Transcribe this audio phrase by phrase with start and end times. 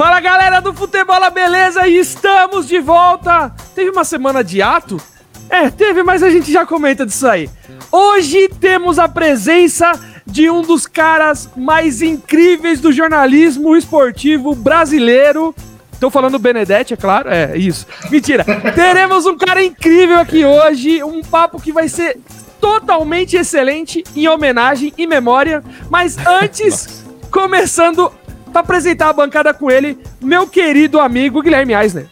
[0.00, 1.86] Fala galera do Futebol, beleza?
[1.86, 3.54] E estamos de volta.
[3.74, 4.98] Teve uma semana de ato?
[5.50, 7.50] É, teve, mas a gente já comenta disso aí.
[7.92, 9.92] Hoje temos a presença
[10.24, 15.54] de um dos caras mais incríveis do jornalismo esportivo brasileiro.
[16.00, 17.28] Tô falando Benedetti, é claro.
[17.28, 17.86] É, isso.
[18.10, 18.42] Mentira.
[18.74, 21.04] Teremos um cara incrível aqui hoje.
[21.04, 22.18] Um papo que vai ser
[22.58, 25.62] totalmente excelente em homenagem e memória.
[25.90, 28.10] Mas antes, começando
[28.50, 32.08] para apresentar a bancada com ele, meu querido amigo Guilherme Eisner.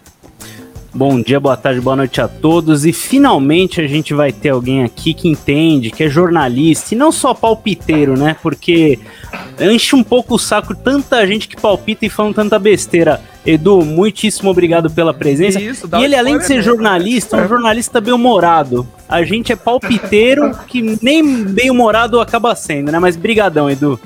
[0.95, 2.85] Bom dia, boa tarde, boa noite a todos.
[2.85, 7.13] E finalmente a gente vai ter alguém aqui que entende, que é jornalista e não
[7.13, 8.35] só palpiteiro, né?
[8.43, 8.99] Porque
[9.61, 13.21] enche um pouco o saco tanta gente que palpita e fala tanta besteira.
[13.47, 15.61] Edu, muitíssimo obrigado pela presença.
[15.61, 18.85] Isso, e ele, além de ser jornalista, é um jornalista bem-humorado.
[19.09, 22.99] A gente é palpiteiro que nem bem-humorado acaba sendo, né?
[22.99, 24.01] Mas brigadão, Edu.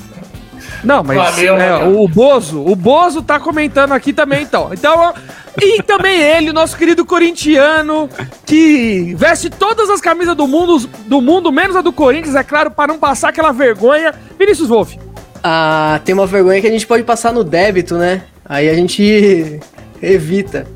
[0.83, 4.70] Não, mas Valeu, é, o Bozo, o Bozo tá comentando aqui também, então.
[4.72, 5.14] Então,
[5.61, 8.08] e também ele, nosso querido corintiano,
[8.44, 12.70] que veste todas as camisas do mundo, do mundo, menos a do Corinthians, é claro,
[12.70, 14.12] para não passar aquela vergonha.
[14.38, 14.98] Vinícius Wolff.
[15.42, 18.22] Ah, tem uma vergonha que a gente pode passar no débito, né?
[18.44, 19.60] Aí a gente
[20.00, 20.66] evita.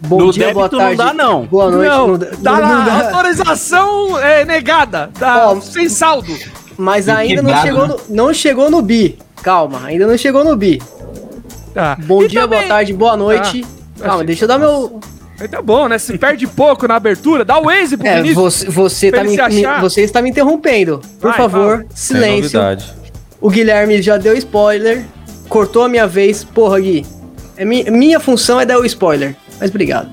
[0.00, 0.96] Bom no dia, boa tarde.
[0.96, 1.46] Não dá, não.
[1.46, 1.88] Boa noite.
[1.88, 3.06] Não, não, dá, não, não dá.
[3.08, 5.10] autorização é, negada.
[5.20, 6.34] Ó, sem saldo.
[6.76, 7.94] Mas ainda não chegou, né?
[8.08, 9.18] no, não chegou no bi.
[9.42, 10.80] Calma, ainda não chegou no bi.
[11.74, 11.96] Tá.
[12.00, 12.58] Bom e dia, também...
[12.58, 13.62] boa tarde, boa noite.
[13.98, 14.06] Tá.
[14.06, 15.00] Calma, deixa eu dar meu.
[15.50, 15.98] Tá bom, né?
[15.98, 19.80] Se perde pouco na abertura, dá o Waze pro é, Você, você, tá me, me,
[19.80, 21.00] você está me interrompendo.
[21.18, 22.60] Por Vai, favor, silêncio.
[23.40, 25.06] O Guilherme já deu spoiler,
[25.48, 26.44] cortou a minha vez.
[26.44, 27.06] Porra, Gui.
[27.56, 29.34] É mi, minha função é dar o spoiler.
[29.58, 30.10] Mas obrigado.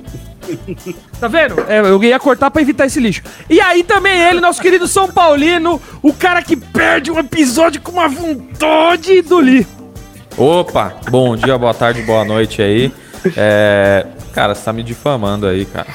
[1.20, 1.60] Tá vendo?
[1.68, 3.24] É, eu ia cortar pra evitar esse lixo.
[3.50, 7.92] E aí também ele, nosso querido São Paulino, o cara que perde um episódio com
[7.92, 9.66] uma vontade do Li.
[10.38, 12.92] Opa, bom dia, boa tarde, boa noite aí.
[13.36, 15.88] É, cara, você tá me difamando aí, cara.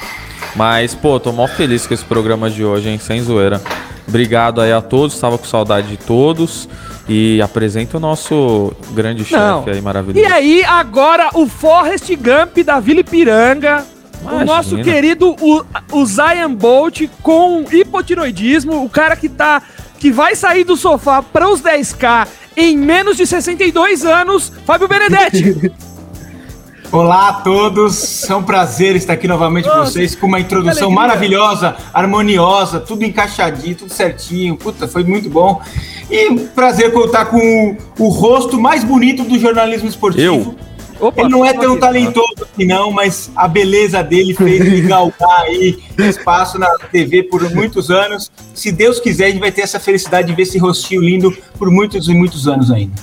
[0.55, 2.99] Mas, pô, tô mó feliz com esse programa de hoje, hein?
[2.99, 3.61] Sem zoeira.
[4.07, 6.67] Obrigado aí a todos, estava com saudade de todos.
[7.07, 10.25] E apresenta o nosso grande chefe aí, maravilhoso.
[10.25, 13.85] E aí, agora, o Forrest Gump da Vila Ipiranga,
[14.23, 14.41] Imagina.
[14.41, 19.61] O nosso querido o, o Zion Bolt com hipotiroidismo, o cara que tá
[19.99, 25.71] que vai sair do sofá para os 10k em menos de 62 anos, Fábio Benedetti.
[26.91, 31.75] Olá a todos, é um prazer estar aqui novamente com vocês com uma introdução maravilhosa,
[31.91, 34.55] harmoniosa, tudo encaixadinho, tudo certinho.
[34.55, 35.59] Puta, foi muito bom.
[36.11, 40.55] E prazer contar com o, o rosto mais bonito do jornalismo esportivo.
[40.55, 40.72] Eu?
[41.03, 45.41] Opa, ele não é tão talentoso assim, não, mas a beleza dele fez ele galgar
[45.41, 48.31] aí espaço na TV por muitos anos.
[48.53, 51.69] Se Deus quiser, a gente vai ter essa felicidade de ver esse rostinho lindo por
[51.69, 52.93] muitos e muitos anos ainda.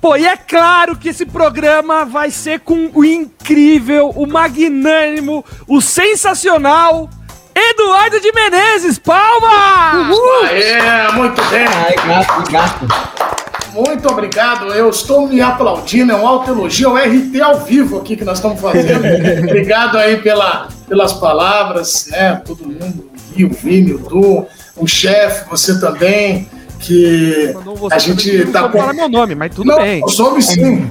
[0.00, 5.80] Pô, e é claro que esse programa vai ser com o incrível, o magnânimo, o
[5.80, 7.10] sensacional
[7.52, 8.98] Eduardo de Menezes.
[9.00, 10.10] Palma!
[10.10, 10.44] Uhul!
[10.46, 11.66] Aê, muito bem.
[11.66, 13.27] Ai, gato, gato.
[13.72, 14.66] Muito obrigado.
[14.72, 16.12] Eu estou me aplaudindo.
[16.12, 16.96] É um alto elogio.
[16.96, 19.04] É o RT ao vivo aqui que nós estamos fazendo.
[19.44, 22.42] obrigado aí pela, pelas palavras, né?
[22.44, 24.46] Todo mundo, o Vini, o Du,
[24.76, 26.48] o chefe, você também.
[26.80, 28.78] Que você a gente está com.
[28.78, 30.06] falar meu nome, mas tudo não, bem.
[30.08, 30.88] Soube sim.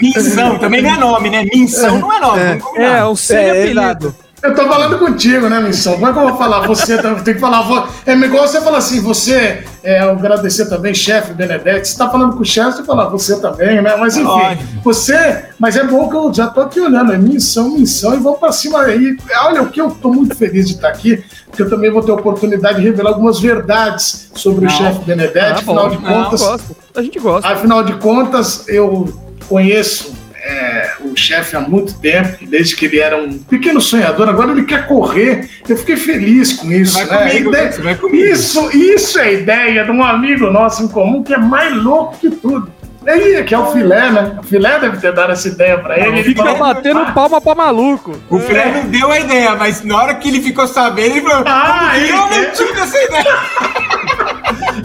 [0.00, 1.44] Minção também não é nome, né?
[1.44, 2.42] Minção não é nome.
[2.76, 4.14] É, é o seu é, apelido.
[4.44, 5.94] Eu tô falando contigo, né, Missão?
[5.94, 6.66] Como é que eu vou falar?
[6.66, 7.88] Você tem que falar.
[8.04, 11.88] É igual você falar assim, você, é, agradecer também, chefe Benedetti.
[11.88, 13.96] Você tá falando com o chefe, você fala você também, né?
[13.96, 15.46] Mas enfim, você.
[15.58, 18.52] Mas é bom que eu já tô aqui olhando, é missão, missão, e vamos pra
[18.52, 19.16] cima aí.
[19.44, 22.10] Olha, o que eu tô muito feliz de estar aqui, porque eu também vou ter
[22.10, 24.74] a oportunidade de revelar algumas verdades sobre não.
[24.74, 25.38] o chefe Benedetti.
[25.38, 26.40] Ah, afinal de contas.
[26.42, 26.58] Não,
[26.96, 27.48] a gente gosta.
[27.48, 29.10] Afinal de contas, eu
[29.48, 30.12] conheço
[30.44, 34.64] é, o chefe há muito tempo, desde que ele era um pequeno sonhador, agora ele
[34.64, 35.48] quer correr.
[35.66, 36.92] Eu fiquei feliz com isso.
[36.92, 37.30] Vai né?
[37.30, 38.24] comigo, ideia, vai comigo.
[38.24, 42.18] Isso, isso é a ideia de um amigo nosso em comum que é mais louco
[42.18, 42.70] que tudo.
[43.06, 44.38] Aí, que é o filé, né?
[44.38, 46.20] O filé deve ter dado essa ideia pra ele.
[46.20, 48.18] Ele fica batendo ah, palma pra maluco.
[48.30, 51.44] O filé não deu a ideia, mas na hora que ele ficou sabendo, ele falou:
[51.46, 53.38] Ah, eu não tive essa ideia.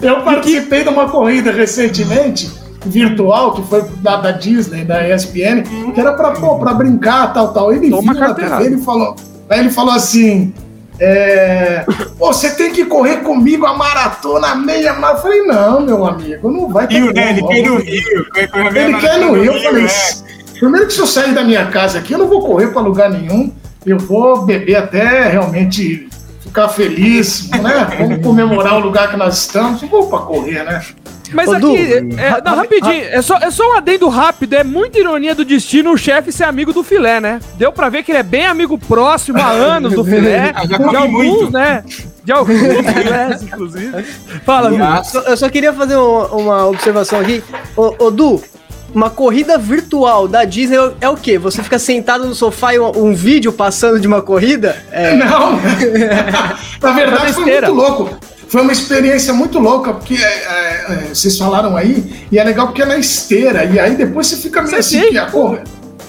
[0.02, 2.50] eu participei de uma corrida recentemente
[2.86, 5.62] virtual, que foi da, da Disney, da ESPN,
[5.94, 7.72] que era pra, pô, pra brincar, tal, tal.
[7.72, 9.16] Ele Toma viu na TV, ele falou,
[9.48, 10.52] aí ele falou assim,
[11.00, 11.86] é,
[12.18, 15.16] Pô, você tem que correr comigo a maratona meia maratona.
[15.16, 17.30] Eu falei, não, meu amigo, não vai ter Rio, né?
[17.30, 18.26] Ele quer no Rio.
[18.74, 19.52] Ele quer no Rio.
[19.54, 20.58] Eu falei, é.
[20.58, 23.08] primeiro que se eu sair da minha casa aqui, eu não vou correr para lugar
[23.08, 23.50] nenhum.
[23.86, 26.06] Eu vou beber até realmente
[26.40, 27.96] ficar feliz, né?
[27.98, 29.80] Vamos comemorar o lugar que nós estamos.
[29.80, 30.84] Não vou para correr, né?
[31.32, 34.64] Mas Ô, aqui, du, é, não, rapidinho, é só, é só um adendo rápido, é
[34.64, 37.40] muita ironia do destino o chefe ser amigo do filé, né?
[37.56, 40.52] Deu pra ver que ele é bem amigo próximo há anos do filé.
[40.68, 41.52] Já de alguns, muito.
[41.52, 41.84] né?
[42.24, 42.58] De alguns
[42.92, 44.02] filés, inclusive.
[44.44, 45.22] Fala, viu?
[45.26, 47.42] Eu só queria fazer uma, uma observação aqui.
[47.76, 48.42] Ô, ô, Du,
[48.94, 51.38] uma corrida virtual da Disney é o quê?
[51.38, 54.76] Você fica sentado no sofá e um, um vídeo passando de uma corrida?
[54.90, 55.14] É...
[55.14, 55.52] Não!
[56.82, 58.18] Na verdade, foi muito louco.
[58.50, 62.66] Foi uma experiência muito louca, porque é, é, é, vocês falaram aí, e é legal
[62.66, 65.64] porque é na esteira, e aí depois você fica meio assim, que a corrida.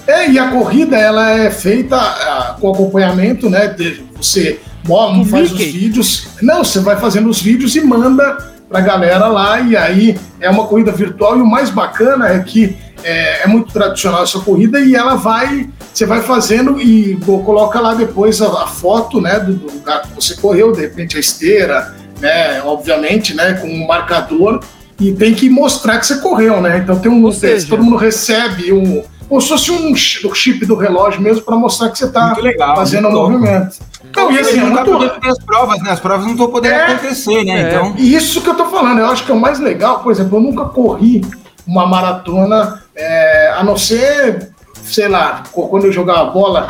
[0.08, 3.68] É, e a corrida ela é feita uh, com acompanhamento, né?
[3.68, 5.66] De, você mostra, faz Mickey.
[5.66, 6.28] os vídeos.
[6.42, 8.36] Não, você vai fazendo os vídeos e manda
[8.68, 12.76] pra galera lá, e aí é uma corrida virtual, e o mais bacana é que
[13.04, 17.94] é, é, muito tradicional essa corrida e ela vai, você vai fazendo e coloca lá
[17.94, 22.01] depois a, a foto, né, do, do, lugar que você correu, de repente a esteira,
[22.22, 24.60] né, obviamente, né, com um marcador
[24.98, 26.78] e tem que mostrar que você correu, né?
[26.78, 31.20] Então tem um, seja, todo mundo recebe um, como se fosse um chip do relógio
[31.20, 32.34] mesmo para mostrar que você está
[32.76, 33.78] fazendo um movimento.
[34.08, 35.90] Então, e assim, não tá podendo ter as provas, né?
[35.90, 37.62] As provas não estão podendo é, acontecer, né?
[37.62, 37.94] É, então...
[37.96, 40.42] Isso que eu tô falando, eu acho que é o mais legal, por exemplo, eu
[40.42, 41.24] nunca corri
[41.66, 44.50] uma maratona, é, a não ser,
[44.84, 46.68] sei lá, quando eu jogava bola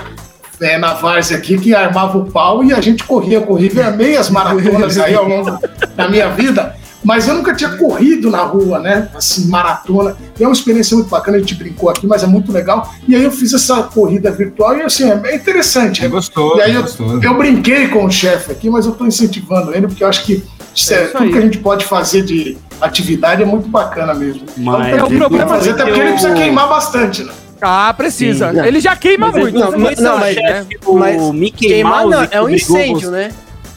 [0.62, 4.98] é, na várzea aqui, que armava o pau e a gente corria, corria meias maratonas
[4.98, 5.58] aí ao longo
[5.96, 6.74] da minha vida.
[7.04, 9.08] Mas eu nunca tinha corrido na rua, né?
[9.14, 10.16] Assim, maratona.
[10.38, 12.88] E é uma experiência muito bacana, a gente brincou aqui, mas é muito legal.
[13.08, 16.04] E aí eu fiz essa corrida virtual e assim, é interessante.
[16.04, 16.58] É gostoso.
[16.58, 17.20] E aí eu, gostoso.
[17.20, 20.44] eu brinquei com o chefe aqui, mas eu estou incentivando ele, porque eu acho que
[20.90, 24.42] é, tudo que a gente pode fazer de atividade é muito bacana mesmo.
[24.56, 27.32] Mas então, é o problema fazer, até porque ele precisa queimar bastante, né?
[27.62, 28.52] Ah, precisa.
[28.52, 29.58] Sim, ele já queima mas muito.
[29.58, 30.66] Não, mas, não, mas, né?
[30.84, 33.30] o mas Mickey queimar Mouse não, é um incêndio, né?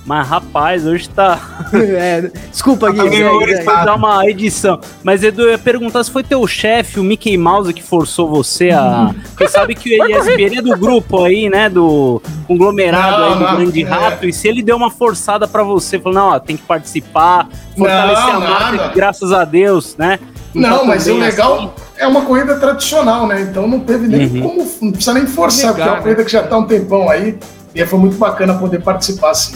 [0.06, 1.40] Mas rapaz, hoje tá.
[1.74, 3.24] é, desculpa, Gui.
[3.24, 4.80] Vou dar uma edição.
[5.04, 8.70] Mas Edu, eu ia perguntar se foi teu chefe, o Mickey Mouse, que forçou você
[8.70, 9.14] a.
[9.36, 11.70] Você sabe que o ESPN é do grupo aí, né?
[11.70, 13.86] Do conglomerado não, aí do não, Grande é.
[13.86, 14.26] Rato.
[14.26, 18.34] E se ele deu uma forçada pra você, falou, não, ó, tem que participar, fortalecer
[18.34, 20.20] não, a marca, graças a Deus, né?
[20.56, 21.72] Então, não, mas o legal assim...
[21.98, 23.42] é uma corrida tradicional, né?
[23.42, 24.42] Então não teve nem uhum.
[24.42, 24.72] como.
[24.82, 26.26] Não precisa nem forçar, porque é uma corrida né?
[26.26, 27.38] que já tá um tempão aí.
[27.74, 29.56] E foi muito bacana poder participar, assim.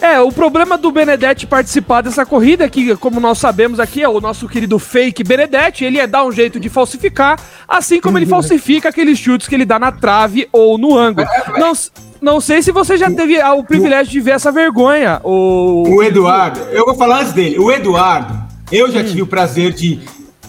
[0.00, 4.08] É, o problema do Benedetti participar dessa corrida, é que, como nós sabemos aqui, é
[4.08, 8.26] o nosso querido fake Benedetti, ele é dar um jeito de falsificar, assim como ele
[8.26, 11.26] falsifica aqueles chutes que ele dá na trave ou no ângulo.
[11.58, 11.72] Não,
[12.20, 15.20] não sei se você já teve o privilégio de ver essa vergonha.
[15.24, 17.58] O, o Eduardo, eu vou falar antes dele.
[17.58, 18.36] O Eduardo,
[18.70, 19.04] eu já hum.
[19.04, 20.00] tive o prazer de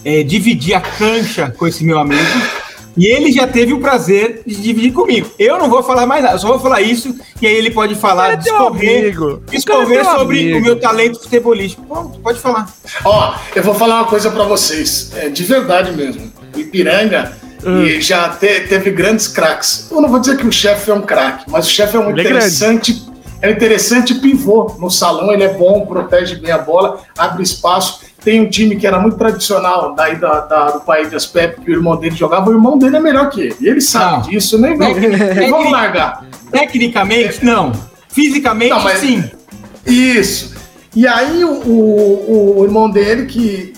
[0.08, 2.22] é, dividir a cancha com esse meu amigo.
[2.96, 5.30] E ele já teve o prazer de dividir comigo.
[5.38, 7.94] Eu não vou falar mais nada, eu só vou falar isso, e aí ele pode
[7.94, 9.14] falar, discorrer,
[9.50, 10.58] discorrer sobre amigo.
[10.58, 11.84] o meu talento futebolístico.
[11.86, 12.68] Pronto, pode falar.
[13.04, 16.32] Ó, eu vou falar uma coisa para vocês, é, de verdade mesmo.
[16.56, 17.82] O Ipiranga hum.
[17.82, 19.88] e já te, teve grandes craques.
[19.92, 22.10] Eu não vou dizer que o chefe é um craque, mas o chefe é um
[22.10, 23.06] ele é interessante.
[23.40, 28.07] É, é interessante pivô no salão, ele é bom, protege bem a bola, abre espaço
[28.24, 31.70] tem um time que era muito tradicional daí da, da, do país de Aspep, que
[31.70, 33.56] o irmão dele jogava, o irmão dele é melhor que ele.
[33.60, 34.20] E ele sabe não.
[34.22, 36.24] disso, nem, nem vamos largar.
[36.50, 37.72] Tecnicamente, não.
[38.08, 39.24] Fisicamente, não, mas, sim.
[39.86, 40.54] Isso.
[40.94, 43.72] E aí o, o, o irmão dele, que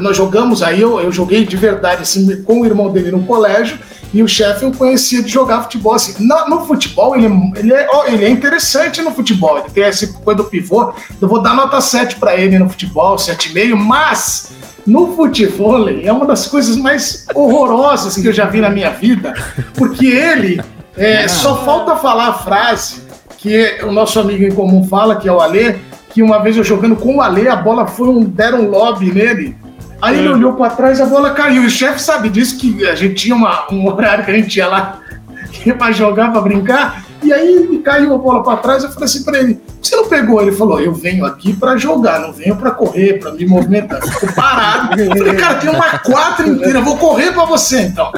[0.00, 3.78] nós jogamos aí, eu, eu joguei de verdade assim, com o irmão dele no colégio,
[4.12, 5.94] e o chefe eu conhecia de jogar futebol.
[5.94, 9.58] Assim, no, no futebol, ele, ele, é, ele é interessante no futebol.
[9.58, 10.92] Ele tem esse coisa do pivô.
[11.20, 14.52] Eu vou dar nota 7 para ele no futebol, 7,5, mas
[14.86, 19.34] no futebol é uma das coisas mais horrorosas que eu já vi na minha vida,
[19.74, 20.60] porque ele
[20.96, 23.02] é, só falta falar a frase
[23.36, 25.76] que o nosso amigo em comum fala, que é o Alê,
[26.18, 29.12] que uma vez eu jogando com o Alê, a bola foi um deram um lobby
[29.12, 29.56] nele
[30.02, 30.18] Aí é.
[30.18, 31.62] ele olhou para trás e a bola caiu.
[31.62, 34.56] E o chefe sabe disso, que a gente tinha uma, um horário que a gente
[34.56, 34.98] ia lá
[35.78, 37.04] para jogar, para brincar.
[37.22, 38.84] E aí caiu a bola para trás.
[38.84, 40.40] Eu falei assim para ele: Você não pegou?
[40.40, 44.02] Ele falou: Eu venho aqui para jogar, não venho para correr, para me movimentar.
[44.02, 45.00] Ficou parado.
[45.00, 48.10] Eu falei: Cara, tem uma quatro inteira, vou correr para você então.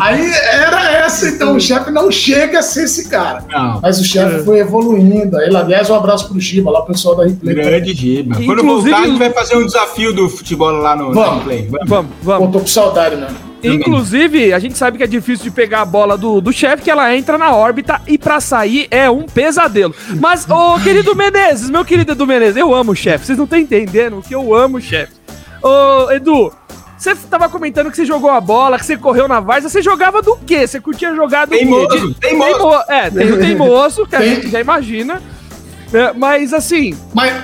[0.00, 1.56] Aí era essa, então.
[1.56, 3.44] O chefe não chega a ser esse cara.
[3.50, 3.80] Não.
[3.80, 5.40] Mas o chefe foi evoluindo.
[5.40, 7.54] Ele, aliás, um abraço pro Giba, lá o pessoal da Replay.
[7.54, 8.36] Grande Giba.
[8.36, 11.68] Quando Inclusive, voltar, a gente vai fazer um desafio do futebol lá no vamos, Replay.
[11.70, 12.10] Vamos, vamos.
[12.22, 12.46] vamos.
[12.46, 13.28] Pô, tô com saudade, né?
[13.64, 16.90] Inclusive, a gente sabe que é difícil de pegar a bola do, do chefe, que
[16.90, 19.94] ela entra na órbita e pra sair é um pesadelo.
[20.20, 23.26] Mas, ô querido Menezes, meu querido Edu Menezes, eu amo o chefe.
[23.26, 25.12] Vocês não estão entendendo que eu amo o chefe.
[25.62, 26.52] Ô, Edu,
[26.96, 29.68] você tava comentando que você jogou a bola, que você correu na várzea.
[29.68, 30.66] Você jogava do quê?
[30.66, 32.14] Você curtia jogar do teimoso, quê?
[32.20, 32.58] teimoso.
[32.58, 32.74] Teimo...
[32.88, 35.22] É, tem o teimoso, que a gente já imagina.
[35.92, 36.96] É, mas assim.
[37.12, 37.34] Mas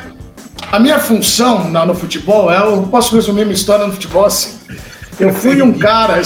[0.70, 2.58] a minha função no futebol é.
[2.58, 4.58] Eu posso resumir minha história no futebol assim.
[5.20, 6.20] Eu fui um cara.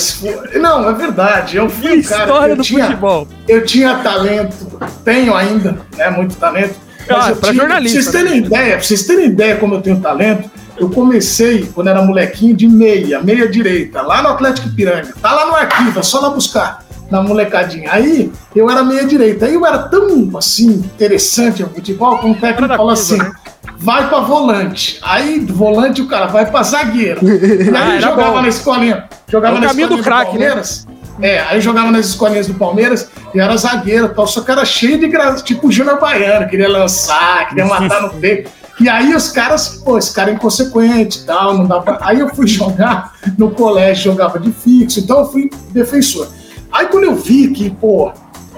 [0.54, 1.56] Não, é verdade.
[1.56, 2.22] Eu fui um cara.
[2.22, 3.28] História do tinha, futebol.
[3.48, 6.10] Eu tinha talento, tenho ainda, né?
[6.10, 6.76] Muito talento.
[7.08, 8.00] Ah, para jornalista.
[8.00, 8.46] Pra vocês terem né?
[8.46, 12.66] ideia, pra vocês terem ideia como eu tenho talento, eu comecei quando era molequinho de
[12.66, 15.12] meia, meia direita, lá no Atlético Piranga.
[15.20, 17.90] Tá lá no arquivo, é só lá buscar na molecadinha.
[17.92, 19.46] Aí eu era meia direita.
[19.46, 23.30] Aí eu era tão assim interessante o futebol, que um técnico falou assim: né?
[23.78, 24.99] Vai para volante.
[25.02, 27.21] Aí do volante o cara vai para zagueiro.
[27.25, 28.43] E aí ah, jogava bom.
[28.43, 29.04] na escolinha.
[29.28, 30.47] Jogava é na do, crack, do né?
[30.47, 30.87] Palmeiras.
[30.87, 30.95] Né?
[31.21, 34.99] É, aí jogava nas escolinhas do Palmeiras e era zagueiro, tal, só que era cheio
[34.99, 38.50] de graça, tipo o Júnior Baiano, queria lançar, queria matar no peito.
[38.81, 41.99] E aí os caras, pô, esse cara é inconsequente e tal, não dá pra...
[42.00, 46.28] Aí eu fui jogar no colégio, jogava de fixo, então eu fui defensor.
[46.73, 48.12] Aí quando eu vi que, pô,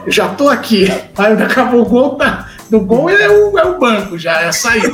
[0.06, 3.78] eu já tô aqui, aí acabou o gol, tá, do gol é o, é o
[3.78, 4.88] banco já, é a saída.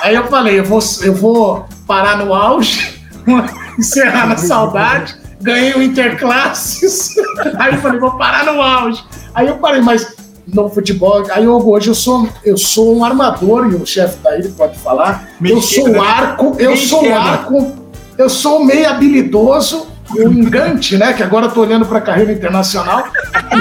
[0.00, 3.00] Aí eu falei, eu vou, eu vou parar no auge,
[3.78, 7.14] encerrar na saudade, ganhei o Interclasses,
[7.58, 9.04] aí eu falei, vou parar no auge.
[9.34, 10.14] Aí eu parei, mas
[10.46, 14.48] no futebol, aí eu, hoje eu sou, eu sou um armador, e o chefe daí
[14.48, 17.72] pode falar, eu sou um arco, eu sou um arco,
[18.18, 21.12] eu sou meio habilidoso, o engante, né?
[21.12, 23.04] Que agora eu tô olhando pra carreira internacional.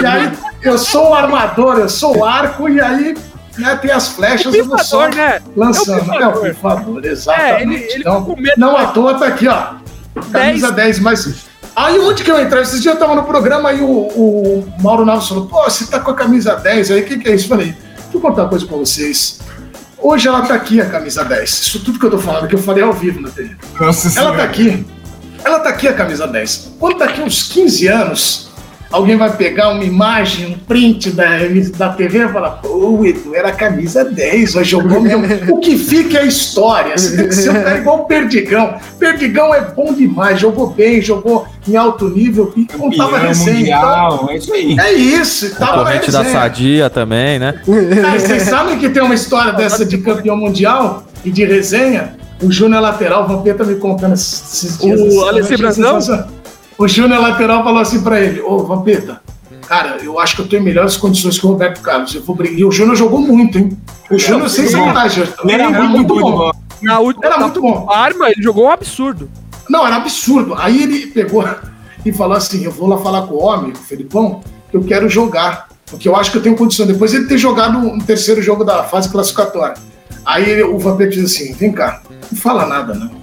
[0.01, 0.31] E aí
[0.63, 3.15] eu sou o armador, eu sou o arco, e aí
[3.59, 5.41] né, tem as flechas do pifador, né?
[5.55, 6.13] lançando.
[6.13, 7.53] É o pifador, exatamente.
[7.53, 9.73] É, ele, ele não, não à toa tá aqui, ó.
[10.31, 11.49] Camisa 10, 10 mas.
[11.75, 12.61] Aí onde que eu entrei?
[12.61, 15.99] Esses dias eu tava no programa e o, o Mauro Naves falou: pô, você tá
[15.99, 17.45] com a camisa 10 aí, o que, que é isso?
[17.45, 19.39] Eu falei, deixa eu contar uma coisa pra vocês.
[19.97, 21.49] Hoje ela tá aqui, a camisa 10.
[21.49, 23.55] Isso tudo que eu tô falando, que eu falei ao vivo na TV.
[23.79, 24.37] Nossa ela senhora.
[24.37, 24.85] tá aqui.
[25.43, 26.73] Ela tá aqui, a camisa 10.
[26.79, 28.48] Quando daqui uns 15 anos,
[28.91, 31.25] alguém vai pegar uma imagem, um print da,
[31.77, 35.25] da TV e falar, pô, Edu, era a camisa 10, hoje jogou mesmo.
[35.55, 36.97] o que fica é a história.
[36.97, 38.75] Você tem que ser um cara igual o Perdigão.
[38.97, 43.77] Perdigão é bom demais, jogou bem, jogou em alto nível e contava resenha.
[43.77, 44.79] Então, é isso aí.
[44.79, 45.59] É isso.
[46.11, 47.61] Da Sadia também, né?
[47.65, 52.17] Vocês sabem que tem uma história dessa de campeão mundial e de resenha?
[52.41, 54.99] O Júnior Lateral, o Vampeta me contando esses dias.
[54.99, 55.99] O Alessi Brandão?
[56.79, 59.21] O Júnior lateral falou assim para ele: Ô, Vampeta,
[59.67, 62.15] cara, eu acho que eu tenho melhores condições que o Roberto Carlos.
[62.15, 62.57] Eu vou brigar.
[62.57, 63.77] E o Júnior jogou muito, hein?
[64.09, 66.31] O Júnior, sem sacanagem, era, era muito bom.
[66.31, 66.51] bom.
[66.81, 67.85] Na última era muito bom.
[67.91, 69.29] Arma, ele jogou um absurdo.
[69.69, 70.55] Não, era absurdo.
[70.57, 71.43] Aí ele pegou
[72.05, 74.39] e falou assim: Eu vou lá falar com o homem, o Felipão,
[74.71, 75.67] que eu quero jogar.
[75.85, 76.87] Porque eu acho que eu tenho condição.
[76.87, 79.75] Depois ele ter jogado um terceiro jogo da fase classificatória.
[80.25, 83.18] Aí o Vampeta diz assim: Vem cá, não fala nada, não.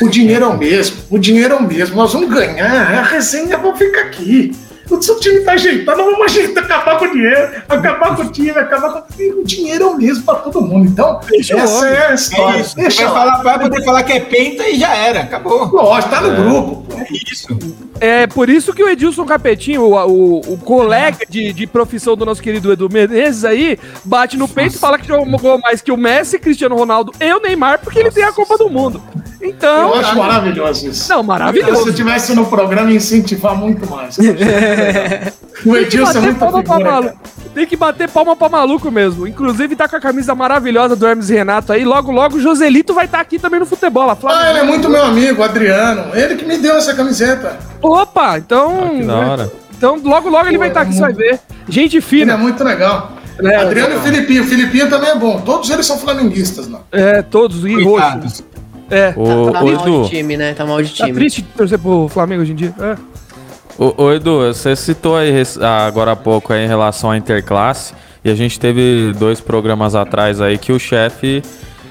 [0.00, 3.58] O dinheiro é o mesmo, o dinheiro é o mesmo, nós vamos ganhar, a resenha
[3.58, 4.54] vai ficar aqui.
[4.90, 8.50] O seu time tá ajeitado, vamos ajeitar, acabar com o dinheiro, acabar com o time,
[8.50, 10.88] acabar com o dinheiro é o mesmo para todo mundo.
[10.88, 12.60] Então, Deixa essa é a história.
[12.60, 15.66] É Deixa vai, falar, vai poder falar que é penta e já era, acabou.
[15.66, 16.36] Lógico, tá no é.
[16.36, 16.86] grupo.
[16.96, 17.48] É isso.
[18.00, 22.24] É por isso que o Edilson Capetinho, o, o, o colega de, de profissão do
[22.24, 25.96] nosso querido Edu Menezes aí, bate no peito e fala que jogou mais que o
[25.96, 28.08] Messi, Cristiano Ronaldo e o Neymar, porque Nossa.
[28.08, 29.02] ele tem a Copa do Mundo.
[29.40, 29.94] Então.
[29.94, 31.08] Eu acho maravilhoso isso.
[31.08, 31.82] Não, maravilhoso.
[31.84, 34.16] Se eu tivesse no programa, incentivar muito mais.
[35.66, 37.14] o Edilson é muito figura,
[37.54, 39.26] Tem que bater palma pra maluco mesmo.
[39.26, 41.84] Inclusive, tá com a camisa maravilhosa do Hermes Renato aí.
[41.84, 44.10] Logo, logo, o Joselito vai estar tá aqui também no futebol.
[44.24, 46.14] Ah, ele é muito meu amigo, Adriano.
[46.14, 47.58] Ele que me deu essa camiseta.
[47.82, 48.84] Opa, então.
[48.84, 49.52] Ah, que da hora.
[49.76, 51.14] Então, logo, logo Pô, ele vai estar tá aqui, muito...
[51.14, 51.40] você vai ver.
[51.68, 52.32] Gente fina.
[52.32, 53.12] Ele é muito legal.
[53.40, 54.42] É, Adriano é e o Filipinho.
[54.42, 55.40] O Filipinho também é bom.
[55.40, 56.80] Todos eles são flamenguistas, não?
[56.90, 57.64] É, todos.
[57.64, 58.42] E roxos.
[58.90, 59.12] É.
[59.16, 60.54] O, tá, tá mal de time, né?
[60.54, 61.12] Tá mal de tá time.
[61.12, 62.74] Tá triste torcer pro Flamengo hoje em dia.
[62.80, 62.96] É.
[63.78, 65.32] Ô, Edu, você citou aí
[65.86, 67.94] agora há pouco aí em relação à interclasse.
[68.24, 71.42] E a gente teve dois programas atrás aí que o chefe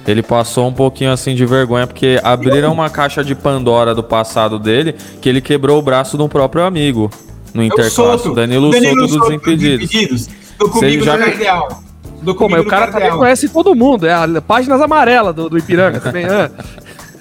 [0.06, 4.60] ele passou um pouquinho assim de vergonha porque abriram uma caixa de Pandora do passado
[4.60, 7.10] dele que ele quebrou o braço de um próprio amigo
[7.54, 8.34] no Interclasse.
[8.34, 10.30] Danilo, Danilo Soto, dos Impedidos.
[10.58, 11.18] Tô comigo já...
[11.18, 11.84] no Cardeal.
[12.22, 14.08] Do Pô, mas o cara também conhece todo mundo.
[14.08, 16.26] É a páginas amarelas do, do Ipiranga também.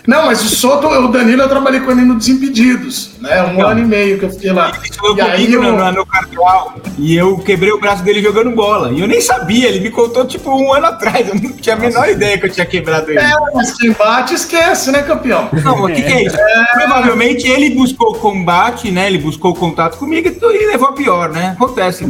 [0.07, 3.43] Não, mas o Soto, o Danilo, eu trabalhei com ele no Desimpedidos, né?
[3.43, 3.69] Um não.
[3.69, 4.71] ano e meio que eu fiquei lá.
[4.71, 5.63] Ele e aí eu...
[5.63, 8.93] no, no cartual e eu quebrei o braço dele jogando bola.
[8.93, 11.29] E eu nem sabia, ele me contou tipo um ano atrás.
[11.29, 13.19] Eu não tinha a menor ideia que eu tinha quebrado ele.
[13.19, 15.49] É, mas quem bate esquece, né, campeão?
[15.65, 16.37] Não, o que, que, é isso?
[16.37, 16.65] É...
[16.73, 19.09] Provavelmente ele buscou combate, né?
[19.09, 21.57] Ele buscou contato comigo e levou a pior, né?
[21.57, 22.07] Acontece.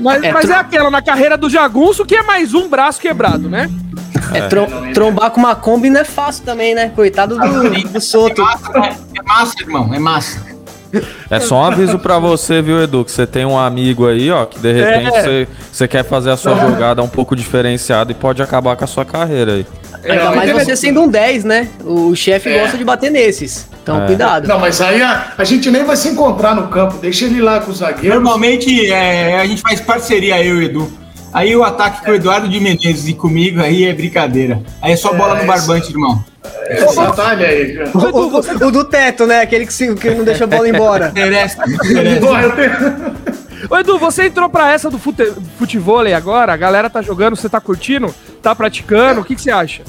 [0.00, 3.48] mas é, mas é aquela, na carreira do Jagunço, que é mais um braço quebrado,
[3.48, 3.68] né?
[4.38, 6.90] É, trom trombar com uma Kombi não é fácil também, né?
[6.94, 8.40] Coitado do, do Soto.
[8.40, 10.52] É massa, é, é massa, irmão, é massa.
[11.30, 13.04] É só um aviso pra você, viu, Edu?
[13.04, 15.22] Que você tem um amigo aí, ó, que de repente é.
[15.22, 18.86] você, você quer fazer a sua jogada um pouco diferenciada e pode acabar com a
[18.86, 19.66] sua carreira aí.
[20.04, 21.68] Ainda mais você sendo um 10, né?
[21.84, 22.60] O chefe é.
[22.60, 23.68] gosta de bater nesses.
[23.82, 24.06] Então, é.
[24.06, 24.48] cuidado.
[24.48, 26.98] Não, mas aí a, a, gente nem vai se encontrar no campo.
[26.98, 28.16] Deixa ele lá com o zagueiro.
[28.16, 31.01] Normalmente é, a gente faz parceria, eu e o Edu.
[31.32, 34.62] Aí o ataque com o Eduardo de Menezes e comigo aí é brincadeira.
[34.80, 36.22] Aí é só bola no barbante, irmão.
[36.68, 37.90] Esse atalho aí, cara.
[37.94, 39.40] O, o, o, do teto, né?
[39.40, 41.08] Aquele que, se, que não deixa a bola embora.
[41.16, 41.62] Interessa,
[43.70, 47.48] Ô Edu, você entrou pra essa do fute, futebol agora, a galera tá jogando, você
[47.48, 48.12] tá curtindo,
[48.42, 49.82] tá praticando, o que, que você acha?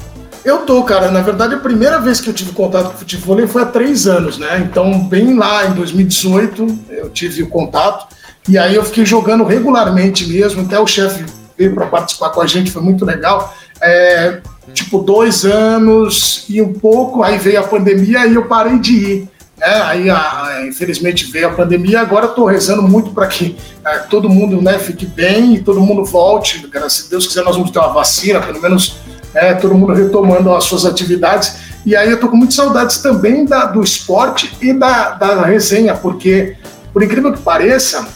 [0.44, 1.10] Eu tô, cara.
[1.10, 4.38] Na verdade, a primeira vez que eu tive contato com futebol foi há três anos,
[4.38, 4.66] né?
[4.70, 8.14] Então, bem lá em 2018, eu tive o contato.
[8.48, 10.62] E aí eu fiquei jogando regularmente mesmo.
[10.62, 11.24] Até o chefe
[11.56, 13.54] veio para participar com a gente, foi muito legal.
[13.80, 14.40] É,
[14.72, 19.28] tipo, dois anos e um pouco, aí veio a pandemia e eu parei de ir.
[19.56, 19.82] Né?
[19.82, 22.00] Aí, a, a, infelizmente, veio a pandemia.
[22.00, 26.04] Agora estou rezando muito para que é, todo mundo né, fique bem e todo mundo
[26.04, 26.68] volte.
[26.88, 28.96] Se Deus quiser, nós vamos ter uma vacina, pelo menos
[29.34, 31.56] é, todo mundo retomando as suas atividades.
[31.84, 35.94] E aí eu tô com muitas saudades também da, do esporte e da, da resenha,
[35.94, 36.56] porque,
[36.92, 38.06] por incrível que pareça,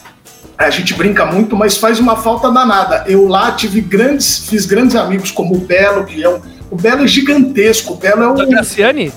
[0.58, 3.04] a gente brinca muito, mas faz uma falta danada.
[3.06, 6.40] Eu lá tive grandes, fiz grandes amigos, como o Belo, que é um.
[6.68, 7.94] O Belo é gigantesco.
[7.94, 8.34] O Belo é o.
[8.48, 9.12] Graciane?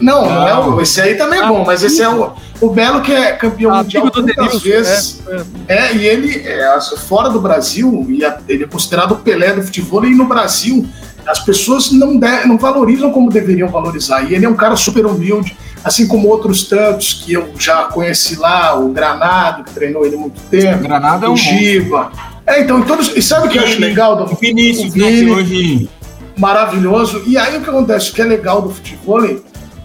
[0.00, 2.70] Não, não, não, é o, esse aí também é bom, mas esse é o, o
[2.70, 5.20] Belo que é campeão ah, mundial muitas vezes.
[5.28, 5.76] É, é.
[5.76, 10.04] é, e ele é fora do Brasil, e ele é considerado o Pelé do futebol,
[10.06, 10.88] e no Brasil
[11.26, 14.22] as pessoas não, de, não valorizam como deveriam valorizar.
[14.22, 18.36] E ele é um cara super humilde, assim como outros tantos que eu já conheci
[18.36, 20.82] lá, o Granado, que treinou ele há muito tempo.
[20.82, 22.12] Granado é um o Giba.
[22.46, 23.16] É, então, todos.
[23.16, 25.90] E sabe o que eu acho legal do o Vinícius, o Vini, né, hoje...
[26.36, 27.22] Maravilhoso.
[27.26, 28.10] E aí o que acontece?
[28.10, 29.22] O que é legal do futebol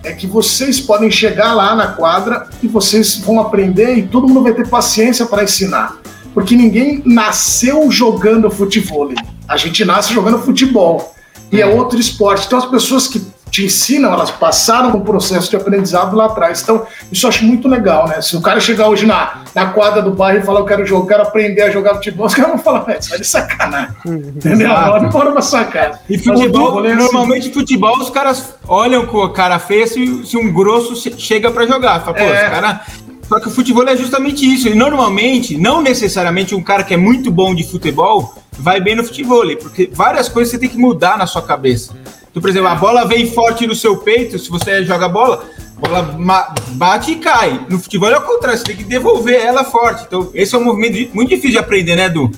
[0.04, 4.44] é que vocês podem chegar lá na quadra e vocês vão aprender e todo mundo
[4.44, 5.98] vai ter paciência para ensinar.
[6.34, 9.10] Porque ninguém nasceu jogando futebol.
[9.48, 11.15] A gente nasce jogando futebol
[11.52, 12.46] e é outro esporte.
[12.46, 13.20] Então as pessoas que
[13.56, 16.62] te ensinam, elas passaram um processo de aprendizado lá atrás.
[16.62, 18.22] Então, isso eu acho muito legal, né?
[18.22, 21.08] Se o cara chegar hoje na, na quadra do bairro e falar, eu quero jogar,
[21.08, 23.96] quero aprender a jogar futebol, os caras vão falar, velho, sai de sacanagem.
[24.06, 24.72] Entendeu?
[24.72, 26.00] Agora bora pra sua casa.
[26.10, 27.54] E futebol, normalmente assim.
[27.54, 32.02] futebol, os caras olham com a cara feia se, se um grosso chega pra jogar.
[32.02, 32.34] Fala, pô, é.
[32.34, 32.82] esse cara
[33.28, 34.68] só que o futebol é justamente isso.
[34.68, 39.04] E normalmente, não necessariamente um cara que é muito bom de futebol vai bem no
[39.04, 41.96] futebol, porque várias coisas você tem que mudar na sua cabeça.
[42.30, 45.46] Então, por exemplo, a bola vem forte no seu peito, se você joga bola,
[45.78, 47.66] a bola bate e cai.
[47.70, 50.04] No futebol é o contrário, você tem que devolver ela forte.
[50.06, 52.30] Então, esse é um movimento muito difícil de aprender, né, Edu?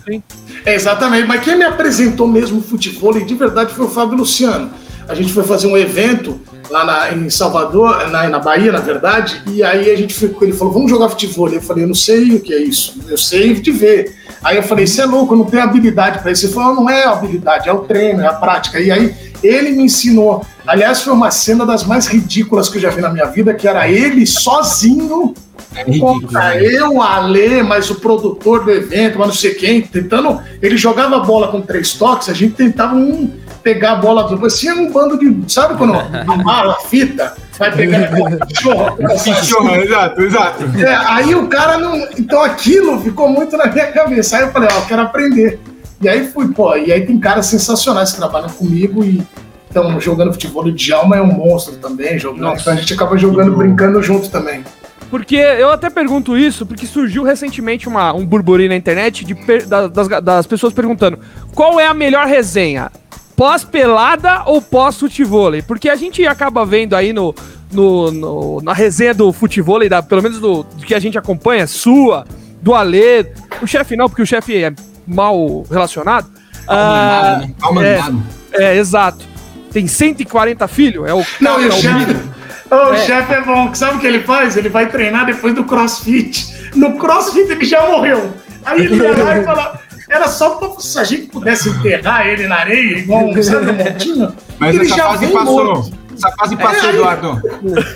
[0.65, 4.69] É, exatamente, mas quem me apresentou mesmo o futebol de verdade foi o Fábio Luciano.
[5.07, 9.41] A gente foi fazer um evento lá na, em Salvador, na, na Bahia, na verdade,
[9.47, 11.49] e aí a gente ficou, ele falou, vamos jogar futebol.
[11.49, 14.15] Eu falei, eu não sei o que é isso, eu sei de ver.
[14.43, 16.45] Aí eu falei, você é louco, eu não tenho habilidade para isso.
[16.45, 18.79] Ele falou, não é habilidade, é o treino, é a prática.
[18.79, 20.45] E aí ele me ensinou.
[20.65, 23.67] Aliás, foi uma cena das mais ridículas que eu já vi na minha vida, que
[23.67, 25.33] era ele sozinho
[25.75, 26.63] é contra né?
[26.63, 30.39] eu, a Alê, mas o produtor do evento, mas não sei quem, tentando.
[30.61, 33.31] Ele jogava a bola com três toques, a gente tentava um
[33.67, 34.45] pegar a bola do.
[34.45, 35.51] Assim, um bando de.
[35.51, 35.93] Sabe quando
[36.25, 37.35] amala a fita?
[37.59, 38.97] Vai pegar a cachorro.
[38.97, 40.63] cachorro, exato, exato.
[40.77, 41.97] É, aí o cara não.
[42.17, 44.37] Então aquilo ficou muito na minha cabeça.
[44.37, 45.59] Aí eu falei, ó, eu quero aprender.
[45.99, 49.21] E aí fui, pô, e aí tem caras sensacionais que trabalham comigo e
[49.67, 50.63] estão jogando futebol.
[50.63, 52.57] O Djalma é um monstro também, jogando.
[52.57, 54.63] Então a gente acaba jogando, brincando junto também.
[55.09, 59.33] Porque eu até pergunto isso, porque surgiu recentemente uma, um burburinho na internet de,
[59.65, 61.17] das, das pessoas perguntando
[61.53, 62.91] qual é a melhor resenha?
[63.37, 65.61] Pós-pelada ou pós-futevôlei?
[65.61, 67.33] Porque a gente acaba vendo aí no,
[67.71, 71.67] no, no, na resenha do futevôlei, da, pelo menos do, do, que a gente acompanha,
[71.67, 72.25] sua,
[72.61, 73.27] do Alê,
[73.61, 74.73] o chefe não, porque o chefe é
[75.05, 76.27] mal relacionado.
[76.67, 77.41] Ah,
[77.75, 77.99] né?
[78.51, 79.23] é, é, exato.
[79.71, 81.07] Tem 140 filhos?
[81.07, 82.17] É o Não, e o chefe.
[82.69, 82.97] O é.
[82.97, 84.57] chefe é bom, sabe o que ele faz?
[84.57, 86.53] Ele vai treinar depois do crossfit.
[86.75, 88.33] No crossfit ele já morreu.
[88.65, 92.47] Aí ele vai lá e fala: era só pra, se a gente pudesse enterrar ele
[92.47, 94.33] na areia, igual um Sandro Montinho.
[94.57, 95.65] Mas ele essa já fase passou.
[95.65, 95.97] Morto.
[96.15, 97.41] Essa fase é, passou, é, Eduardo.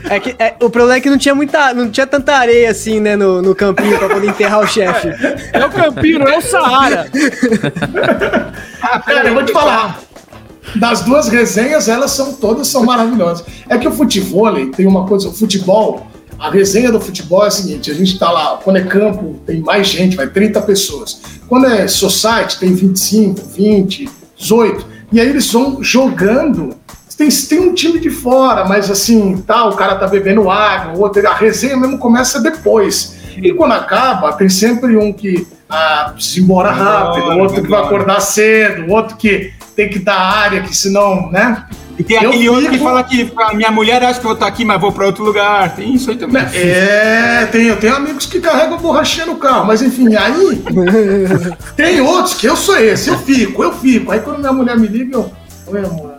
[0.09, 2.99] É que, é, o problema é que não tinha muita, não tinha tanta areia assim,
[2.99, 5.07] né, no, no campinho pra poder enterrar o chefe.
[5.53, 7.09] É, o campinho, não é o Saara.
[8.81, 9.99] ah, cara, eu vou te falar.
[10.75, 13.45] Das duas resenhas, elas são todas são maravilhosas.
[13.67, 16.07] É que o futebol tem uma coisa, o futebol
[16.41, 19.61] a resenha do futebol é a seguinte: a gente está lá, quando é campo, tem
[19.61, 21.21] mais gente, vai 30 pessoas.
[21.47, 24.85] Quando é society, tem 25, 20, 18.
[25.11, 26.75] E aí eles vão jogando.
[27.15, 31.01] Tem, tem um time de fora, mas assim, tá, o cara tá bebendo água, o
[31.01, 33.15] outro, a resenha mesmo começa depois.
[33.37, 37.83] E quando acaba, tem sempre um que ah, ir embora rápido, o outro que vai
[37.83, 41.63] acordar cedo, o outro que tem que dar área, que senão, né?
[41.97, 42.55] E tem eu aquele fico...
[42.55, 44.91] outro que fala que a minha mulher acha que eu vou estar aqui, mas vou
[44.91, 45.75] para outro lugar.
[45.75, 46.43] Tem isso aí também.
[46.53, 50.61] É, tem, eu tenho amigos que carregam borrachinha no carro, mas enfim, aí
[51.75, 54.11] tem outros que eu sou esse, eu fico, eu fico.
[54.11, 55.31] Aí quando minha mulher me liga, eu.
[55.67, 56.11] Oi, amor.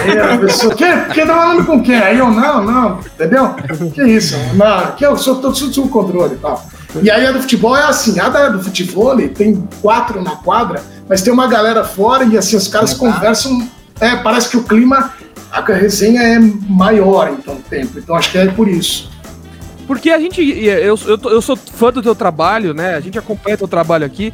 [0.00, 1.96] Aí a pessoa, que, que tá falando com quem?
[1.96, 3.54] Aí eu, não, não, entendeu?
[3.92, 4.36] Que isso?
[4.54, 6.64] Não, que eu sou todo sob controle e tal.
[7.02, 10.82] E aí a do futebol é assim, a da do futebol tem quatro na quadra,
[11.08, 13.68] mas tem uma galera fora e assim, os caras conversam.
[14.00, 15.12] É, parece que o clima,
[15.50, 17.98] a resenha é maior então tempo.
[17.98, 19.10] Então acho que é por isso.
[19.86, 20.40] Porque a gente.
[20.40, 22.94] Eu, eu, eu sou fã do teu trabalho, né?
[22.94, 24.32] A gente acompanha teu trabalho aqui.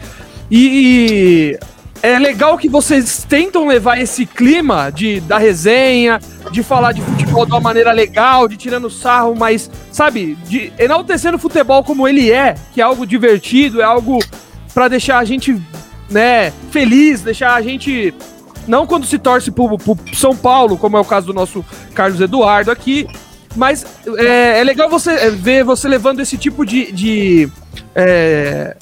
[0.50, 1.58] E,
[2.02, 7.44] é legal que vocês tentam levar esse clima de, da resenha, de falar de futebol
[7.44, 12.30] de uma maneira legal, de tirando sarro, mas, sabe, de enaltecendo o futebol como ele
[12.30, 14.18] é, que é algo divertido, é algo
[14.72, 15.60] para deixar a gente,
[16.10, 18.14] né, feliz, deixar a gente.
[18.66, 22.20] Não quando se torce pro, pro São Paulo, como é o caso do nosso Carlos
[22.20, 23.06] Eduardo aqui,
[23.54, 23.86] mas
[24.18, 27.48] é, é legal você ver você levando esse tipo de, de
[27.94, 28.76] é,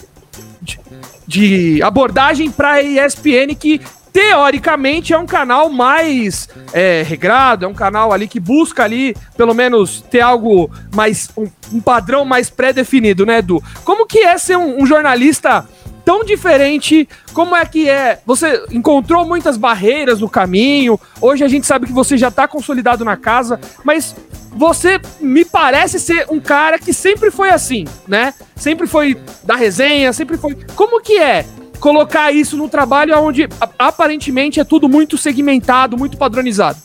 [1.27, 3.81] de abordagem para ESPN que
[4.15, 9.53] teoricamente é um canal mais é, regrado, é um canal ali que busca ali, pelo
[9.53, 13.61] menos, ter algo mais, um, um padrão mais pré-definido, né, Edu?
[13.85, 15.67] Como que é ser um, um, jornalista
[16.05, 17.09] tão diferente?
[17.33, 18.21] Como é que é?
[18.27, 23.05] Você encontrou muitas barreiras no caminho, hoje a gente sabe que você já tá consolidado
[23.05, 24.15] na casa, mas
[24.51, 28.33] você me parece ser um cara que sempre foi assim, né?
[28.55, 30.57] Sempre foi da resenha, sempre foi.
[30.77, 31.45] Como que é
[31.81, 36.79] colocar isso no trabalho onde aparentemente é tudo muito segmentado, muito padronizado?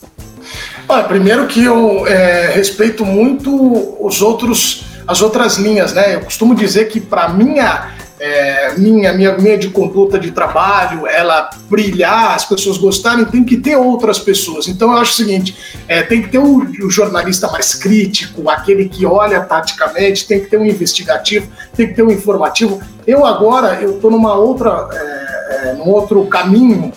[0.88, 6.16] Olha, primeiro que eu é, respeito muito os outros, as outras linhas, né?
[6.16, 12.36] Eu costumo dizer que para minha é, minha, minha, de conduta de trabalho, ela brilhar,
[12.36, 14.68] as pessoas gostarem, tem que ter outras pessoas.
[14.68, 15.56] Então eu acho o seguinte:
[15.88, 20.48] é, tem que ter o, o, jornalista mais crítico, aquele que olha taticamente, tem que
[20.48, 22.82] ter um investigativo, tem que ter um informativo.
[23.08, 26.92] Eu agora eu estou numa outra, é, é, num outro caminho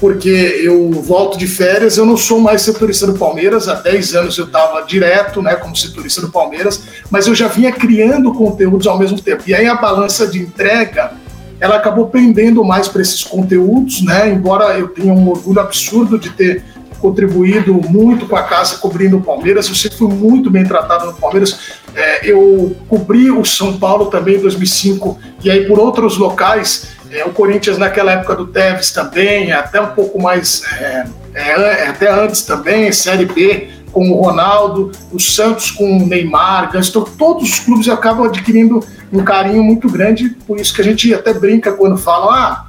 [0.00, 4.38] porque eu volto de férias, eu não sou mais setorista do Palmeiras, há 10 anos
[4.38, 8.98] eu estava direto, né, como setorista do Palmeiras, mas eu já vinha criando conteúdos ao
[8.98, 9.42] mesmo tempo.
[9.46, 11.12] E aí a balança de entrega,
[11.60, 16.30] ela acabou pendendo mais para esses conteúdos, né, embora eu tenha um orgulho absurdo de
[16.30, 16.64] ter
[17.00, 21.14] contribuído muito com a casa cobrindo o Palmeiras, eu sempre fui muito bem tratado no
[21.14, 26.88] Palmeiras, é, eu cobri o São Paulo também em 2005, e aí por outros locais,
[27.10, 31.88] é, o Corinthians naquela época do Tevez também, até um pouco mais, é, é, é,
[31.88, 37.50] até antes também, Série B com o Ronaldo, o Santos com o Neymar, então todos
[37.50, 41.72] os clubes acabam adquirindo um carinho muito grande, por isso que a gente até brinca
[41.72, 42.66] quando falam, ah,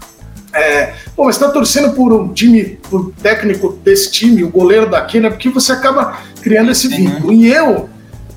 [0.53, 5.19] é, pô, mas está torcendo por um time, por técnico desse time, o goleiro daqui,
[5.19, 5.29] né?
[5.29, 7.31] Porque você acaba criando esse vínculo.
[7.31, 7.89] E eu,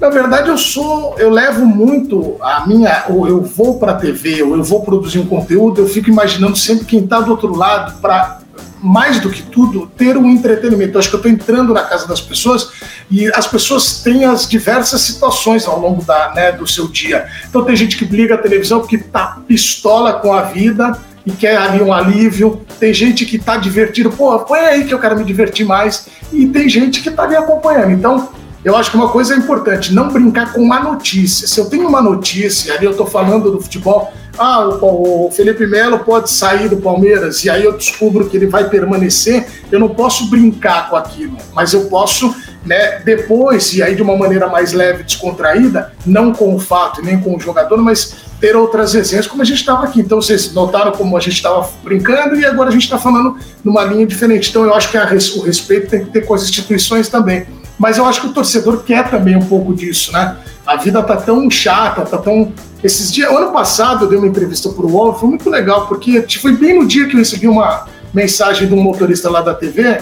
[0.02, 4.42] na verdade, eu sou, eu levo muito a minha, ou eu vou para a TV,
[4.42, 8.00] ou eu vou produzir um conteúdo, eu fico imaginando sempre quem está do outro lado
[8.00, 8.40] para
[8.82, 10.94] mais do que tudo, ter um entretenimento.
[10.94, 12.72] Eu acho que eu estou entrando na casa das pessoas
[13.08, 17.28] e as pessoas têm as diversas situações ao longo da, né, do seu dia.
[17.48, 21.56] Então tem gente que liga a televisão porque tá pistola com a vida e quer
[21.56, 22.60] ali um alívio.
[22.80, 26.08] Tem gente que tá divertido, pô, põe aí que eu quero me divertir mais.
[26.32, 27.92] E tem gente que tá ali acompanhando.
[27.92, 31.48] Então, eu acho que uma coisa é importante, não brincar com uma notícia.
[31.48, 35.98] Se eu tenho uma notícia, ali eu estou falando do futebol, ah, o, Felipe Melo
[35.98, 40.30] pode sair do Palmeiras, e aí eu descubro que ele vai permanecer, eu não posso
[40.30, 45.02] brincar com aquilo, mas eu posso, né, depois, e aí de uma maneira mais leve,
[45.02, 49.44] descontraída, não com o fato nem com o jogador, mas ter outras resenhas, como a
[49.44, 50.00] gente estava aqui.
[50.00, 53.84] Então vocês notaram como a gente estava brincando e agora a gente está falando numa
[53.84, 54.50] linha diferente.
[54.50, 55.04] Então eu acho que a,
[55.36, 57.46] o respeito tem que ter com as instituições também
[57.78, 60.36] mas eu acho que o torcedor quer também um pouco disso, né?
[60.66, 62.52] A vida tá tão chata, tá tão.
[62.82, 66.56] Esses dias, ano passado eu dei uma entrevista pro UOL, foi muito legal, porque foi
[66.56, 70.00] bem no dia que eu recebi uma mensagem de um motorista lá da TV,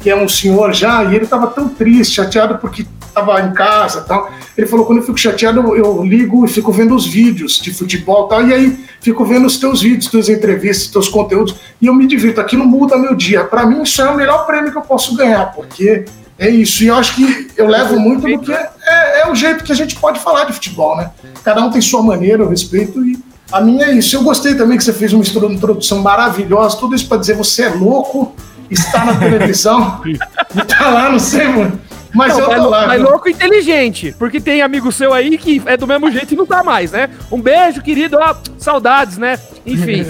[0.00, 4.00] que é um senhor já, e ele tava tão triste, chateado porque tava em casa
[4.02, 4.30] tal.
[4.56, 8.28] Ele falou: quando eu fico chateado, eu, ligo e fico vendo os vídeos de futebol
[8.28, 12.06] tal, e aí fico vendo os teus vídeos, tuas entrevistas, teus conteúdos, e eu me
[12.06, 12.40] divirto.
[12.40, 13.44] Aquilo muda meu dia.
[13.44, 16.04] Para mim, isso é o melhor prêmio que eu posso ganhar, porque
[16.40, 19.34] é isso, e eu acho que eu levo muito do que é, é, é, o
[19.34, 21.10] jeito que a gente pode falar de futebol, né?
[21.44, 23.22] Cada um tem sua maneira, eu respeito, e
[23.52, 24.16] a minha é isso.
[24.16, 27.68] Eu gostei também que você fez uma introdução maravilhosa, tudo isso para dizer você é
[27.68, 28.34] louco,
[28.70, 30.00] está na televisão.
[30.66, 31.78] tá lá, não sei, mano.
[32.14, 32.86] Mas não, eu tô mas, lá.
[32.86, 36.46] Mas louco inteligente, porque tem amigo seu aí que é do mesmo jeito e não
[36.46, 37.10] tá mais, né?
[37.30, 39.38] Um beijo, querido, ó, saudades, né?
[39.66, 40.06] Enfim.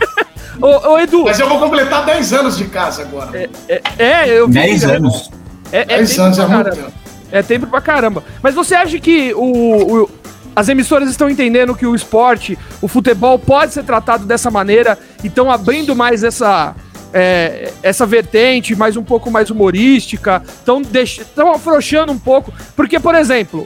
[0.62, 1.24] ô, ô, Edu.
[1.24, 3.38] Mas eu vou completar 10 anos de casa agora.
[3.38, 5.30] É, é, é eu 10 anos.
[5.72, 6.92] É, é 10 anos é muito tempo.
[7.30, 8.24] É tempo pra caramba.
[8.42, 10.10] Mas você acha que o, o
[10.58, 15.28] as emissoras estão entendendo que o esporte, o futebol pode ser tratado dessa maneira e
[15.28, 16.74] estão abrindo mais essa,
[17.12, 22.52] é, essa vertente, mais um pouco mais humorística, estão afrouxando um pouco.
[22.74, 23.64] Porque, por exemplo,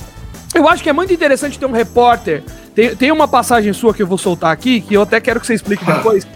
[0.54, 2.42] eu acho que é muito interessante ter um repórter.
[2.74, 5.46] Tem, tem uma passagem sua que eu vou soltar aqui, que eu até quero que
[5.46, 6.26] você explique depois.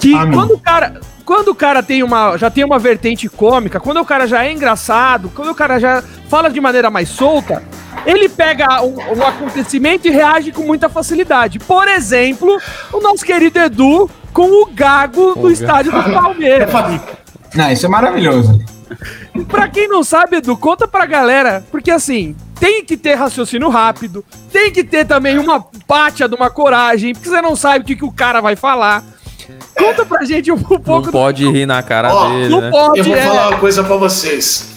[0.00, 1.00] Que quando o cara.
[1.24, 4.52] Quando o cara tem uma, já tem uma vertente cômica, quando o cara já é
[4.52, 7.62] engraçado, quando o cara já fala de maneira mais solta,
[8.04, 11.58] ele pega um, um, acontecimento e reage com muita facilidade.
[11.58, 12.60] Por exemplo,
[12.92, 16.70] o nosso querido Edu com o Gago do estádio do Palmeiras.
[17.54, 18.58] Não, isso é maravilhoso.
[19.48, 24.24] pra quem não sabe, Edu, conta pra galera, porque assim, tem que ter raciocínio rápido,
[24.50, 27.96] tem que ter também uma pátia de uma coragem, porque você não sabe o que,
[27.96, 29.02] que o cara vai falar.
[29.76, 31.06] Conta pra gente um, pouco.
[31.06, 31.50] Não pode do...
[31.50, 32.48] rir na cara oh, dele.
[32.48, 32.70] Não né?
[32.70, 33.20] pode, Eu vou é...
[33.20, 34.72] falar uma coisa pra vocês.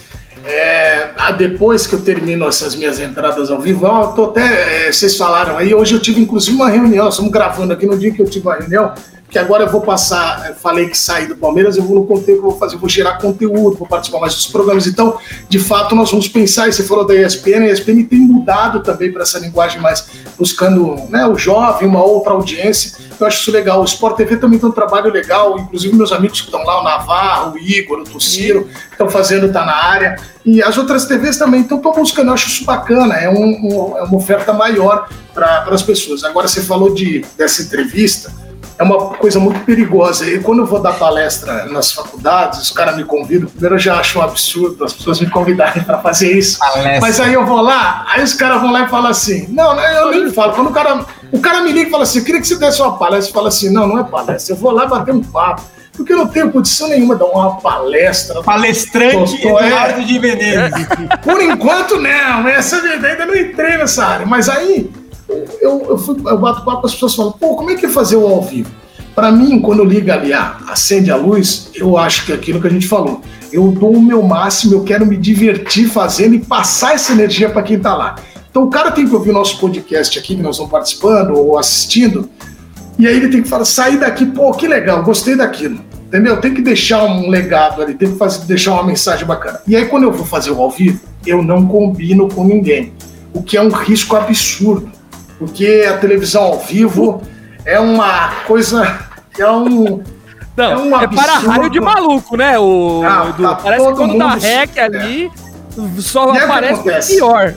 [0.45, 4.87] É, ah, depois que eu termino essas minhas entradas ao vivo, eu tô até.
[4.87, 8.11] É, vocês falaram aí, hoje eu tive inclusive uma reunião, estamos gravando aqui no dia
[8.11, 8.93] que eu tive uma reunião,
[9.35, 12.57] que agora eu vou passar, falei que saí do Palmeiras, eu vou no conteúdo, vou
[12.57, 14.87] fazer, vou gerar conteúdo, vou participar mais dos programas.
[14.87, 15.17] Então,
[15.49, 19.11] de fato, nós vamos pensar, e você falou da ESPN, a ESPN tem mudado também
[19.11, 22.97] para essa linguagem mais buscando né, o jovem, uma outra audiência.
[23.19, 23.81] Eu acho isso legal.
[23.81, 26.83] O Sport TV também tem um trabalho legal, inclusive meus amigos que estão lá, o
[26.85, 30.15] Navarro, o Igor, o Tociro, estão fazendo, tá na área.
[30.45, 34.03] E as outras TVs também, estou buscando, eu acho isso bacana, é, um, um, é
[34.03, 36.23] uma oferta maior para as pessoas.
[36.23, 38.31] Agora você falou de, dessa entrevista,
[38.77, 40.29] é uma coisa muito perigosa.
[40.29, 43.99] E quando eu vou dar palestra nas faculdades, os caras me convidam, primeiro eu já
[43.99, 46.59] acho um absurdo as pessoas me convidarem para fazer isso.
[46.59, 46.99] Palestra.
[46.99, 50.11] Mas aí eu vou lá, aí os caras vão lá e falam assim: não, eu
[50.11, 50.53] nem falo.
[50.53, 52.81] Quando o cara, o cara me liga e fala assim: eu queria que você desse
[52.81, 55.61] uma palestra, fala assim: não, não é palestra, eu vou lá bater um papo.
[55.95, 58.43] Porque eu não tenho condição nenhuma de dar uma palestra.
[58.43, 60.03] Palestrante Eduardo é.
[60.03, 60.75] de Veneno.
[61.23, 62.45] Por enquanto, não.
[62.49, 64.25] Essa ainda não entrei nessa área.
[64.25, 64.91] Mas aí
[65.27, 68.15] eu, eu, fui, eu bato papo, as pessoas falam, pô, como é que é fazer
[68.15, 68.69] o ao vivo?
[69.13, 72.67] Para mim, quando liga ali, ah, acende a luz, eu acho que é aquilo que
[72.67, 73.21] a gente falou.
[73.51, 77.63] Eu dou o meu máximo, eu quero me divertir fazendo e passar essa energia para
[77.63, 78.15] quem está lá.
[78.49, 81.57] Então o cara tem que ouvir o nosso podcast aqui, que nós estamos participando ou
[81.57, 82.29] assistindo,
[82.99, 85.79] e aí ele tem que falar, sair daqui, pô, que legal, gostei daquilo.
[86.07, 86.39] Entendeu?
[86.39, 89.59] Tem que deixar um legado ali, tem que fazer, deixar uma mensagem bacana.
[89.67, 92.93] E aí, quando eu vou fazer o ao vivo, eu não combino com ninguém,
[93.33, 94.89] o que é um risco absurdo
[95.37, 97.21] porque a televisão ao vivo
[97.65, 98.99] é uma coisa.
[99.37, 100.03] É um.
[100.55, 102.57] Não, é, um é para raio de maluco, né?
[102.57, 106.01] O, ah, tá parece que quando dá rec ali, é.
[106.01, 107.53] só e aparece pior.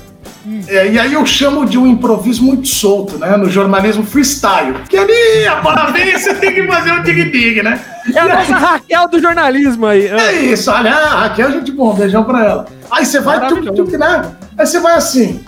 [0.66, 3.36] É, e aí eu chamo de um improviso muito solto, né?
[3.36, 4.74] No jornalismo freestyle.
[4.88, 7.78] Que ali, a parabéns, você tem que fazer um tig-tig, né?
[8.14, 8.62] É a e nossa aí...
[8.62, 10.06] Raquel do jornalismo aí.
[10.06, 12.66] É isso, olha, a Raquel, gente bom, beijão pra ela.
[12.90, 14.22] Aí você vai, tuk, tuk, né?
[14.56, 15.44] Aí você vai assim,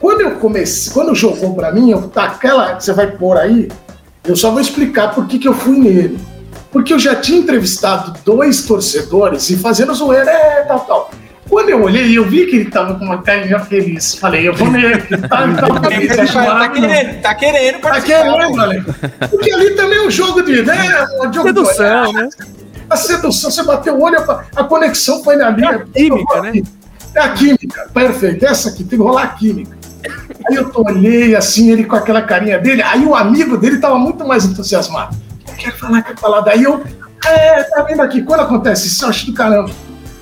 [0.00, 3.68] quando eu comecei, quando jogou para mim, eu, tá, aquela que você vai pôr aí,
[4.26, 6.18] eu só vou explicar por que, que eu fui nele.
[6.72, 11.10] Porque eu já tinha entrevistado dois torcedores e fazendo zoeira, é, tal, tal.
[11.48, 14.14] Quando eu olhei, eu vi que ele tava com uma carinha feliz.
[14.14, 15.02] Falei, eu vou nele.
[15.28, 18.82] Tá, tá, feliz, tá, tá, querendo, tá querendo Tá querendo, falei.
[19.28, 21.06] Porque ali também é um jogo de, né?
[21.20, 22.28] Um jogo sedução, né?
[22.88, 24.18] A sedução, você bateu o olho,
[24.56, 25.70] a conexão foi na linha.
[25.70, 26.62] É a química, né?
[27.14, 28.46] É a química, perfeito.
[28.46, 29.79] Essa aqui, tem que rolar a química.
[30.50, 34.26] Aí eu olhei assim, ele com aquela carinha dele, aí o amigo dele estava muito
[34.26, 35.16] mais entusiasmado.
[35.48, 36.40] Eu quero falar, quero falar.
[36.40, 36.82] Daí eu,
[37.24, 39.70] é, tá vendo aqui, quando acontece isso, eu acho do caramba.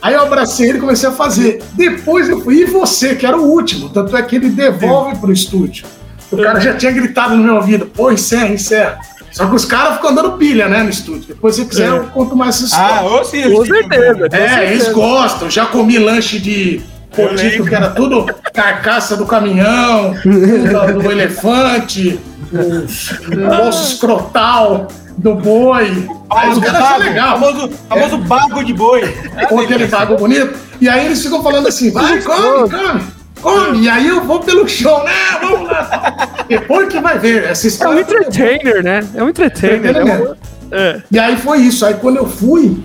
[0.02, 1.62] Aí eu abracei ele e comecei a fazer.
[1.72, 5.32] Depois eu fui, e você, que era o último, tanto é que ele devolve pro
[5.32, 5.86] estúdio.
[6.30, 8.98] O cara já tinha gritado no meu ouvido, pô, encerra, encerra.
[9.32, 11.28] Só que os caras ficam dando pilha, né, no estúdio.
[11.28, 14.28] Depois, se quiser, eu conto mais essas Ah, ou sim, com certeza.
[14.32, 15.50] É, eles gostam.
[15.50, 16.82] Já comi lanche de
[17.14, 22.20] Potito, que era tudo carcaça do caminhão, do, do elefante,
[22.52, 26.08] o osso escrotal do boi.
[26.30, 27.38] Aí os caras acham legal.
[27.38, 28.18] Famoso, famoso é.
[28.18, 29.16] bago de boi.
[29.48, 30.58] Com aquele bago bonito.
[30.80, 33.18] E aí eles ficam falando assim: vai, come, come.
[33.40, 35.12] Come, e aí eu vou pelo show, né?
[35.40, 36.44] Vamos lá.
[36.48, 37.44] Depois que vai ver.
[37.44, 37.92] Essa história.
[37.92, 39.06] É um entertainer, né?
[39.14, 39.96] É um entertainer.
[39.96, 40.34] É um...
[40.70, 41.02] É.
[41.10, 41.86] E aí foi isso.
[41.86, 42.82] Aí quando eu fui,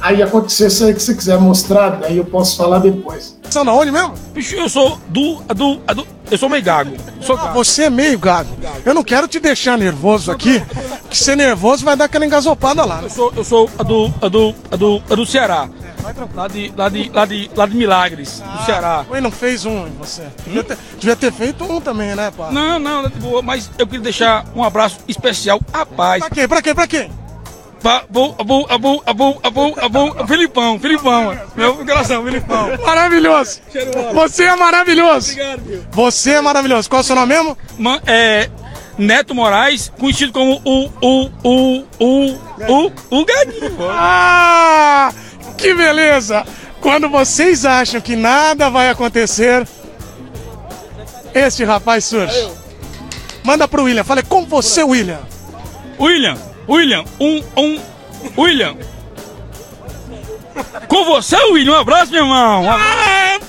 [0.00, 3.38] aí aconteceu isso aí que você quiser mostrar, aí eu posso falar depois.
[3.54, 4.14] Você é onde mesmo?
[4.32, 6.06] Bicho, eu sou do, do, do.
[6.28, 6.96] Eu sou meio gago.
[7.20, 7.52] Sou gago.
[7.54, 8.50] Você é meio gago.
[8.84, 10.60] Eu não quero te deixar nervoso aqui,
[11.08, 13.00] que ser nervoso vai dar aquela engasopada lá.
[13.00, 15.68] Eu sou, eu sou a do, a do, a do, a do Ceará.
[16.34, 19.06] Lá de, lá de, lá de, lá de Milagres, ah, do Ceará.
[19.08, 20.24] Ele não fez um em você.
[20.44, 22.50] Devia ter, devia ter, feito um também, né, pá?
[22.50, 26.24] Não, não, de boa, mas eu queria deixar um abraço especial à paz.
[26.24, 26.48] Pra quê?
[26.48, 26.74] Pra quê?
[26.74, 27.08] Pra quê?
[27.84, 32.70] Abou, abou, abou, abou, abou, abou, Filipão, Filipão, meu coração, Filipão.
[32.82, 33.60] Maravilhoso.
[34.14, 35.32] Você é maravilhoso.
[35.32, 35.84] Obrigado, meu.
[35.92, 36.88] Você é maravilhoso.
[36.88, 37.58] Qual é o seu nome mesmo?
[37.78, 38.48] Man, é
[38.96, 43.76] Neto Moraes, conhecido como o o o o o o Gadinho.
[43.90, 45.12] Ah,
[45.58, 46.46] que beleza!
[46.80, 49.66] Quando vocês acham que nada vai acontecer,
[51.34, 52.48] este rapaz surge.
[53.42, 55.20] Manda pro William, fala com você, William.
[56.00, 57.80] William, William, um, um,
[58.38, 58.74] William.
[60.88, 62.64] Com você, William, um abraço, meu irmão.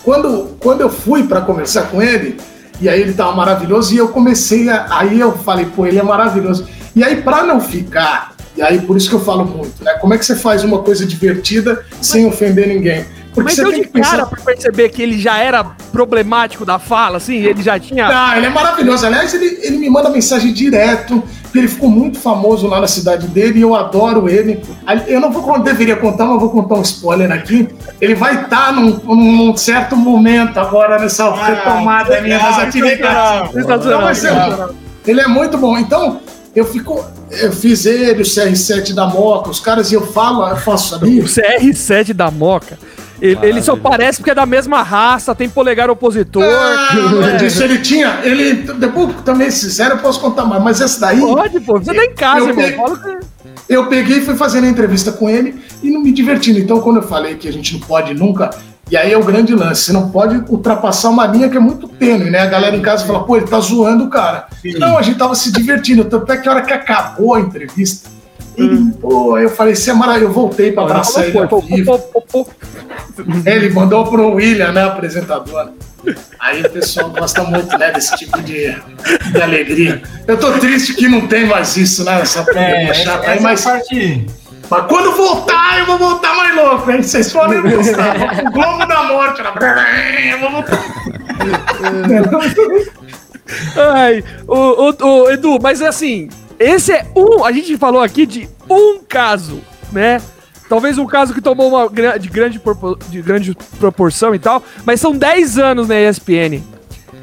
[0.04, 2.38] Quando, quando eu fui para conversar com ele,
[2.82, 4.88] e aí ele tava maravilhoso, e eu comecei a.
[4.90, 6.68] Aí eu falei, pô, ele é maravilhoso.
[6.96, 9.94] E aí, para não ficar, e aí por isso que eu falo muito, né?
[9.96, 13.06] Como é que você faz uma coisa divertida sem ofender ninguém?
[13.36, 14.12] Porque Mas tem de que pensar...
[14.12, 18.08] cara pra perceber que ele já era problemático da fala, assim, ele já tinha.
[18.08, 19.06] Ah, ele é maravilhoso.
[19.06, 21.22] Aliás, ele, ele me manda mensagem direto,
[21.54, 24.64] ele ficou muito famoso lá na cidade dele e eu adoro ele.
[25.06, 27.68] Eu não vou deveria contar, mas vou contar um spoiler aqui.
[28.00, 33.54] Ele vai estar tá num, num, certo momento agora nessa ah, retomada minha das atividades.
[33.54, 35.78] Então, ele é muito bom.
[35.78, 36.22] Então,
[36.56, 37.04] eu fico.
[37.32, 41.22] Eu fiz ele, o CR7 da Moca, os caras, e eu falo, eu faço, sabia?
[41.22, 42.78] O CR7 da Moca.
[43.22, 46.44] Ele, ele, só parece porque é da mesma raça, tem polegar opositor.
[46.44, 48.20] Ah, disso ele tinha.
[48.24, 48.74] Ele.
[48.74, 50.62] Depois também se fizeram, eu posso contar mais.
[50.62, 51.20] Mas essa daí.
[51.20, 51.80] Pode, pô.
[51.80, 52.98] Você tá em casa, eu irmão.
[52.98, 53.18] Peguei,
[53.70, 56.60] eu peguei e fui fazendo a entrevista com ele e não me divertindo.
[56.60, 58.50] Então, quando eu falei que a gente não pode nunca.
[58.90, 59.82] E aí é o grande lance.
[59.82, 62.42] Você não pode ultrapassar uma linha que é muito tênue, né?
[62.42, 64.48] A galera em casa fala, pô, ele tá zoando o cara.
[64.62, 64.78] Sim.
[64.78, 66.06] Não, a gente tava se divertindo.
[66.06, 68.15] Tanto é que a hora que acabou a entrevista
[68.58, 68.92] hum.
[69.02, 70.32] pô, eu falei, você é maravilhoso.
[70.32, 72.00] Eu voltei para abraçar ele ao vivo.
[73.46, 75.70] Ele mandou pro William, né, apresentador.
[76.40, 78.76] Aí o pessoal gosta muito, né, desse tipo de,
[79.32, 80.02] de alegria.
[80.28, 83.64] Eu tô triste que não tem mais isso, né, essa é, chata aí, mas...
[83.64, 84.26] Parte...
[84.70, 87.04] Mas quando voltar, eu vou voltar mais louco, hein?
[87.04, 88.16] Vocês podem gostar.
[88.48, 90.34] O Globo da Morte, né?
[90.34, 90.84] eu vou voltar.
[93.94, 97.44] Ai, o, o, o, Edu, mas assim, esse é um.
[97.44, 100.22] A gente falou aqui de um caso, né?
[100.68, 102.62] Talvez um caso que tomou uma de grande,
[103.10, 106.64] de grande proporção e tal, mas são 10 anos na ESPN.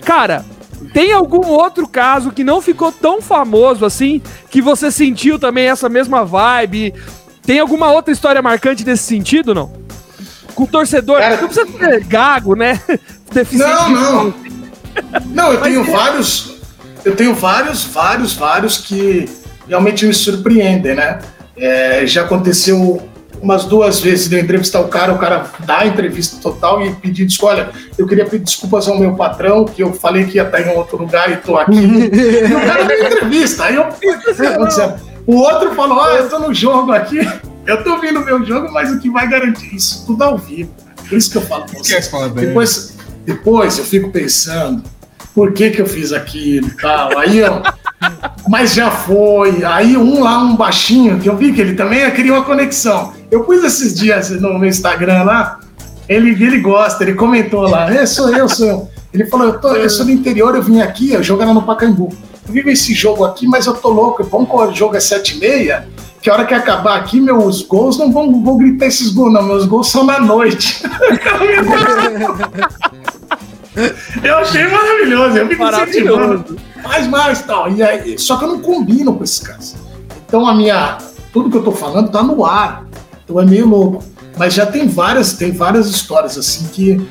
[0.05, 0.45] Cara,
[0.92, 5.88] tem algum outro caso que não ficou tão famoso assim, que você sentiu também essa
[5.88, 6.95] mesma vibe?
[7.42, 9.73] Tem alguma outra história marcante nesse sentido, não?
[10.55, 12.81] Com o torcedor, Cara, não precisa ser gago, né?
[13.33, 14.35] Deficiente não, não.
[15.33, 16.52] Não, eu tenho vários
[17.05, 19.29] eu tenho vários, vários, vários que
[19.67, 21.21] realmente me surpreendem, né?
[21.57, 23.03] É, já aconteceu
[23.41, 26.95] umas duas vezes de eu entrevistar o cara, o cara dá a entrevista total e
[26.95, 27.55] pedir desculpa.
[27.55, 30.77] Olha, eu queria pedir desculpas ao meu patrão, que eu falei que ia estar em
[30.77, 31.73] outro lugar e estou aqui.
[31.75, 33.65] e o cara deu entrevista.
[33.65, 33.87] Aí eu.
[35.27, 37.19] o outro falou: Ah, eu estou no jogo aqui,
[37.67, 40.07] eu estou vindo o meu jogo, mas o que vai garantir isso?
[40.07, 40.71] Tudo ao vivo.
[41.09, 41.81] Por isso que eu falo pra.
[42.41, 44.83] Depois, depois eu fico pensando
[45.35, 47.18] por que, que eu fiz aquilo e tal.
[47.18, 47.62] Aí, ó,
[48.49, 49.64] mas já foi.
[49.64, 53.12] Aí um lá, um baixinho, que eu vi que ele também queria uma conexão.
[53.31, 55.61] Eu pus esses dias no meu Instagram lá,
[56.09, 58.90] ele, ele gosta, ele comentou lá, é, sou eu, sou eu.
[59.12, 62.09] Ele falou, eu, tô, eu sou do interior, eu vim aqui, eu jogando no Pacaembu.
[62.47, 64.25] Eu vivo esse jogo aqui, mas eu tô louco.
[64.25, 65.87] Vamos que o jogo é 7 e meia,
[66.21, 69.42] que a hora que acabar aqui, meus gols não vão, vão gritar esses gols, não.
[69.42, 70.83] Meus gols são na noite.
[74.22, 76.56] Eu achei maravilhoso, eu fico incentivando.
[76.82, 77.70] Mais, mais tal.
[77.70, 79.76] E aí, só que eu não combino com esses caras.
[80.26, 80.98] Então a minha.
[81.32, 82.85] Tudo que eu tô falando tá no ar.
[83.24, 84.04] Então é meio louco.
[84.37, 87.06] Mas já tem várias, tem várias histórias assim que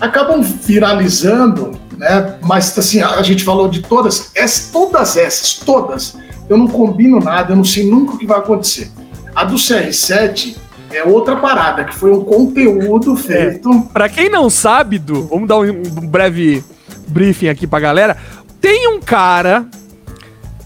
[0.00, 2.38] acabam viralizando, né?
[2.42, 6.16] Mas assim, a gente falou de todas, essas, todas essas, todas,
[6.48, 8.90] eu não combino nada, eu não sei nunca o que vai acontecer.
[9.34, 10.56] A do CR7,
[10.96, 13.16] é outra parada, que foi um conteúdo é.
[13.16, 13.70] feito.
[13.70, 13.92] É.
[13.92, 16.64] Para quem não sabe, do, vamos dar um, um, breve
[17.08, 18.16] briefing aqui pra galera.
[18.60, 19.66] Tem um cara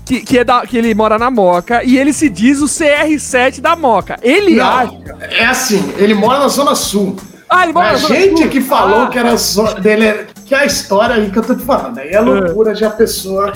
[0.07, 3.61] que, que, é da, que ele mora na Moca e ele se diz o CR7
[3.61, 4.19] da Moca.
[4.23, 4.93] Ele não, acha.
[5.31, 7.17] É assim, ele mora na Zona Sul.
[7.49, 8.49] Ah, ele mora a na Zona gente Sul.
[8.49, 9.09] que falou ah.
[9.09, 11.99] que era só dele, que é a história aí que eu tô te falando.
[11.99, 13.53] Aí é loucura de a pessoa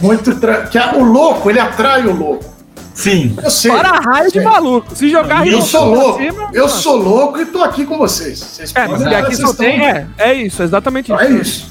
[0.00, 0.34] muito.
[0.40, 0.62] Tra...
[0.62, 2.59] que é, o louco, ele atrai o louco.
[3.00, 3.34] Sim.
[3.42, 3.70] Eu sei.
[3.70, 4.94] Para raio de maluco.
[4.94, 6.18] Se jogar Eu sou louco.
[6.18, 6.78] Cima, eu mano.
[6.78, 8.38] sou louco e tô aqui com vocês.
[8.38, 9.86] Vocês é, mas aqui só tem.
[9.86, 11.20] É, é isso, exatamente isso.
[11.20, 11.70] É isso.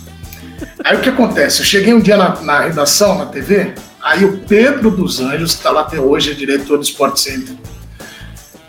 [0.83, 1.59] Aí o que acontece?
[1.59, 5.63] Eu cheguei um dia na, na redação, na TV, aí o Pedro dos Anjos, que
[5.63, 7.55] tá lá até hoje, é diretor do Sport Center.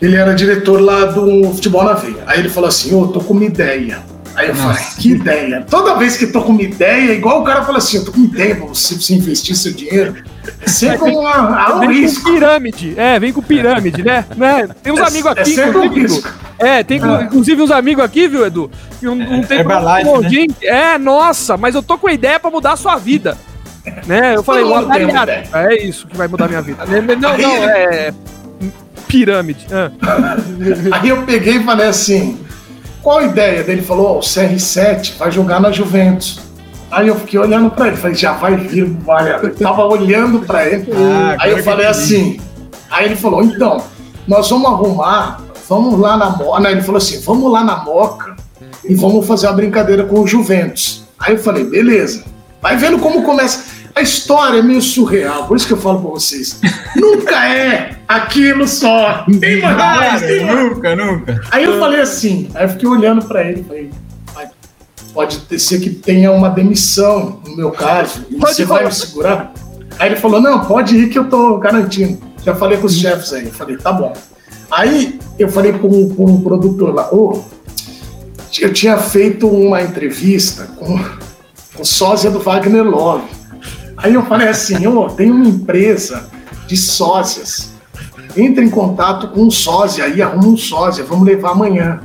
[0.01, 2.23] ele era diretor lá do Futebol na Veia.
[2.27, 4.03] Aí ele falou assim: Ô, oh, tô com uma ideia.
[4.35, 4.79] Aí eu Nossa.
[4.79, 5.65] falei, que ideia.
[5.69, 8.19] Toda vez que tô com uma ideia, igual o cara fala assim, eu tô com
[8.19, 10.23] uma ideia pra você, pra você investir seu dinheiro.
[10.65, 12.23] Sempre uma, a um vem risco.
[12.23, 12.93] com pirâmide.
[12.97, 14.25] É, vem com pirâmide, né?
[14.35, 14.67] né?
[14.81, 16.13] Tem uns é, amigos aqui, é inclusive.
[16.13, 17.23] Um é, tem é.
[17.23, 18.69] inclusive uns amigos aqui, viu, Edu?
[18.99, 20.47] Que um, um tempo né?
[20.61, 23.37] É, nossa, mas eu tô com a ideia pra mudar a sua vida.
[24.05, 24.35] Né?
[24.35, 24.95] Eu falei, uma
[25.53, 26.85] É isso que vai mudar a minha vida.
[26.85, 28.13] Não, não, é.
[29.07, 29.65] Pirâmide.
[29.71, 29.91] Ah.
[31.01, 32.39] Aí eu peguei e falei assim
[33.01, 33.65] qual a ideia?
[33.67, 36.39] Ele falou: oh, o CR7 vai jogar na Juventus.
[36.91, 39.33] Aí eu fiquei olhando para ele, falei, já vai vir, vai.
[39.33, 40.91] Eu tava olhando para ele.
[40.93, 42.39] Ah, aí eu falei assim.
[42.89, 43.81] Aí ele falou: então,
[44.27, 46.69] nós vamos arrumar, vamos lá na Moca.
[46.69, 48.35] Ele falou assim: vamos lá na Moca
[48.83, 51.05] e vamos fazer uma brincadeira com o Juventus.
[51.17, 52.25] Aí eu falei: beleza.
[52.61, 53.71] Vai vendo como começa.
[53.95, 56.59] A história é meio surreal, por isso que eu falo pra vocês.
[56.95, 59.25] nunca é aquilo só.
[59.39, 60.59] Tem mais, tem mais.
[60.59, 61.41] Nunca, nunca.
[61.51, 63.89] Aí eu falei assim, aí eu fiquei olhando pra ele falei,
[65.13, 68.79] pode ser que tenha uma demissão, no meu caso, e pode você falar.
[68.79, 69.53] vai me segurar?
[69.99, 72.19] Aí ele falou, não, pode ir que eu tô garantindo.
[72.43, 73.45] Já falei com os chefes aí.
[73.45, 74.13] Eu falei, tá bom.
[74.71, 77.43] Aí eu falei com, com um produtor lá, ô, oh,
[78.59, 80.99] eu tinha feito uma entrevista com
[81.77, 83.27] o sósia do Wagner Love.
[83.97, 86.29] Aí eu falei assim, ô, oh, tem uma empresa
[86.67, 87.71] de sócias.
[88.35, 91.99] Entra em contato com um sósia aí, arruma um sósia, vamos levar amanhã.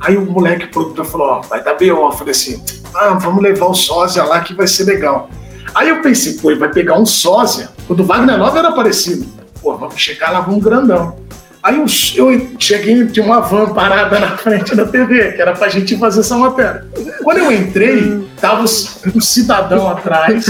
[0.00, 2.06] Aí o moleque produtor falou, ó, vai dar B.O.
[2.06, 2.62] Eu falei assim,
[2.94, 5.28] ah, vamos levar o sósia lá que vai ser legal.
[5.74, 7.68] Aí eu pensei, pô, vai pegar um sósia.
[7.88, 9.26] O Wagner Love era parecido.
[9.60, 11.16] Pô, vamos chegar lá, vamos grandão.
[11.62, 11.84] Aí eu,
[12.16, 16.20] eu cheguei, tinha uma van parada na frente da TV, que era pra gente fazer
[16.20, 16.86] essa matéria.
[17.22, 20.46] Quando eu entrei, tava um cidadão atrás,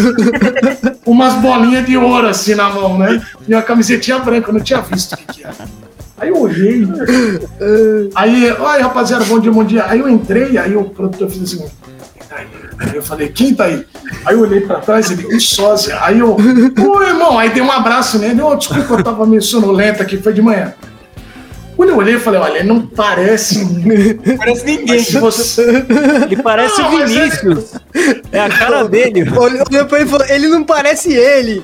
[1.05, 3.21] umas bolinhas de ouro assim na mão, né?
[3.49, 5.57] E uma camisetinha branca, eu não tinha visto o que, que era.
[6.21, 6.87] Aí eu olhei.
[8.15, 9.87] Aí, oi rapaziada, bom dia, bom dia.
[9.87, 11.67] Aí eu entrei, aí o produtor fez assim.
[12.79, 13.87] Aí eu falei, quem tá aí?
[14.27, 15.99] Aí eu olhei pra trás, ele, o sósia.
[16.03, 18.43] Aí eu, ô irmão, aí dei um abraço nele.
[18.43, 20.75] Ô, desculpa, eu tava meio sonolento aqui, foi de manhã.
[21.75, 23.67] Quando eu olhei, eu falei, olha, ele não parece.
[24.37, 25.03] parece ninguém.
[25.03, 25.85] Você...
[26.27, 27.75] Ele parece o é Vinícius.
[28.31, 28.37] É...
[28.37, 28.41] é...
[28.41, 29.23] a cara dele.
[29.31, 31.63] Olhou pra ele e falou, ele não parece ele.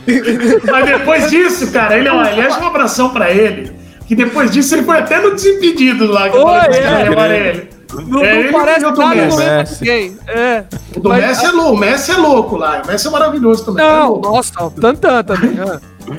[0.64, 3.70] Mas depois disso, cara, ele, aliás, um abração pra ele.
[4.07, 6.30] Que depois disso ele foi até no Desimpedido lá.
[6.30, 7.76] Que Oi, é, ele.
[8.07, 9.64] Não, é, não parece nada.
[10.26, 10.64] É.
[10.96, 12.82] O do Mas, Messi é louco, o Messi é louco lá.
[12.84, 13.84] O Messi é maravilhoso também.
[13.84, 15.57] Não, é nossa, tantan também.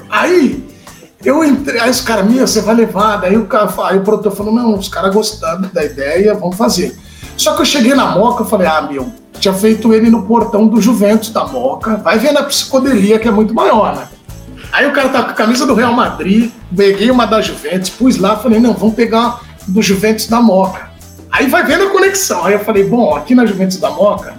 [0.10, 0.64] Aí,
[1.24, 3.18] eu entrei, aí os caras, meu, você vai levar.
[3.18, 6.98] Daí o, cara, aí o produtor falou: não, os caras gostaram da ideia, vamos fazer.
[7.36, 10.68] Só que eu cheguei na Moca, eu falei: ah, meu, tinha feito ele no portão
[10.68, 11.98] do Juventus da Moca.
[11.98, 14.08] Vai ver na psicodelia, que é muito maior, né?
[14.72, 18.18] Aí o cara tá com a camisa do Real Madrid, peguei uma da Juventus, pus
[18.18, 20.90] lá, falei: não, vamos pegar do Juventus da Moca.
[21.32, 22.46] Aí vai vendo a conexão.
[22.46, 24.36] Aí eu falei: bom, aqui na Juventus da Moca,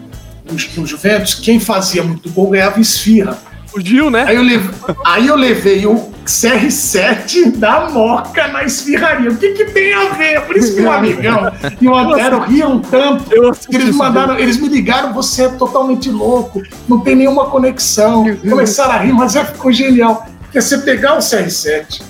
[0.51, 3.39] no, Juventus, quem fazia muito gol ganhava esfirra.
[3.71, 4.25] Fugiu, né?
[4.27, 4.71] Aí eu, levei,
[5.05, 9.31] aí eu levei o CR7 da Moca na esfirraria.
[9.31, 10.41] O que, que tem a ver?
[10.43, 13.31] Por isso que o amigão e o Antero riam tanto.
[13.71, 18.25] eles mandaram, eles me ligaram, você é totalmente louco, não tem nenhuma conexão.
[18.37, 20.27] Começaram a rir, mas já ficou genial.
[20.41, 22.03] Porque você pegar o CR7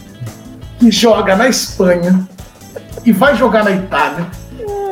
[0.79, 2.27] que joga na Espanha
[3.05, 4.27] e vai jogar na Itália,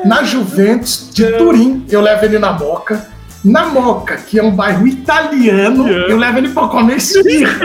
[0.05, 3.16] na Juventus de Turim, eu levo ele na Moca
[3.47, 6.11] na Moca, que é um bairro italiano, yeah.
[6.11, 7.65] eu levo ele pra comer esfirra.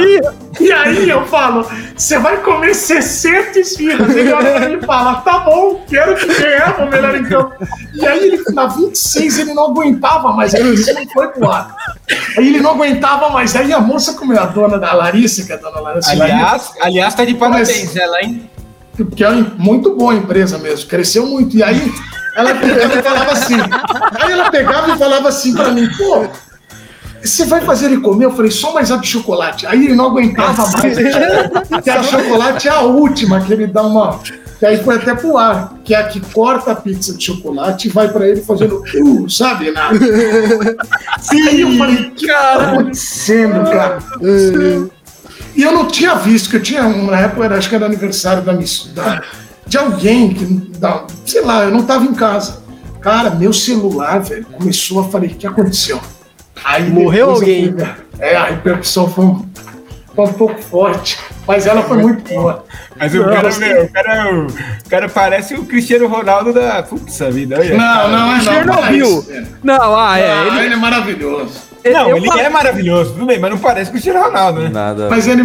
[0.60, 1.66] e aí eu falo,
[1.96, 4.16] você vai comer 60 esfirras.
[4.16, 7.52] Ele olha pra e fala, tá bom, quero que ganhar, melhor então.
[7.96, 11.76] E aí ele, na 26 ele não aguentava mais, aí ele não foi pro ar.
[12.38, 15.56] Aí ele não aguentava mais, aí a moça comeu a dona da Larissa, que é
[15.56, 16.12] a dona Larissa.
[16.12, 18.50] Aliás, aliás tá de parabéns ela, hein?
[19.16, 21.58] Que é muito boa a empresa mesmo, cresceu muito.
[21.58, 21.92] E aí
[22.36, 23.56] ela pegava e falava assim.
[24.20, 26.28] Aí ela pegava e falava assim pra mim, pô,
[27.24, 28.26] você vai fazer ele comer?
[28.26, 29.68] Eu falei, só mais a de chocolate.
[29.68, 30.98] Aí ele não aguentava mais.
[31.84, 34.20] que a chocolate é a última, que ele dá uma.
[34.60, 37.88] Que aí foi até pro ar, que é a que corta a pizza de chocolate
[37.88, 39.72] e vai pra ele fazendo, uh, sabe?
[39.72, 39.98] Nada.
[41.20, 43.98] Sim, aí eu falei, que cara, tá acontecendo, cara?
[45.56, 48.54] E eu não tinha visto, que eu tinha, na época, acho que era aniversário da,
[48.54, 49.22] da
[49.66, 52.62] de alguém que, da, sei lá, eu não tava em casa.
[53.00, 56.00] Cara, meu celular, velho, começou a falar, o que aconteceu?
[56.64, 57.74] Aí Morreu alguém?
[57.74, 57.88] Fui,
[58.20, 59.46] é, a repercussão foi um,
[60.16, 62.64] foi um pouco forte, mas ela foi muito boa.
[62.96, 64.48] Mas o cara, meu, o cara,
[64.86, 67.58] o cara parece o Cristiano Ronaldo da putz vida.
[67.58, 68.76] Olha, não, não, é não.
[68.76, 69.26] Não, viu?
[69.64, 70.32] Não, ah, é.
[70.32, 70.66] Ah, ele...
[70.66, 71.72] ele é maravilhoso.
[71.84, 74.70] Não, eu ele é maravilhoso, tudo bem, mas não parece com o Cristiano Ronaldo, né?
[74.70, 75.10] Nada.
[75.10, 75.42] Mas ele,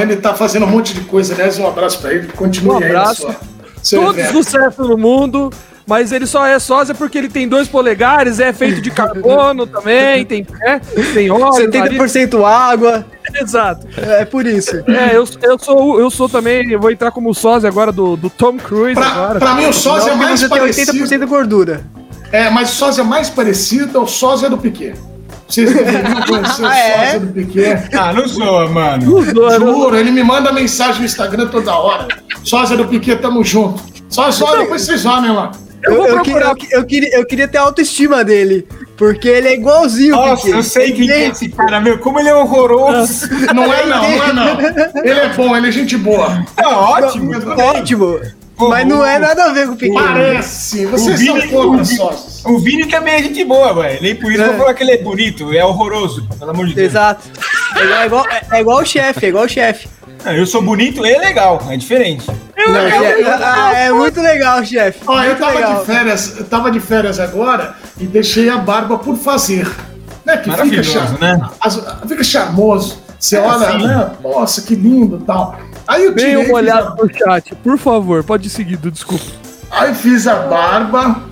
[0.00, 3.26] ele tá fazendo um monte de coisa, aliás, um abraço pra ele, continue um abraço.
[3.26, 3.34] aí.
[3.88, 5.50] Todo sucesso no mundo,
[5.86, 10.24] mas ele só é sósia porque ele tem dois polegares, é feito de carbono também,
[10.24, 10.78] tem, é,
[11.12, 11.70] tem óleo.
[11.70, 13.04] 70% água.
[13.34, 13.86] Exato.
[13.96, 14.76] É, é, por isso.
[14.88, 18.30] É, eu, eu, sou, eu sou também, eu vou entrar como sósia agora do, do
[18.30, 18.94] Tom Cruise.
[18.94, 19.38] Pra, agora.
[19.38, 20.92] pra mim, o sósia é mais parecido.
[20.92, 21.84] Tem 80% de gordura.
[22.32, 24.94] É, mas o sósia mais parecido é o sósia do Piquet.
[25.50, 27.04] Vocês deveriam conhecer ah, o é?
[27.04, 27.96] sósia do Piquet.
[27.96, 29.04] Ah, não zoa, mano.
[29.04, 32.06] Não zoa, Juro, ele me manda mensagem no Instagram toda hora.
[32.44, 33.82] Sósia do Piquet, tamo junto.
[34.08, 35.50] Só, só depois vocês homem lá.
[35.82, 38.66] Eu, eu, eu, eu, eu, queria, eu queria ter a autoestima dele.
[38.96, 40.14] Porque ele é igualzinho.
[40.14, 41.98] Nossa, eu sei quem é esse cara, meu.
[41.98, 43.28] Como ele é horroroso.
[43.54, 45.02] Não é, não, não é, não.
[45.02, 46.44] Ele é bom, ele é gente boa.
[46.56, 47.32] É ótimo.
[47.56, 48.20] ótimo.
[48.58, 49.94] Mas não é nada a ver com o Piquet.
[49.98, 50.84] Parece.
[50.84, 52.29] Vocês Vini, são contra sócios.
[52.44, 54.02] O Vini também é gente boa, velho.
[54.02, 54.44] Nem por isso é.
[54.44, 55.52] eu vou falar que ele é bonito.
[55.52, 56.88] É horroroso, pelo amor de Deus.
[56.88, 57.28] Exato.
[57.76, 59.88] É igual, é igual o chefe, é igual o chefe.
[60.26, 62.26] Eu sou bonito e legal, é diferente.
[62.56, 65.00] Não, é, ah, é muito legal, chefe.
[65.06, 65.80] Ó, eu tava legal.
[65.80, 69.70] de férias, eu tava de férias agora e deixei a barba por fazer.
[70.24, 70.36] Né?
[70.36, 71.18] Que fica, char...
[71.18, 71.40] né?
[71.60, 71.82] As...
[72.06, 73.02] fica charmoso.
[73.18, 73.86] Você é olha, assim.
[73.86, 74.10] né?
[74.22, 75.58] Nossa, que lindo tal.
[75.86, 76.36] Aí eu tirei.
[76.36, 78.22] Dê uma olhada no chat, por favor.
[78.22, 79.39] Pode seguir, desculpa.
[79.80, 81.22] Aí fiz a barba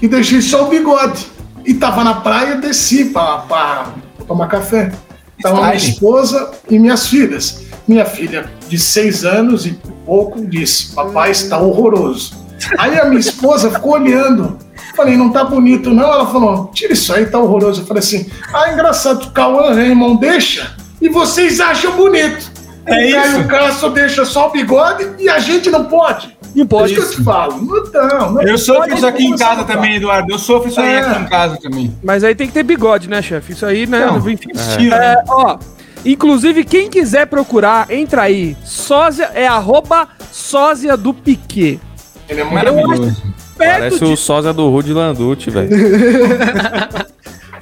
[0.00, 1.26] e deixei só o bigode.
[1.66, 3.92] E tava na praia, desci pra
[4.26, 4.90] tomar café.
[5.42, 7.66] Tava minha esposa e minhas filhas.
[7.86, 12.42] Minha filha, de seis anos e pouco, disse: Papai está horroroso.
[12.78, 14.56] Aí a minha esposa ficou olhando.
[14.96, 16.10] Falei, não tá bonito, não.
[16.10, 17.82] Ela falou: tira isso aí, tá horroroso.
[17.82, 20.16] Eu falei assim: ah, engraçado, Cauã, né, irmão?
[20.16, 20.74] Deixa.
[21.02, 22.50] E vocês acham bonito.
[22.86, 26.37] É o Caio Castro deixa só o bigode e a gente não pode.
[26.58, 26.92] Não pode.
[26.92, 27.62] É isso que eu te falo.
[27.62, 30.32] Não, não, eu sofro isso aqui em casa também, Eduardo.
[30.32, 30.98] Eu sofro isso aí é.
[30.98, 31.94] aqui em casa também.
[32.02, 33.52] Mas aí tem que ter bigode, né, chefe?
[33.52, 34.06] Isso aí, né?
[34.06, 34.50] Não, enfim.
[34.90, 34.94] É.
[34.94, 35.56] É, ó,
[36.04, 38.56] inclusive, quem quiser procurar, entra aí.
[38.64, 41.80] Sósia é arroba sósia do Piquet.
[42.28, 43.22] Ele é maravilhoso.
[43.56, 44.04] Parece de...
[44.04, 45.70] o sósia do Rudy Landucci, velho.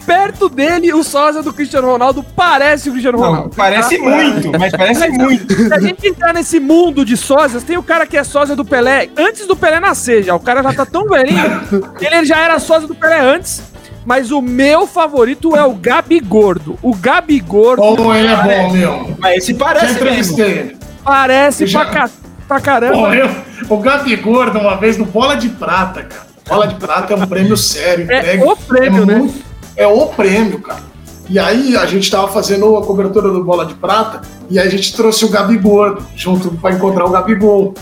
[0.06, 3.42] perto dele, o sósia do Cristiano Ronaldo parece o Cristiano Ronaldo.
[3.42, 5.52] Não, parece muito, mas parece muito.
[5.52, 8.64] Se a gente entrar nesse mundo de sósias, tem o cara que é sósia do
[8.64, 10.34] Pelé antes do Pelé nascer já.
[10.34, 11.60] O cara já tá tão velhinho
[11.98, 13.62] que ele já era sósia do Pelé antes.
[14.04, 16.78] Mas o meu favorito é o Gabi Gordo.
[16.80, 17.82] O Gabi Gordo.
[17.82, 19.16] Oh, ele é bom, meu.
[19.18, 20.78] Mas esse parece mesmo.
[21.02, 21.84] Parece já...
[21.84, 22.10] pra, ca...
[22.46, 22.94] pra caramba.
[22.94, 23.28] Pô, eu...
[23.68, 26.26] O Gabi Gordo, uma vez no Bola de Prata, cara.
[26.48, 28.06] Bola de Prata é um prêmio sério.
[28.08, 29.14] É o prêmio, é né?
[29.16, 29.45] Muito
[29.76, 30.82] é o prêmio, cara.
[31.28, 34.70] E aí a gente estava fazendo a cobertura do Bola de Prata e aí a
[34.70, 37.74] gente trouxe o Gabigol junto para encontrar o Gabigol.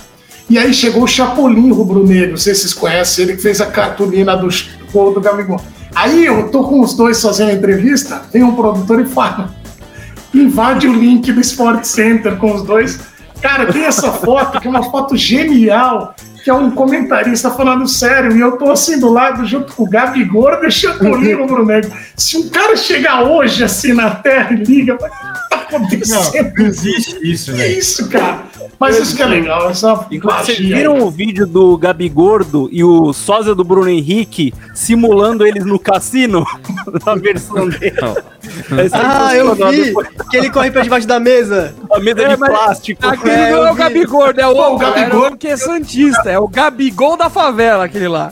[0.49, 3.67] E aí chegou o Chapolin rubro-negro, não sei se vocês conhecem, ele que fez a
[3.67, 4.49] cartolina do
[4.93, 5.61] gol do Gabigol.
[5.95, 9.55] Aí eu tô com os dois fazendo a entrevista, tem um produtor e fala,
[10.35, 12.99] invade o link do Sport Center com os dois.
[13.41, 16.15] Cara, tem essa foto, que é uma foto genial,
[16.45, 19.89] que é um comentarista falando sério, e eu tô assim do lado, junto com o
[19.89, 21.91] Gabigol, deixando o pro Negro.
[22.15, 24.99] Se um cara chegar hoje assim na Terra e liga,
[25.77, 26.55] acontecendo?
[26.57, 27.65] Não, existe isso, né?
[27.65, 28.45] Que isso, cara?
[28.79, 33.13] Mas isso que é legal, essa Vocês viram o vídeo do Gabi Gordo e o
[33.13, 36.45] sósia do Bruno Henrique simulando eles no cassino?
[37.07, 37.97] Na versão dele.
[38.93, 39.95] ah, eu vi!
[40.31, 41.75] Que ele corre pra debaixo da mesa.
[41.91, 43.07] A mesa é, de plástico.
[43.07, 46.31] Aquele é, não é o Gabi Gordo, é o, Pô, o Gabigol que é santista,
[46.31, 48.31] é o Gabigol da favela, aquele lá.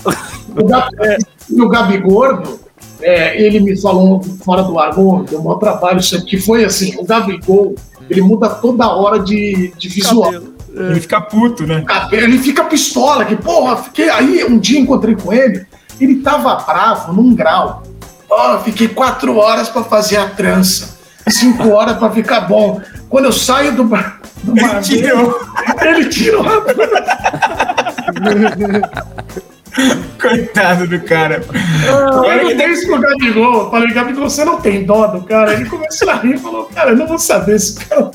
[0.57, 1.19] O, Gabi, é,
[1.51, 2.61] o Gabi Gordo,
[3.03, 7.75] é, ele me falou fora do ar, deu um trabalho, que foi assim, o Gabigol
[8.09, 10.33] ele muda toda hora de, de visual.
[10.75, 11.85] Ele fica puto, né?
[12.11, 15.67] Ele fica pistola, que porra, fiquei aí, um dia encontrei com ele,
[16.01, 17.83] ele tava bravo num grau.
[18.29, 20.99] Ó, oh, fiquei quatro horas para fazer a trança,
[21.29, 22.81] cinco horas para ficar bom.
[23.09, 25.41] Quando eu saio do, do ele tirou.
[25.83, 26.45] ele tirou.
[30.21, 31.43] Coitado do cara.
[31.89, 33.71] Ah, eu dei isso pro Gabigol.
[33.71, 35.55] Falei, Gabigol, você não tem dó do cara.
[35.55, 38.11] Ele começou a rir e falou, cara, eu não vou saber se o cara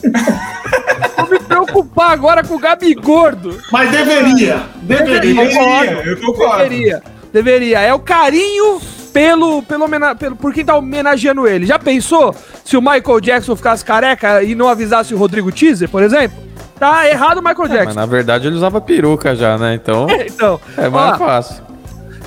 [1.18, 3.58] Vou me preocupar agora com o Gabigordo.
[3.72, 4.64] Mas deveria.
[4.82, 5.34] Deveria.
[5.34, 6.04] Deveria.
[6.06, 6.64] Eu concordo.
[6.64, 7.04] Deveria.
[7.34, 7.80] Deveria.
[7.82, 8.80] É o carinho
[9.12, 11.66] pelo, pelo, pelo, por quem tá homenageando ele.
[11.66, 16.04] Já pensou se o Michael Jackson ficasse careca e não avisasse o Rodrigo Teaser, por
[16.04, 16.47] exemplo?
[16.80, 17.82] Tá errado o Michael Jackson.
[17.82, 19.76] É, mas na verdade ele usava peruca já, né?
[19.76, 20.10] Então.
[20.10, 21.68] É, então é mais ó, fácil.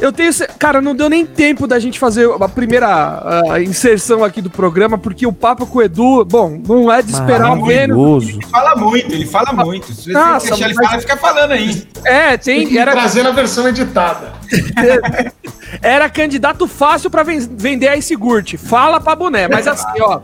[0.01, 0.32] Eu tenho.
[0.59, 4.96] Cara, não deu nem tempo da gente fazer a primeira uh, inserção aqui do programa,
[4.96, 8.28] porque o papo com o Edu, bom, não é de esperar menos.
[8.28, 9.92] Ele fala muito, ele fala muito.
[9.92, 11.86] Se você Nossa, deixar ele falar, fica falando aí.
[12.05, 12.66] É, tem.
[12.66, 12.92] tem era...
[12.92, 14.32] Trazendo a versão editada.
[15.82, 18.57] era candidato fácil para vender a Sigurt.
[18.57, 19.48] Fala pra boné.
[19.48, 20.20] Mas assim, ó.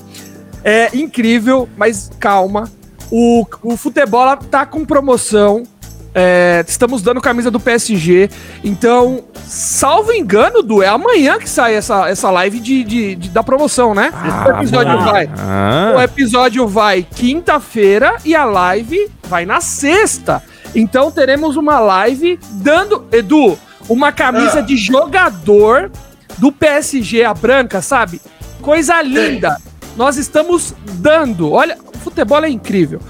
[0.64, 2.68] É incrível, mas calma
[3.11, 5.64] o, o futebol tá com promoção.
[6.18, 8.30] É, estamos dando camisa do PSG.
[8.64, 13.42] Então, salvo engano, Du, é amanhã que sai essa, essa live de, de, de da
[13.42, 14.11] promoção, né?
[14.14, 15.30] Ah, o episódio vai.
[15.38, 15.94] Ah.
[15.94, 20.42] O episódio vai quinta-feira e a live vai na sexta.
[20.74, 23.07] Então teremos uma live dando.
[23.12, 24.62] Edu, uma camisa ah.
[24.62, 25.90] de jogador
[26.38, 28.22] do PSG, a branca, sabe?
[28.62, 29.59] Coisa linda.
[29.96, 31.52] Nós estamos dando.
[31.52, 31.76] Olha,
[32.11, 33.00] futebol é incrível.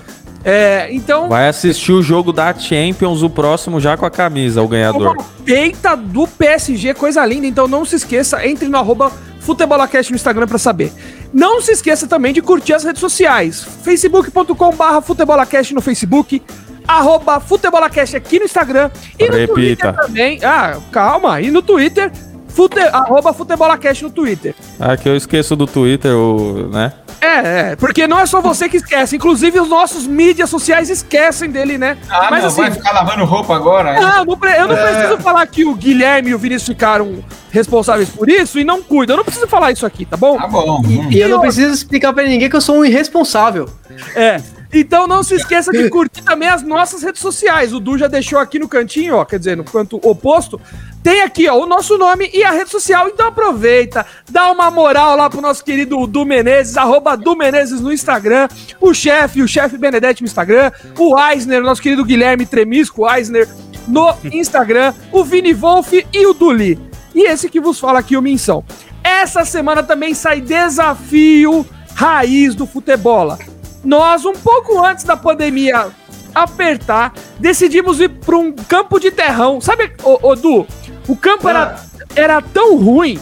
[0.44, 1.28] É, então.
[1.28, 5.16] Vai assistir o jogo da Champions, o próximo já com a camisa, o ganhador.
[5.44, 7.46] Peita do PSG, coisa linda.
[7.46, 10.92] Então não se esqueça, entre no arroba Futebolacast no Instagram para saber.
[11.32, 13.66] Não se esqueça também de curtir as redes sociais.
[13.82, 16.40] facebook.com/barra Futebolacast no Facebook,
[16.86, 19.52] arroba Futebolacast aqui no Instagram e no Repita.
[19.52, 20.38] Twitter também.
[20.44, 22.10] Ah, calma, e no Twitter,
[22.56, 24.54] fute, arroba Futebolacast no Twitter.
[24.80, 26.90] Ah, que eu esqueço do Twitter, o, né?
[27.20, 31.50] É, é, porque não é só você que esquece, inclusive os nossos mídias sociais esquecem
[31.50, 31.98] dele, né?
[32.08, 34.00] Ah, Mas, não, assim, vai ficar lavando roupa agora?
[34.00, 34.92] Não, não eu não é.
[34.92, 39.14] preciso falar que o Guilherme e o Vinícius ficaram responsáveis por isso e não cuidam.
[39.14, 40.36] Eu não preciso falar isso aqui, tá bom?
[40.36, 40.82] Tá bom.
[40.86, 43.68] E, e eu não preciso explicar para ninguém que eu sou um irresponsável.
[44.14, 44.40] É.
[44.80, 47.72] Então não se esqueça de curtir também as nossas redes sociais.
[47.72, 50.60] O Du já deixou aqui no cantinho, ó, quer dizer, no canto oposto,
[51.02, 53.08] tem aqui, ó, o nosso nome e a rede social.
[53.08, 57.92] Então aproveita, dá uma moral lá pro nosso querido Du Menezes, arroba Du Menezes no
[57.92, 58.48] Instagram,
[58.80, 63.48] o chefe, o chefe Benedetti no Instagram, o Eisner, nosso querido Guilherme Tremisco Eisner
[63.88, 66.78] no Instagram, o Vini Wolf e o Duli.
[67.14, 68.62] E esse que vos fala aqui, o Minção.
[69.02, 71.64] Essa semana também sai desafio
[71.94, 73.38] raiz do futebol.
[73.86, 75.86] Nós, um pouco antes da pandemia
[76.34, 79.60] apertar, decidimos ir para um campo de terrão.
[79.60, 80.66] Sabe, ô, ô Du,
[81.06, 82.04] o campo era, ah.
[82.16, 83.16] era tão ruim,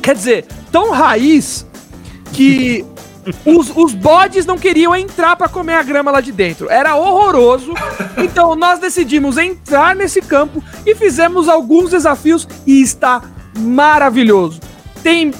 [0.00, 1.66] quer dizer, tão raiz,
[2.32, 2.84] que
[3.44, 6.70] os, os bodes não queriam entrar para comer a grama lá de dentro.
[6.70, 7.74] Era horroroso.
[8.16, 13.20] Então nós decidimos entrar nesse campo e fizemos alguns desafios e está
[13.58, 14.60] maravilhoso.
[15.02, 15.34] Tem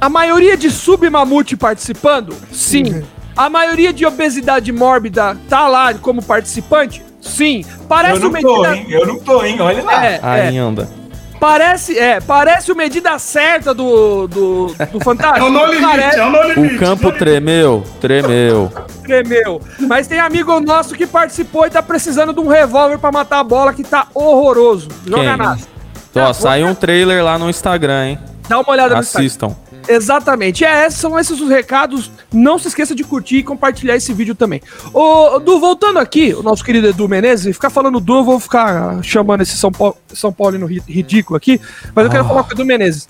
[0.00, 2.36] a maioria de submamute participando?
[2.52, 3.02] Sim.
[3.40, 7.02] A maioria de obesidade mórbida tá lá como participante?
[7.22, 7.64] Sim.
[7.88, 8.52] Parece eu não medida...
[8.52, 8.86] tô, hein?
[8.90, 9.56] Eu não tô, hein?
[9.58, 10.04] Olha lá.
[10.04, 10.82] É, Ainda.
[10.82, 11.38] É.
[11.38, 15.46] Parece, é, parece o medida certa do, do, do Fantástico.
[15.46, 16.18] é o no limite, parece...
[16.18, 16.74] é o no limite.
[16.74, 18.70] O campo tremeu, tremeu.
[19.04, 19.58] Tremeu.
[19.88, 23.44] Mas tem amigo nosso que participou e tá precisando de um revólver para matar a
[23.44, 24.88] bola que tá horroroso.
[25.06, 25.58] Joga nada.
[26.14, 28.18] Ó, saiu um trailer lá no Instagram, hein?
[28.46, 29.46] Dá uma olhada Assistam.
[29.46, 29.69] no Instagram.
[29.90, 30.64] Exatamente.
[30.64, 32.10] É, são esses os recados.
[32.32, 34.62] Não se esqueça de curtir e compartilhar esse vídeo também.
[34.94, 39.02] Ô, Du, voltando aqui, o nosso querido Edu Menezes, ficar falando Du, eu vou ficar
[39.02, 41.60] chamando esse São, Paulo, São Paulino ridículo aqui,
[41.94, 42.28] mas eu quero ah.
[42.28, 43.08] falar com o Edu Menezes.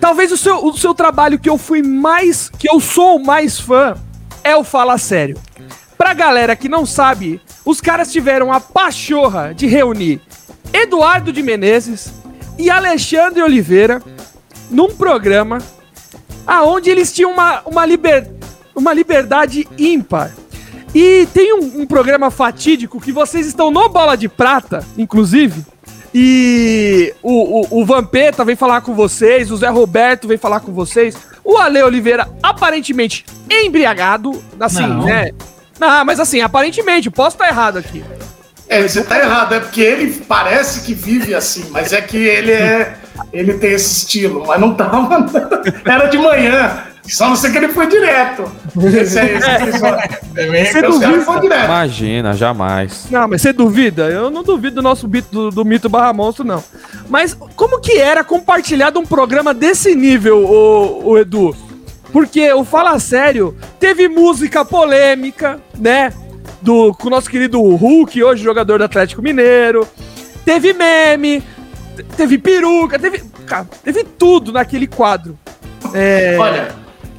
[0.00, 3.94] Talvez o seu, o seu trabalho que eu fui mais, que eu sou mais fã,
[4.42, 5.36] é o Fala Sério.
[5.98, 10.22] Pra galera que não sabe, os caras tiveram a pachorra de reunir
[10.72, 12.10] Eduardo de Menezes
[12.58, 14.02] e Alexandre Oliveira
[14.70, 15.58] num programa
[16.50, 18.28] aonde eles tinham uma, uma, liber,
[18.74, 20.32] uma liberdade ímpar.
[20.92, 25.64] E tem um, um, programa fatídico que vocês estão no Bola de Prata, inclusive.
[26.12, 30.72] E o, o, o Vampeta vem falar com vocês, o Zé Roberto vem falar com
[30.72, 35.04] vocês, o Ale Oliveira aparentemente embriagado, assim, Não.
[35.04, 35.30] né?
[35.78, 38.04] Não, mas assim, aparentemente, posso estar errado aqui.
[38.68, 42.50] É, você tá errado, é porque ele parece que vive assim, mas é que ele
[42.50, 42.96] é.
[43.32, 45.26] Ele tem esse estilo, mas não tava.
[45.84, 46.84] Era de manhã.
[47.02, 48.44] Só não sei que ele foi direto.
[48.76, 50.08] Esse é esse episódio.
[50.32, 51.20] Você duvida?
[51.22, 51.64] Foi direto.
[51.64, 53.06] Imagina, jamais.
[53.10, 54.08] Não, mas você duvida?
[54.08, 56.62] Eu não duvido do nosso mito, do, do mito barra monstro, não.
[57.08, 61.56] Mas como que era compartilhado um programa desse nível, o, o Edu?
[62.12, 66.12] Porque o Fala Sério teve música polêmica, né?
[66.60, 69.86] do, com o nosso querido Hulk, hoje jogador do Atlético Mineiro.
[70.44, 71.42] Teve meme,
[72.16, 75.38] teve peruca, teve, cara, teve tudo naquele quadro.
[75.94, 76.36] É...
[76.38, 76.68] Olha,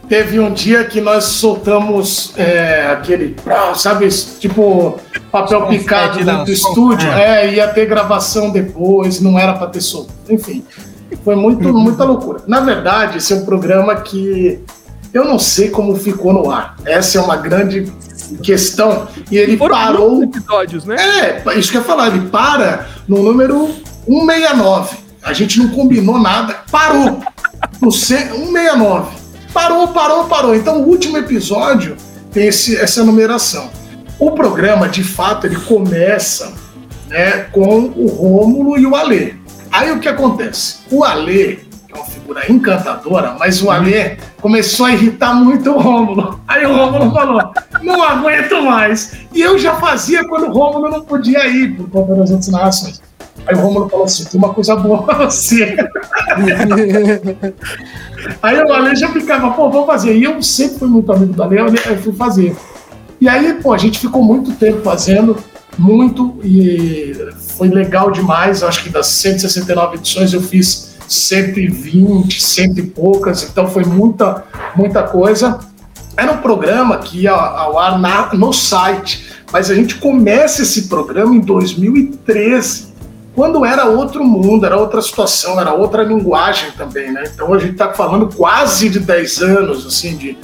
[0.07, 3.35] teve um dia que nós soltamos é, aquele,
[3.75, 4.09] sabe,
[4.39, 4.99] tipo
[5.31, 7.45] papel picado dentro do estúdio, é.
[7.45, 7.53] é.
[7.53, 10.11] ia ter gravação depois, não era para ter solto.
[10.29, 10.65] Enfim,
[11.23, 11.79] foi muito, uhum.
[11.79, 12.41] muita loucura.
[12.45, 14.59] Na verdade, esse é um programa que
[15.13, 16.75] eu não sei como ficou no ar.
[16.85, 17.91] Essa é uma grande
[18.43, 19.07] questão.
[19.29, 20.23] E ele Foram parou.
[20.23, 20.95] episódios, né?
[20.97, 22.07] É, isso que eu ia falar.
[22.07, 23.69] Ele para no número
[24.19, 24.97] 169.
[25.23, 26.59] A gente não combinou nada.
[26.69, 27.21] Parou.
[27.79, 29.17] no 169.
[29.53, 30.55] Parou, parou, parou.
[30.55, 31.95] Então o último episódio
[32.31, 33.69] tem esse, essa numeração.
[34.19, 36.53] O programa, de fato, ele começa
[37.07, 39.33] né, com o Rômulo e o Alê.
[39.71, 40.79] Aí o que acontece?
[40.91, 45.79] O Alê, que é uma figura encantadora, mas o Alê começou a irritar muito o
[45.79, 46.39] Rômulo.
[46.47, 47.51] Aí o Rômulo falou:
[47.81, 49.13] não aguento mais.
[49.33, 53.01] E eu já fazia quando o Rômulo não podia ir por conta das outras narrações.
[53.47, 55.75] Aí o Romulo falou assim: tem uma coisa boa pra você.
[58.41, 60.15] aí o Ale já ficava, pô, vamos fazer.
[60.15, 62.55] E eu sempre fui muito amigo do Ale, eu fui fazer.
[63.19, 65.37] E aí, pô, a gente ficou muito tempo fazendo,
[65.77, 67.13] muito, e
[67.55, 68.63] foi legal demais.
[68.63, 74.43] Acho que das 169 edições eu fiz 120, cento e poucas, então foi muita,
[74.75, 75.59] muita coisa.
[76.17, 80.87] Era um programa que ia ao ar na, no site, mas a gente começa esse
[80.87, 82.90] programa em 2013
[83.35, 87.23] quando era outro mundo, era outra situação, era outra linguagem também, né?
[87.33, 90.37] Então a gente está falando quase de 10 anos, assim, de.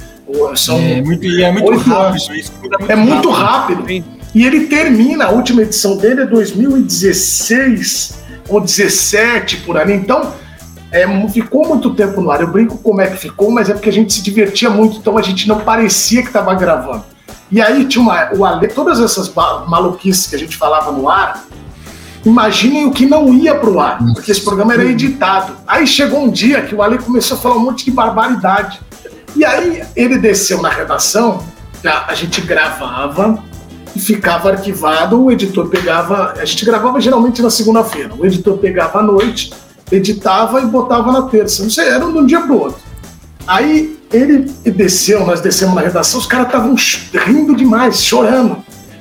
[0.55, 2.35] São é muito, é muito rápido.
[2.35, 3.79] Isso é muito, é muito rápido.
[3.81, 4.05] rápido.
[4.35, 8.19] E ele termina, a última edição dele é 2016
[8.49, 9.93] ou 17 por ali.
[9.93, 10.33] Então,
[10.91, 12.41] é, ficou muito tempo no ar.
[12.41, 15.17] Eu brinco como é que ficou, mas é porque a gente se divertia muito, então
[15.17, 17.03] a gente não parecia que estava gravando.
[17.49, 19.33] E aí tinha uma, o Ale, todas essas
[19.67, 21.45] maluquices que a gente falava no ar,
[22.27, 25.53] Imaginem o que não ia pro ar, porque esse programa era editado.
[25.65, 28.81] Aí chegou um dia que o Ali começou a falar um monte de barbaridade.
[29.33, 31.41] E aí ele desceu na redação,
[31.85, 33.41] a, gente gravava
[33.95, 36.33] e ficava arquivado, o editor pegava.
[36.37, 38.13] A gente gravava geralmente na segunda-feira.
[38.19, 39.53] O editor pegava à noite,
[39.89, 41.63] editava e botava na terça.
[41.63, 42.81] Não sei, era de um dia pro outro.
[43.47, 46.75] Aí ele desceu, nós descemos na redação, os caras estavam
[47.25, 48.57] rindo demais, chorando.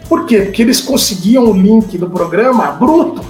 [0.08, 0.42] Por quê?
[0.42, 3.24] Porque eles conseguiam o link do programa bruto.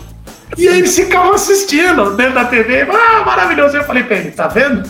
[0.56, 2.82] E aí eles ficavam assistindo dentro da TV.
[2.82, 3.76] Ah, maravilhoso.
[3.76, 4.88] Eu falei pra ele, tá vendo?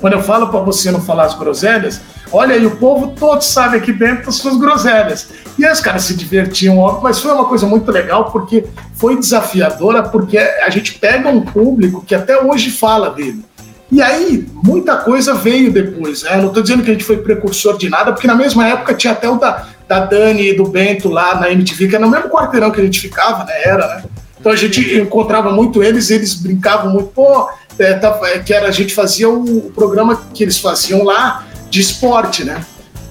[0.00, 3.78] Quando eu falo para você não falar as groselhas, olha aí, o povo todo sabe
[3.78, 5.28] aqui dentro as suas groselhas.
[5.58, 9.16] E aí os caras se divertiam, óbvio, mas foi uma coisa muito legal porque foi
[9.18, 13.42] desafiadora, porque a gente pega um público que até hoje fala dele.
[13.90, 16.24] E aí, muita coisa veio depois.
[16.24, 16.36] Né?
[16.36, 19.12] Não estou dizendo que a gente foi precursor de nada, porque na mesma época tinha
[19.12, 22.28] até o da, da Dani e do Bento lá na MTV, que é no mesmo
[22.28, 23.54] quarteirão que a gente ficava, né?
[23.64, 24.04] Era, né?
[24.38, 28.68] Então a gente encontrava muito eles, eles brincavam muito, pô, é, tá, é, que era,
[28.68, 32.64] a gente fazia o, programa que eles faziam lá de esporte, né?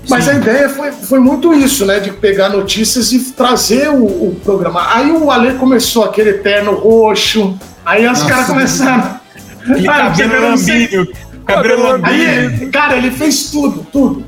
[0.07, 0.32] Mas Sim.
[0.32, 1.99] a ideia foi, foi muito isso, né?
[1.99, 4.95] De pegar notícias e trazer o, o programa.
[4.95, 9.19] Aí o Ale começou aquele eterno roxo, aí os caras começaram.
[9.67, 11.07] Aquele ah, cabelo lambinho,
[11.45, 12.71] cabelo lambinho.
[12.71, 14.23] Cara, ele fez tudo, tudo.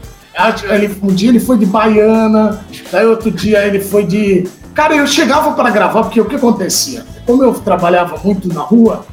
[0.70, 4.48] Ele, um dia ele foi de baiana, daí outro dia ele foi de.
[4.74, 7.04] Cara, eu chegava para gravar, porque o que acontecia?
[7.26, 9.06] Como eu trabalhava muito na rua,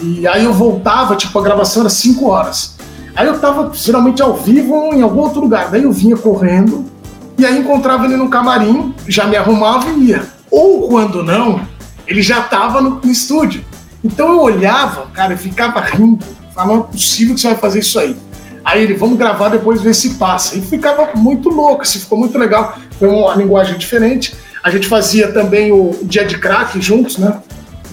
[0.00, 2.76] e aí eu voltava, tipo, a gravação era 5 horas.
[3.16, 5.70] Aí eu tava geralmente ao vivo ou em algum outro lugar.
[5.70, 6.84] Daí eu vinha correndo,
[7.36, 10.24] e aí encontrava ele no camarim, já me arrumava e ia.
[10.48, 11.60] Ou quando não,
[12.06, 13.64] ele já tava no, no estúdio.
[14.02, 16.24] Então eu olhava, cara, e ficava rindo.
[16.54, 18.16] Falava, não é possível que você vai fazer isso aí.
[18.68, 20.54] Aí ele, vamos gravar depois ver se passa.
[20.54, 22.76] E ficava muito louco, assim, ficou muito legal.
[22.98, 24.34] Foi uma linguagem diferente.
[24.62, 27.40] A gente fazia também o dia de crack juntos, né?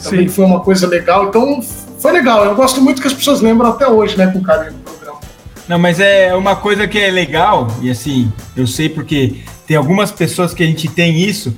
[0.03, 0.35] Também Sim.
[0.35, 1.29] foi uma coisa legal.
[1.29, 1.61] Então,
[1.97, 2.43] foi legal.
[2.43, 5.19] Eu gosto muito que as pessoas lembram até hoje, né, com carinho do programa.
[5.65, 10.11] Não, mas é uma coisa que é legal, e assim, eu sei porque tem algumas
[10.11, 11.55] pessoas que a gente tem isso.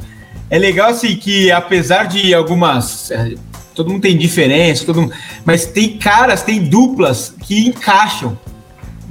[0.48, 3.10] É legal, assim, que apesar de algumas.
[3.10, 3.34] É,
[3.74, 5.14] todo mundo tem diferença, todo mundo,
[5.44, 8.38] mas tem caras, tem duplas que encaixam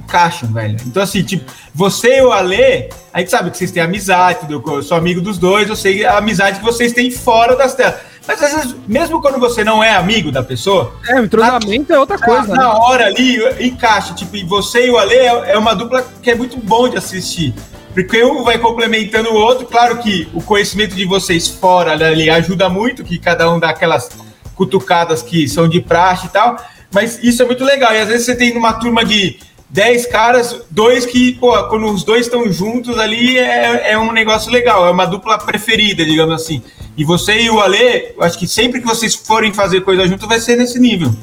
[0.07, 0.77] encaixam, velho.
[0.85, 4.63] Então, assim, tipo, você e o Ale, a gente sabe que vocês têm amizade, entendeu?
[4.65, 7.99] Eu sou amigo dos dois, eu sei a amizade que vocês têm fora das telas.
[8.25, 10.93] Mas às vezes, mesmo quando você não é amigo da pessoa.
[11.07, 12.47] É, o entrosamento é outra coisa.
[12.47, 12.65] Na, né?
[12.65, 14.13] hora ali, encaixa.
[14.13, 16.97] Tipo, e você e o Ale é, é uma dupla que é muito bom de
[16.97, 17.53] assistir.
[17.93, 19.65] Porque um vai complementando o outro.
[19.65, 24.09] Claro que o conhecimento de vocês fora ali ajuda muito, que cada um dá aquelas
[24.55, 26.57] cutucadas que são de praxe e tal.
[26.93, 27.93] Mas isso é muito legal.
[27.93, 29.39] E às vezes você tem uma turma de
[29.69, 34.51] 10 caras, dois que, pô, quando os dois estão juntos ali é, é um negócio
[34.51, 36.61] legal, é uma dupla preferida, digamos assim.
[36.97, 40.39] E você e o Ale, acho que sempre que vocês forem fazer coisa junto vai
[40.39, 41.13] ser nesse nível.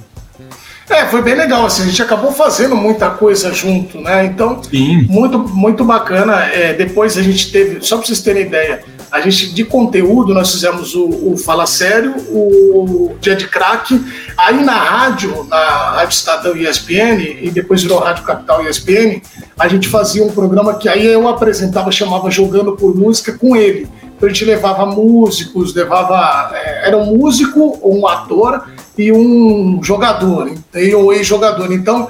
[0.89, 4.27] É, foi bem legal, assim, a gente acabou fazendo muita coisa junto, né?
[4.27, 5.07] Então, Sim.
[5.09, 6.45] muito muito bacana.
[6.45, 8.85] É, depois a gente teve, só para vocês terem ideia,
[9.15, 14.05] a gente, de conteúdo, nós fizemos o, o Fala Sério, o Dia de Crack.
[14.37, 19.23] Aí na rádio, na Rádio Estadão ESPN, e depois virou Rádio Capital ESPN,
[19.57, 23.87] a gente fazia um programa que aí eu apresentava, chamava Jogando por Música com ele.
[24.17, 26.51] Então a gente levava músicos, levava.
[26.53, 28.65] É, era um músico, um ator
[28.99, 30.51] e um jogador,
[30.97, 31.73] ou ex-jogador.
[31.73, 32.09] Então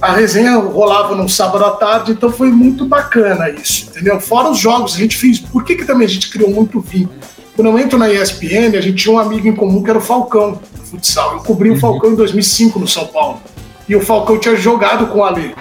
[0.00, 4.20] a resenha rolava no sábado à tarde, então foi muito bacana isso, entendeu?
[4.20, 5.40] Fora os jogos, a gente fez.
[5.40, 7.18] Por que, que também a gente criou muito vínculo?
[7.56, 10.02] Quando eu entro na ESPN, a gente tinha um amigo em comum que era o
[10.02, 11.34] Falcão, futsal.
[11.34, 11.80] Eu cobri o uhum.
[11.80, 13.40] Falcão em 2005 no São Paulo.
[13.88, 15.54] E o Falcão tinha jogado com o Ale.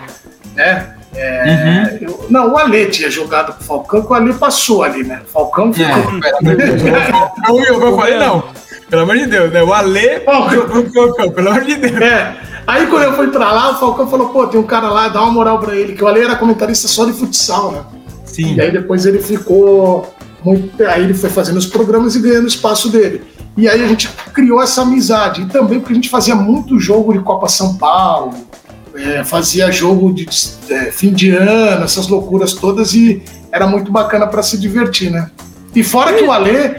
[0.55, 0.93] né?
[1.15, 2.07] É, uhum.
[2.07, 5.21] eu, não, o Ale tinha jogado com o Falcão, que o Ale passou ali, né?
[5.27, 5.91] O Falcão ficou.
[5.91, 8.43] É, eu, falei, não,
[8.87, 9.63] pelo amor de Deus, né?
[9.63, 10.21] O Ale
[10.51, 11.99] jogou com o Falcão, pelo amor de Deus.
[11.99, 12.56] É.
[12.67, 15.21] Aí quando eu fui pra lá, o Falcão falou, pô, tem um cara lá, dá
[15.21, 17.81] uma moral pra ele, que o Ale era comentarista só de futsal, né?
[18.25, 18.55] Sim.
[18.55, 20.13] E aí depois ele ficou
[20.43, 20.83] muito.
[20.83, 23.23] Aí ele foi fazendo os programas e ganhando espaço dele.
[23.55, 25.43] E aí a gente criou essa amizade.
[25.43, 28.33] E também porque a gente fazia muito jogo de Copa São Paulo,
[28.93, 30.27] é, fazia jogo de
[30.69, 35.31] é, fim de ano, essas loucuras todas, e era muito bacana para se divertir, né?
[35.73, 36.75] E fora que o Alê,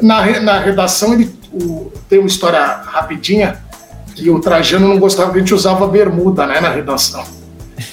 [0.00, 3.64] na, na redação, ele o, tem uma história rapidinha,
[4.16, 7.22] que o Trajano não gostava que a gente usava bermuda, né, na redação.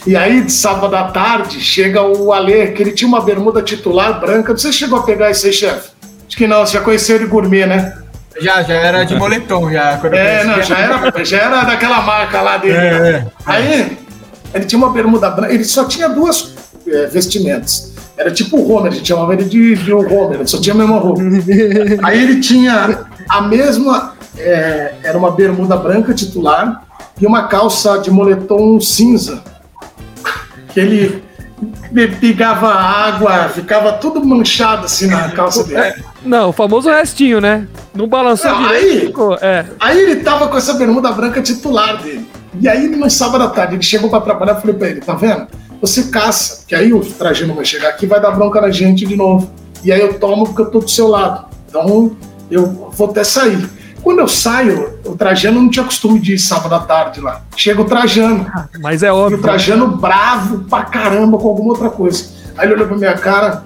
[0.07, 4.55] E aí, sábado à tarde, chega o Alê, que ele tinha uma bermuda titular branca.
[4.55, 5.89] Você chegou a pegar isso aí, chefe?
[6.25, 7.93] Acho que não, você já conheceu ele gourmet, né?
[8.39, 9.99] Já, já era de moletom, já.
[10.11, 12.77] é, não, já era, já era daquela marca lá dele.
[12.77, 13.25] É, é.
[13.45, 13.97] Aí,
[14.53, 16.53] ele tinha uma bermuda branca, ele só tinha duas
[16.87, 17.93] é, vestimentas.
[18.15, 20.77] Era tipo o Homer, a gente chamava ele de, de Homer, ele só tinha a
[20.77, 21.21] mesma roupa.
[22.03, 26.83] Aí ele tinha a mesma, é, era uma bermuda branca titular
[27.19, 29.43] e uma calça de moletom cinza.
[30.69, 31.23] Que ele
[32.19, 35.79] pegava água, ficava tudo manchado assim na calça dele.
[35.79, 37.67] É, não, o famoso restinho, né?
[37.93, 38.85] Não balançou não, direito.
[38.85, 39.65] Aí, ficou, é.
[39.79, 42.27] aí ele tava com essa bermuda branca titular dele.
[42.59, 45.13] E aí, no sábado à tarde, ele chegou para trabalhar e falei pra ele: tá
[45.13, 45.47] vendo?
[45.81, 49.05] Você caça, que aí o Trajano vai chegar aqui e vai dar bronca na gente
[49.05, 49.51] de novo.
[49.83, 51.45] E aí eu tomo porque eu tô do seu lado.
[51.67, 52.15] Então
[52.49, 53.69] eu vou até sair.
[54.03, 57.41] Quando eu saio, o Trajano não tinha costume de ir sábado à tarde lá.
[57.55, 58.45] Chega o Trajano.
[58.81, 59.37] Mas é óbvio.
[59.37, 62.25] E o Trajano bravo pra caramba com alguma outra coisa.
[62.57, 63.63] Aí ele olhou pra minha cara,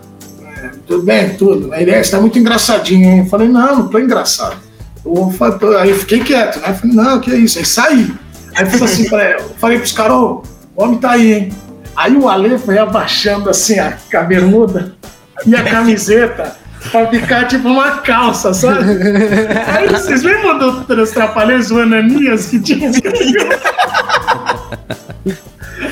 [0.58, 1.74] é, tudo bem, tudo.
[1.74, 3.20] Aí ele, é, você tá muito engraçadinho, hein?
[3.20, 4.58] Eu falei, não, não tô engraçado.
[5.04, 5.34] Eu,
[5.80, 6.70] aí eu fiquei quieto, né?
[6.70, 7.58] Eu falei, não, que é isso?
[7.58, 8.14] Aí saí.
[8.56, 10.44] Aí eu assim, eu falei pros caras, o
[10.76, 11.54] homem tá aí, hein?
[11.96, 14.94] Aí o Ale foi abaixando assim a, a bermuda
[15.46, 16.56] e a camiseta
[16.92, 18.80] pra ficar tipo uma calça, sabe?
[19.76, 22.92] Aí vocês lembram do, dos Trapalhões, o Ananias que tinha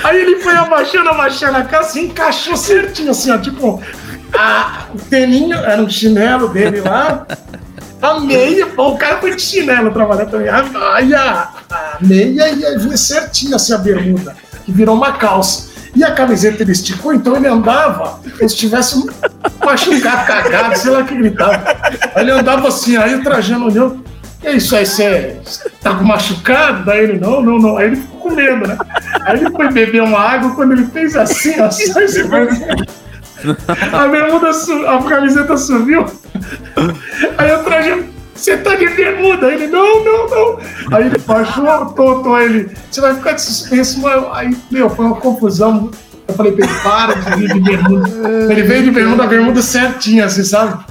[0.03, 3.81] Aí ele foi abaixando, abaixando a calça e encaixou certinho, assim, ó, tipo,
[4.33, 7.25] a, o teninho, era um chinelo dele lá,
[8.01, 12.97] a meia, o cara foi de chinelo trabalhar também, a, a, a meia ia vir
[12.97, 14.35] certinho, assim, a bermuda,
[14.65, 19.05] que virou uma calça e a camiseta ele esticou, então ele andava, se tivesse
[19.63, 21.63] machucado, cagado, sei lá que gritava.
[22.13, 24.03] Aí ele andava assim, aí o Trajano olhou,
[24.41, 25.39] que isso aí, você
[25.81, 26.85] tá machucado?
[26.85, 27.77] Daí ele, não, não, não.
[27.77, 28.77] Aí ele ficou com medo, né?
[29.21, 31.99] Aí ele foi beber uma água, quando ele fez assim, ó, só
[33.93, 36.05] a bermuda, a camiseta subiu.
[37.37, 39.51] Aí o Trajano, você tá de bermuda?
[39.51, 40.59] Ele, não, não, não.
[40.91, 44.05] Aí ele baixou, tontou ele, você vai ficar de suspenso.
[44.33, 45.89] Aí, meu, foi uma confusão.
[46.27, 48.51] Eu falei pra ele, para de vir de bermuda.
[48.51, 50.83] Ele veio de bermuda, a bermuda certinha, assim, sabe?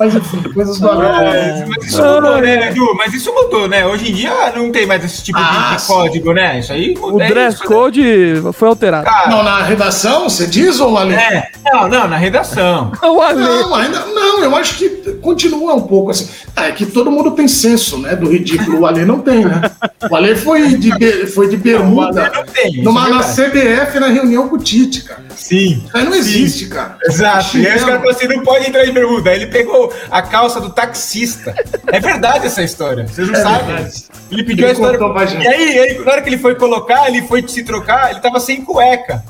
[0.00, 2.94] Mas enfim, coisas do é, Mas isso mudou, né, Edu?
[2.96, 3.84] Mas isso mudou, né?
[3.86, 6.58] Hoje em dia não tem mais esse tipo ah, de, código, né?
[6.58, 8.02] Isso aí O dress code
[8.54, 9.04] foi alterado.
[9.04, 11.14] Cara, não, na redação, você diz ou Ale?
[11.14, 12.90] É, não, não, na redação.
[13.04, 13.40] o Ale.
[13.40, 14.88] Não, ainda, não, eu acho que
[15.20, 16.28] continua um pouco assim.
[16.54, 18.14] Ah, é que todo mundo tem senso, né?
[18.14, 18.80] Do ridículo.
[18.80, 19.70] O Ale não tem, né?
[20.08, 22.30] O Ale foi de, foi de bermuda.
[22.32, 25.24] Não, não tem, numa, é na CBF na reunião com o Tite, cara.
[25.36, 25.84] Sim.
[25.92, 26.70] Aí não existe, sim.
[26.70, 26.96] cara.
[27.04, 27.58] Exato.
[27.58, 29.30] E aí os caras falaram assim: não pode entrar de bermuda.
[29.30, 31.54] Aí ele pegou a calça do taxista.
[31.86, 33.06] É verdade essa história.
[33.06, 33.74] Vocês não é sabem.
[33.74, 34.04] Verdade.
[34.30, 35.42] Ele pediu ele a história.
[35.42, 38.38] E aí, aí, na hora que ele foi colocar, ele foi se trocar, ele tava
[38.38, 39.24] sem cueca.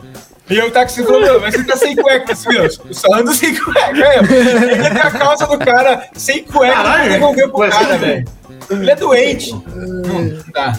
[0.50, 3.32] E o taxista falou, meu, mas você tá sem cueca, assim, meu, eu só ando
[3.32, 4.04] sem cueca, meu.
[4.04, 8.24] Ele tem a calça do cara sem cueca Caralho, e devolveu pro cara, velho.
[8.68, 9.54] Ele é doente.
[9.54, 10.72] Hum, tá.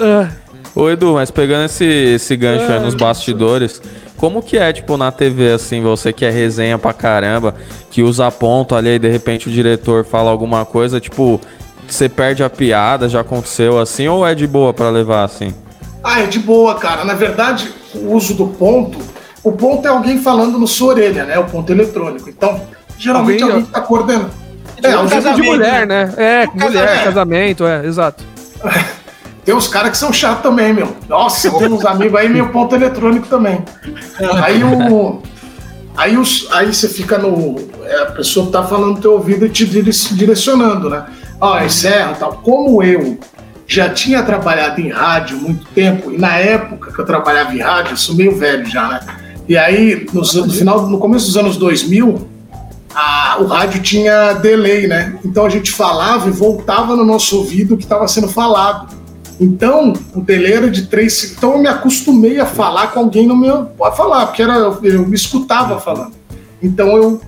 [0.76, 3.82] Ô Edu, mas pegando esse, esse gancho aí nos bastidores,
[4.18, 7.56] como que é, tipo, na TV, assim, você que é resenha pra caramba,
[7.90, 11.42] que usa ponto ali e de repente o diretor fala alguma coisa, tipo,
[11.88, 15.54] você perde a piada, já aconteceu assim, ou é de boa para levar assim?
[16.04, 17.04] Ah, é de boa, cara.
[17.04, 18.98] Na verdade, o uso do ponto,
[19.44, 21.38] o ponto é alguém falando no sua orelha, né?
[21.40, 22.30] O ponto eletrônico.
[22.30, 22.62] Então,
[22.98, 24.32] geralmente alguém, alguém tá coordenando.
[24.84, 26.14] É, é um de mulher, né?
[26.18, 28.24] É, mulher, casamento, casamento é, exato.
[29.44, 30.96] Tem uns caras que são chatos também, meu.
[31.10, 33.64] Nossa, tem uns amigos aí, meu ponto eletrônico também.
[34.44, 35.22] Aí o.
[35.98, 37.56] Aí, os, aí você fica no.
[37.84, 41.06] É, a pessoa tá falando no teu ouvido e te direcionando, né?
[41.40, 42.34] Ó, oh, encerra tal.
[42.34, 43.18] Como eu
[43.66, 47.94] já tinha trabalhado em rádio muito tempo, e na época que eu trabalhava em rádio,
[47.94, 49.00] eu sou meio velho já, né?
[49.48, 52.28] E aí, no, no final, no começo dos anos 2000,
[52.94, 55.18] a, o rádio tinha delay, né?
[55.24, 59.02] Então a gente falava e voltava no nosso ouvido o que estava sendo falado.
[59.40, 61.34] Então, o delay era de três.
[61.36, 63.66] Então, eu me acostumei a falar com alguém no meu.
[63.66, 66.14] Pode falar, porque era, eu me escutava falando.
[66.62, 67.20] Então, eu.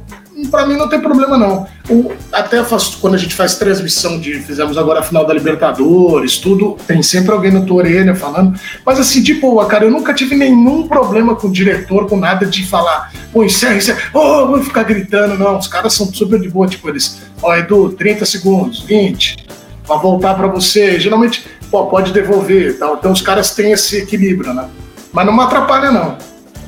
[0.47, 1.67] Para mim não tem problema não.
[1.89, 2.63] O, até
[3.01, 7.31] quando a gente faz transmissão de fizemos agora a final da Libertadores, tudo tem sempre
[7.31, 8.57] alguém na tua orelha falando.
[8.85, 12.45] Mas assim, de boa, cara, eu nunca tive nenhum problema com o diretor, com nada
[12.45, 15.57] de falar, pô, encerra, encerra, oh, vou ficar gritando, não.
[15.57, 19.45] Os caras são super de boa, tipo eles, ó, Edu, 30 segundos, 20,
[19.85, 20.99] para voltar para você.
[20.99, 22.97] Geralmente pô, pode devolver tal.
[22.97, 24.69] Então os caras têm esse equilíbrio, né?
[25.11, 26.15] Mas não me atrapalha, não.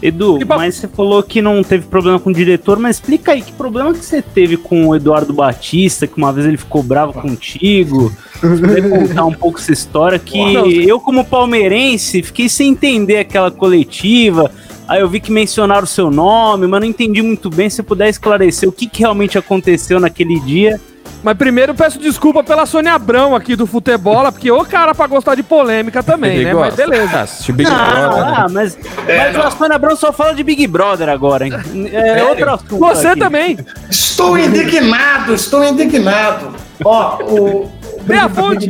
[0.05, 3.51] Edu, mas você falou que não teve problema com o diretor, mas explica aí que
[3.51, 8.11] problema que você teve com o Eduardo Batista, que uma vez ele ficou bravo contigo.
[8.39, 10.37] Você contar um pouco essa história que
[10.87, 14.51] eu, como palmeirense, fiquei sem entender aquela coletiva.
[14.87, 17.67] Aí eu vi que mencionaram o seu nome, mas não entendi muito bem.
[17.67, 20.79] Se você puder esclarecer o que, que realmente aconteceu naquele dia
[21.25, 25.33] mas primeiro peço desculpa pela Sônia Abrão aqui do Futebola, porque o cara pra gostar
[25.33, 26.53] de polêmica também, né?
[26.53, 27.21] Mas beleza.
[27.21, 28.23] Ah, Big não, Brother.
[28.23, 31.53] Ah, mas, é, mas a Sônia Abrão só fala de Big Brother agora, hein?
[31.91, 32.77] É, outro assunto.
[32.77, 33.19] Você aqui.
[33.19, 33.57] também.
[33.89, 36.53] Estou indignado, estou indignado.
[36.83, 37.71] Ó, o.
[38.01, 38.69] Vem a fonte.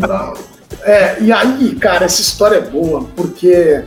[0.84, 3.84] É, e aí, cara, essa história é boa, porque.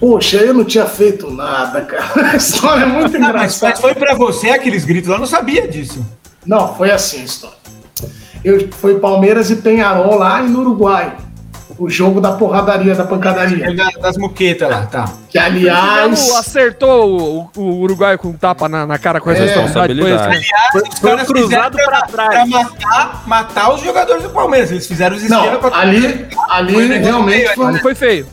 [0.00, 2.32] Poxa, eu não tinha feito nada, cara.
[2.32, 3.72] A história é muito engraçada.
[3.72, 6.02] mas foi pra você aqueles gritos, eu não sabia disso.
[6.46, 7.63] Não, foi assim a história.
[8.44, 11.16] Eu, foi Palmeiras e Penharol lá no Uruguai.
[11.76, 13.74] O jogo da porradaria, da pancadaria.
[14.00, 15.10] Das muquetas lá, tá.
[15.28, 16.30] Que aliás.
[16.36, 20.22] acertou o, o Uruguai com um tapa na, na cara com essa é, responsabilidade.
[20.22, 20.46] Aliás,
[21.00, 22.28] foi, foi cruzado para trás.
[22.28, 24.70] Pra matar, matar os jogadores do Palmeiras.
[24.70, 25.76] Eles fizeram os Não, pra...
[25.76, 28.26] ali, ali foi realmente feio, foi, foi feio.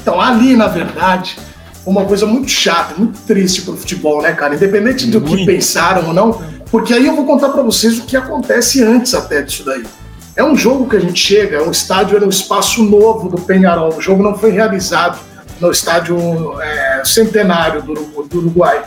[0.00, 1.36] Então, ali, na verdade,
[1.84, 4.54] uma coisa muito chata, muito triste pro futebol, né, cara?
[4.54, 5.36] Independente do muito.
[5.36, 6.40] que pensaram ou não,
[6.70, 9.84] porque aí eu vou contar para vocês o que acontece antes até disso daí.
[10.34, 13.96] É um jogo que a gente chega, o estádio era um espaço novo do Penharol.
[13.96, 15.18] O jogo não foi realizado
[15.60, 18.82] no estádio é, centenário do, do, Uruguai,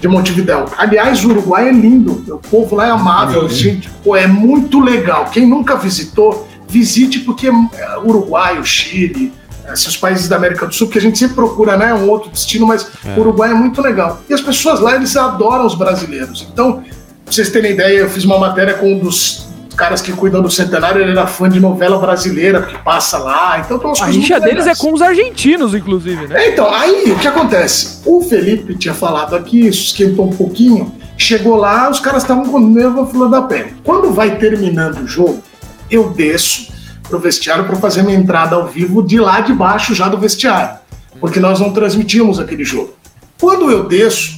[0.00, 0.64] de Montevidéu.
[0.78, 5.26] Aliás, o Uruguai é lindo, o povo lá é amável, gente, pô, é muito legal.
[5.26, 9.32] Quem nunca visitou, visite, porque é, Uruguai, o Chile,
[9.70, 12.66] esses países da América do Sul, que a gente sempre procura né, um outro destino,
[12.66, 13.18] mas é.
[13.18, 14.22] o Uruguai é muito legal.
[14.28, 16.46] E as pessoas lá, eles adoram os brasileiros.
[16.50, 16.82] Então,
[17.26, 20.50] Pra vocês terem ideia, eu fiz uma matéria com um dos caras que cuidam do
[20.50, 23.58] centenário, ele era fã de novela brasileira que passa lá.
[23.58, 26.44] Então tem umas A rixa deles é com os argentinos, inclusive, né?
[26.44, 28.00] É, então, aí o que acontece?
[28.06, 30.94] O Felipe tinha falado aqui, isso esquentou um pouquinho.
[31.18, 33.74] Chegou lá, os caras estavam com nervo flor da pele.
[33.82, 35.42] Quando vai terminando o jogo,
[35.90, 36.72] eu desço
[37.08, 40.78] pro vestiário para fazer minha entrada ao vivo de lá de baixo já do vestiário,
[41.20, 42.94] porque nós não transmitimos aquele jogo.
[43.38, 44.35] Quando eu desço,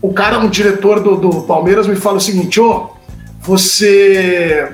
[0.00, 2.96] o cara, um diretor do, do Palmeiras, me fala o seguinte: ô, oh,
[3.40, 4.72] você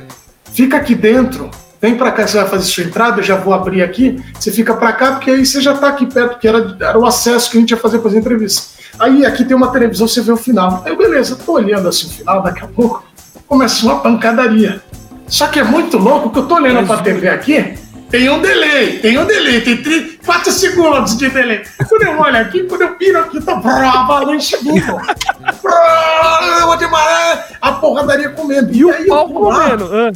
[0.53, 1.51] fica aqui dentro,
[1.81, 4.75] vem para cá, você vai fazer sua entrada, eu já vou abrir aqui, você fica
[4.75, 7.57] para cá, porque aí você já tá aqui perto, que era, era o acesso que
[7.57, 8.73] a gente ia fazer para as entrevistas.
[8.99, 10.83] Aí aqui tem uma televisão, você vê o final.
[10.85, 13.05] Aí beleza, tô olhando assim o final, daqui a pouco
[13.47, 14.83] começa uma pancadaria.
[15.27, 17.75] Só que é muito louco que eu tô olhando para a TV aqui,
[18.13, 21.63] tem um delay, tem um delay, tem 3, 4 segundos de delay.
[21.89, 24.99] Quando eu olho aqui, quando eu piro aqui, tá brava, avalanche vindo.
[27.59, 28.71] a porradaria comendo.
[28.71, 29.89] E, e o pau comendo.
[29.91, 30.13] Ah.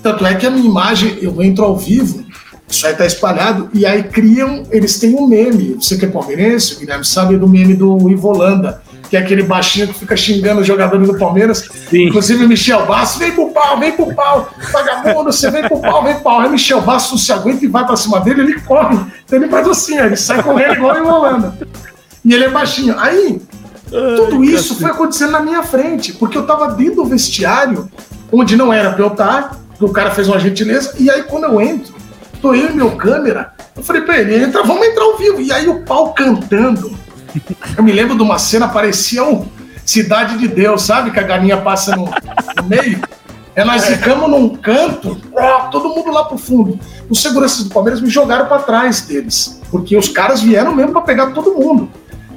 [0.00, 2.24] Tanto é que a minha imagem, eu entro ao vivo,
[2.68, 5.74] isso aí tá espalhado, e aí criam, eles têm um meme.
[5.74, 8.80] Você que é palmeirense, o Guilherme sabe do meme do Ivolanda
[9.10, 11.68] que é aquele baixinho que fica xingando os jogadores do Palmeiras.
[11.90, 12.04] Sim.
[12.04, 16.14] Inclusive Michel Basso, vem pro pau, vem pro pau, vagabundo, você vem pro pau, vem
[16.14, 16.40] pro pau.
[16.40, 18.96] Aí Michel Basso se aguenta e vai pra cima dele, ele corre.
[19.24, 21.52] Então ele faz assim, ele sai correndo igual enrolando.
[22.24, 22.96] E ele é baixinho.
[22.98, 23.42] Aí,
[23.90, 27.90] tudo isso foi acontecendo na minha frente, porque eu tava dentro do vestiário,
[28.30, 31.60] onde não era pra eu estar, o cara fez uma gentileza, e aí quando eu
[31.60, 31.94] entro,
[32.40, 35.40] tô eu e meu câmera, eu falei pra ele, entra, vamos entrar ao vivo.
[35.40, 36.96] E aí o pau cantando
[37.76, 39.46] eu me lembro de uma cena, parecia um
[39.90, 41.10] Cidade de Deus, sabe?
[41.10, 43.00] Que a galinha passa no, no meio.
[43.56, 45.20] É, nós ficamos num canto,
[45.72, 46.78] todo mundo lá pro fundo.
[47.08, 51.00] Os seguranças do Palmeiras me jogaram para trás deles, porque os caras vieram mesmo para
[51.00, 51.90] pegar todo mundo.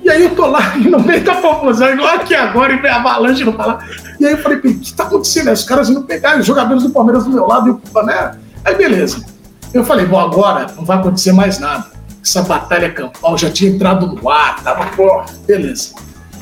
[0.04, 3.44] E aí eu tô lá no meio da confusão, igual aqui agora, e vem avalanche
[3.44, 3.88] no falar.
[4.20, 5.52] E aí eu falei, o que tá acontecendo?
[5.52, 8.32] Os caras indo pegar os jogadores do Palmeiras do meu lado, e, né?
[8.66, 9.24] Aí beleza.
[9.72, 11.93] Eu falei, bom, agora não vai acontecer mais nada
[12.24, 15.94] essa batalha campal já tinha entrado no ar, tava, pô, beleza.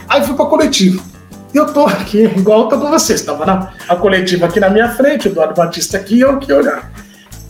[0.07, 1.01] Aí fui pra coletiva.
[1.53, 4.69] E eu tô aqui, igual eu tô com vocês, tava na a coletiva aqui na
[4.69, 6.83] minha frente, o Eduardo Batista aqui e eu aqui olhando.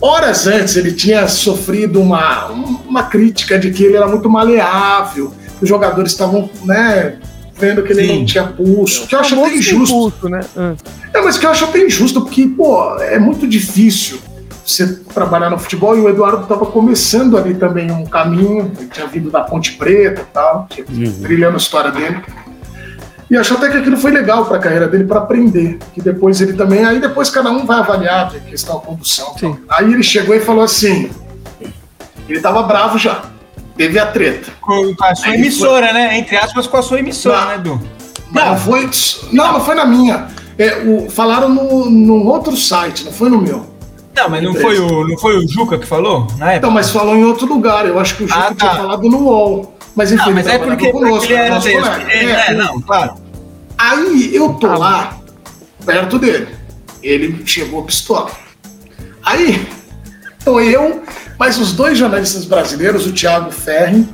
[0.00, 5.68] Horas antes ele tinha sofrido uma, uma crítica de que ele era muito maleável, os
[5.68, 7.18] jogadores estavam, né,
[7.54, 8.18] vendo que ele Sim.
[8.18, 9.94] não tinha pulso, que eu acho até injusto.
[9.94, 10.40] Pulso, né?
[11.14, 14.18] É, mas que eu acho até injusto, porque, pô, é muito difícil
[14.64, 19.06] você trabalhar no futebol, e o Eduardo estava começando ali também um caminho, ele tinha
[19.06, 21.22] vindo da Ponte Preta e tal, uhum.
[21.22, 22.22] trilhando a história dele.
[23.30, 25.78] E acho até que aquilo foi legal para a carreira dele, para aprender.
[25.94, 26.84] Que depois ele também.
[26.84, 29.34] Aí depois cada um vai avaliar a questão da condução.
[29.70, 31.10] Aí ele chegou e falou assim:
[32.28, 33.22] ele tava bravo já.
[33.74, 34.52] Teve a treta.
[34.60, 35.94] Com, a sua aí emissora, foi...
[35.94, 36.18] né?
[36.18, 37.80] Entre aspas, com a sua emissora, não, né, Edu?
[38.30, 38.90] Não, foi.
[39.32, 40.28] Não, não foi na minha.
[40.58, 43.71] É, o, falaram no, num outro site, não foi no meu.
[44.14, 46.26] Não, mas não foi, o, não foi o Juca que falou?
[46.36, 46.56] Na época?
[46.56, 47.86] Então, mas falou em outro lugar.
[47.86, 48.54] Eu acho que o Juca ah, tá.
[48.54, 49.74] tinha falado no UOL.
[49.94, 51.76] Mas enfim, não, mas é porque, conosco, porque ele era desse.
[52.10, 53.14] É, é, é, não, claro.
[53.76, 55.18] Aí eu tô lá,
[55.84, 56.48] perto dele.
[57.02, 58.30] Ele chegou pistola.
[59.22, 59.66] Aí,
[60.44, 61.02] tô eu,
[61.38, 64.08] mas os dois jornalistas brasileiros, o Thiago Ferri,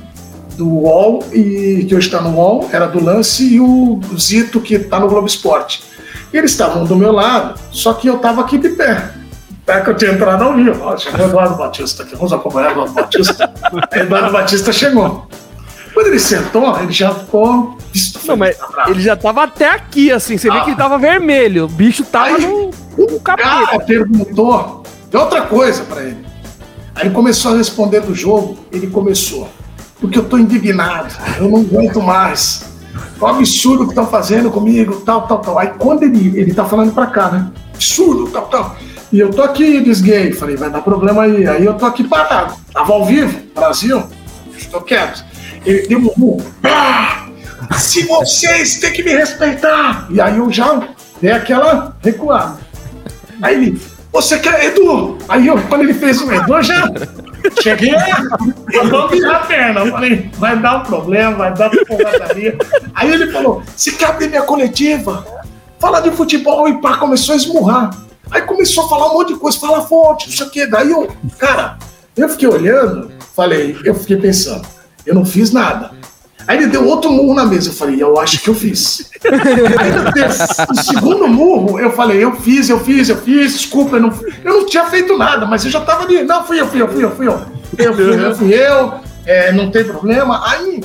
[0.56, 4.74] do UOL, e que hoje está no UOL, era do Lance, e o Zito, que
[4.74, 5.82] está no Globo Esporte.
[6.32, 9.17] Eles estavam do meu lado, só que eu estava aqui de pé.
[9.68, 10.82] Até que eu tinha entrado ao vivo.
[10.82, 12.16] Ó, chegou o Eduardo Batista aqui.
[12.16, 13.52] Vamos acompanhar o Eduardo Batista.
[13.92, 15.28] Eduardo Batista chegou.
[15.92, 17.76] Quando ele sentou, ele já ficou.
[18.24, 18.56] Não, mas
[18.88, 20.38] ele já tava até aqui, assim.
[20.38, 20.54] Você ah.
[20.54, 21.66] vê que ele tava vermelho.
[21.66, 23.48] O bicho tava Aí, no, no capeta.
[23.66, 26.24] cara perguntou de outra coisa para ele.
[26.94, 28.56] Aí ele começou a responder do jogo.
[28.72, 29.50] Ele começou.
[30.00, 31.14] Porque eu tô indignado.
[31.38, 32.64] Eu não aguento mais.
[33.20, 35.58] O absurdo que estão fazendo comigo, tal, tal, tal.
[35.58, 37.50] Aí quando ele, ele tá falando pra cá, né?
[37.74, 38.76] Absurdo, tal, tal.
[39.10, 40.32] E eu tô aqui, diz gay.
[40.32, 41.46] Falei, vai dar problema aí.
[41.46, 42.54] Aí eu tô aqui parado.
[42.72, 44.04] Tava ao vivo, Brasil.
[44.56, 45.24] Estou quieto.
[45.64, 46.38] Ele deu um.
[46.64, 47.28] Ah,
[47.76, 50.06] se vocês têm que me respeitar!
[50.10, 50.88] E aí eu já
[51.20, 52.58] dei aquela recuada.
[53.42, 53.82] Aí ele,
[54.12, 55.18] você quer Edu?
[55.28, 56.90] Aí eu, quando ele fez o Edu, eu já
[57.62, 57.94] cheguei,
[58.72, 59.80] eu vou virar a perna.
[59.80, 62.56] Eu falei, vai dar um problema, vai dar porradaria.
[62.94, 65.24] Aí ele falou, você quer abrir minha coletiva?
[65.78, 68.07] Fala de futebol e pá, começou a esmurrar.
[68.30, 70.66] Aí começou a falar um monte de coisa, fala forte, não sei o quê.
[70.66, 71.78] Daí eu, cara,
[72.16, 74.66] eu fiquei olhando, falei, eu fiquei pensando,
[75.06, 75.92] eu não fiz nada.
[76.48, 77.68] Aí ele deu outro murro na mesa.
[77.68, 79.10] Eu falei, eu acho que eu fiz.
[79.22, 84.20] Aí no segundo murro, eu falei, eu fiz, eu fiz, eu fiz, desculpa, eu não,
[84.42, 86.22] eu não tinha feito nada, mas eu já tava ali.
[86.22, 87.40] Não, fui eu, fui eu, fui eu, fui eu.
[87.76, 88.94] Eu fui eu, fui eu,
[89.26, 90.42] é, não tem problema.
[90.50, 90.82] Aí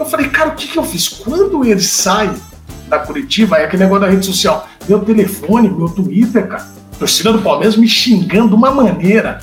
[0.00, 1.08] eu falei, cara, o que, que eu fiz?
[1.08, 2.32] Quando ele sai
[2.92, 6.66] da Curitiba, é aquele negócio da rede social, meu telefone, meu Twitter, cara,
[6.98, 9.40] torcida do Palmeiras me xingando de uma maneira.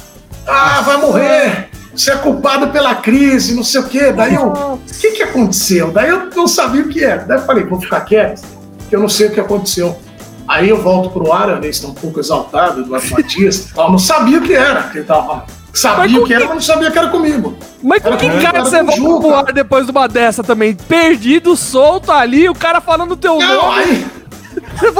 [0.47, 1.69] Ah, vai morrer!
[1.91, 4.11] você é culpado pela crise, não sei o quê.
[4.11, 5.91] Daí eu, o que, que aconteceu?
[5.91, 7.25] Daí eu não sabia o que era.
[7.25, 8.41] Daí eu falei, vou ficar quieto,
[8.87, 9.97] que eu não sei o que aconteceu.
[10.47, 13.91] Aí eu volto pro ar, a está um pouco exaltado, Eduardo Batista, tal.
[13.91, 15.45] não sabia o que era, que ele tava.
[15.73, 17.55] Sabia o que era, mas não sabia que era comigo.
[17.81, 20.75] Mas com que cara você volta pro ar depois de uma dessa também?
[20.75, 23.81] Perdido, solto ali, o cara falando o teu não, nome.
[23.81, 24.05] Aí,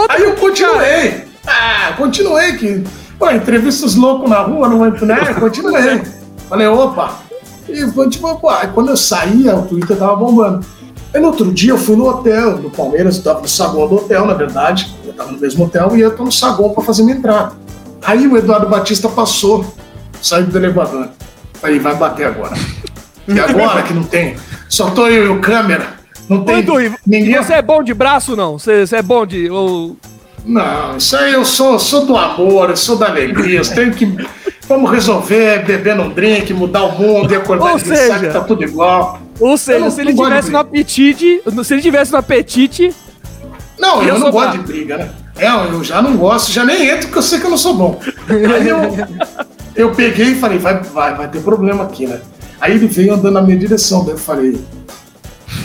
[0.10, 1.28] aí eu continuei.
[1.48, 2.84] Ah, continuei que.
[3.18, 5.34] Pô, entrevistas loucos na rua, não né?
[5.40, 6.02] Continuei.
[6.48, 7.20] Falei, opa!
[7.68, 10.66] E foi tipo, pô, aí quando eu saía, o Twitter tava bombando.
[11.14, 13.96] Aí no outro dia eu fui no hotel do Palmeiras, eu tava no saguão do
[13.96, 14.96] hotel, na verdade.
[15.06, 17.54] Eu tava no mesmo hotel e eu tô no saguão pra fazer minha entrada.
[18.04, 19.66] Aí o Eduardo Batista passou,
[20.22, 21.10] saiu do elevador.
[21.56, 22.56] Falei, vai bater agora.
[23.28, 26.00] E agora que não tem, só tô eu e o câmera.
[26.28, 26.74] Não tem Edu,
[27.06, 27.36] ninguém.
[27.36, 28.58] Você é bom de braço não?
[28.58, 29.50] Você, você é bom de.
[29.50, 29.98] Ou...
[30.46, 33.60] Não, isso aí eu sou, sou do amor, eu sou da alegria.
[33.60, 34.06] Eu tenho que
[34.70, 38.64] Vamos resolver, beber um drink, mudar o mundo e acordar Ou seja, que tá tudo
[38.64, 39.20] igual.
[39.40, 42.94] Ou seja, não, se ele tivesse no apetite, se ele tivesse no apetite.
[43.80, 45.10] Não, eu, eu não gosto de briga, né?
[45.40, 47.74] É, eu já não gosto, já nem entro porque eu sei que eu não sou
[47.74, 48.00] bom.
[48.30, 48.78] Aí eu,
[49.82, 52.20] eu peguei e falei, vai, vai, vai ter problema aqui, né?
[52.60, 54.60] Aí ele veio andando na minha direção, daí eu falei,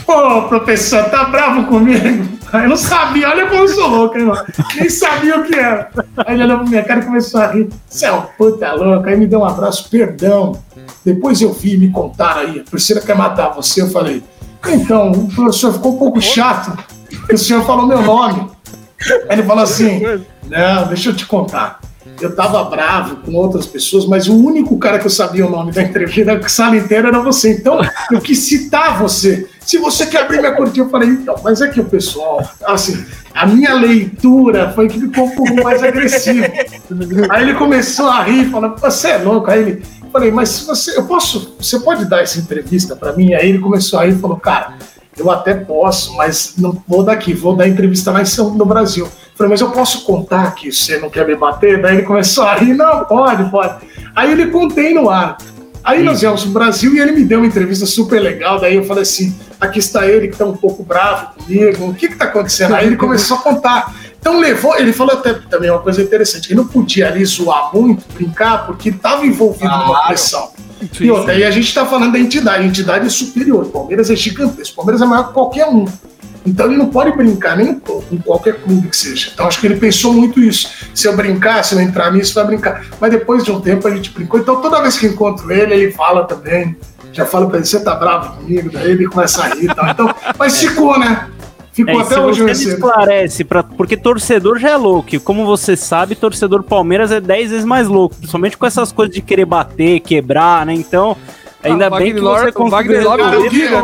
[0.07, 2.29] Ô, professor, tá bravo comigo?
[2.53, 4.45] Aí eu não sabia, olha como eu sou louco, hein, mano.
[4.77, 5.91] Nem sabia o que era.
[6.19, 7.69] Aí ele olhou pra minha cara e começou a rir.
[7.89, 9.09] Você é um puta louco.
[9.09, 10.63] Aí me deu um abraço, perdão.
[11.05, 13.83] Depois eu vi, me contaram aí, a terceira quer matar você.
[13.83, 14.23] Eu falei,
[14.69, 16.77] então, o professor ficou um pouco chato,
[17.09, 18.51] porque o senhor falou meu nome.
[19.29, 20.03] Aí ele falou assim,
[20.47, 21.81] não, deixa eu te contar
[22.21, 25.73] eu tava bravo com outras pessoas, mas o único cara que eu sabia o nome
[25.73, 27.53] da entrevista da sala inteira era você.
[27.53, 29.49] Então, eu quis citar você.
[29.61, 33.05] Se você quer abrir minha cortina, eu falei, então, mas é que o pessoal, assim,
[33.35, 36.45] a minha leitura foi que ficou um pouco mais agressivo.
[37.31, 39.51] Aí ele começou a rir, falando, você é louco.
[39.51, 39.83] Aí ele,
[40.13, 43.35] falei, mas você, eu posso, você pode dar essa entrevista para mim?
[43.35, 44.75] Aí ele começou a rir e falou, cara,
[45.17, 48.23] eu até posso, mas não vou daqui, vou dar entrevista lá
[48.55, 49.09] no Brasil.
[49.37, 51.83] Falei, mas eu posso contar que você não quer me bater?
[51.83, 53.85] Daí ele começou a rir, não, pode, pode.
[54.15, 55.37] Aí ele contei no ar.
[55.83, 58.61] Aí nós viemos no Brasil e ele me deu uma entrevista super legal.
[58.61, 62.07] Daí eu falei assim: aqui está ele que está um pouco bravo comigo, o que
[62.07, 62.75] está acontecendo?
[62.75, 63.95] Aí ele começou a contar
[64.25, 68.07] Então levou, ele falou até também uma coisa interessante, ele não podia ali zoar muito,
[68.15, 70.51] brincar, porque estava envolvido numa pressão.
[70.81, 73.69] Sim, e outra, aí a gente está falando da entidade, a entidade é superior, o
[73.69, 75.85] Palmeiras é gigantesco, o Palmeiras é maior que qualquer um.
[76.47, 79.31] Então ele não pode brincar nem com qualquer clube que seja.
[79.33, 80.69] Então acho que ele pensou muito isso.
[80.95, 82.85] Se eu brincar, se eu entrar nisso, vai brincar.
[83.01, 84.39] Mas depois de um tempo a gente brincou.
[84.39, 86.77] Então toda vez que encontro ele, ele fala também.
[87.13, 88.71] Já falo pra ele, você tá bravo comigo?
[88.73, 89.89] Daí ele começa a rir e tal.
[89.89, 91.29] Então, mas ficou, né?
[91.73, 95.15] Ficou é, até hoje você me esclarece, pra, porque torcedor já é louco.
[95.15, 98.15] E como você sabe, torcedor Palmeiras é 10 vezes mais louco.
[98.15, 100.73] Principalmente com essas coisas de querer bater, quebrar, né?
[100.73, 101.17] Então,
[101.63, 103.03] ainda ah, bem que você conseguiu...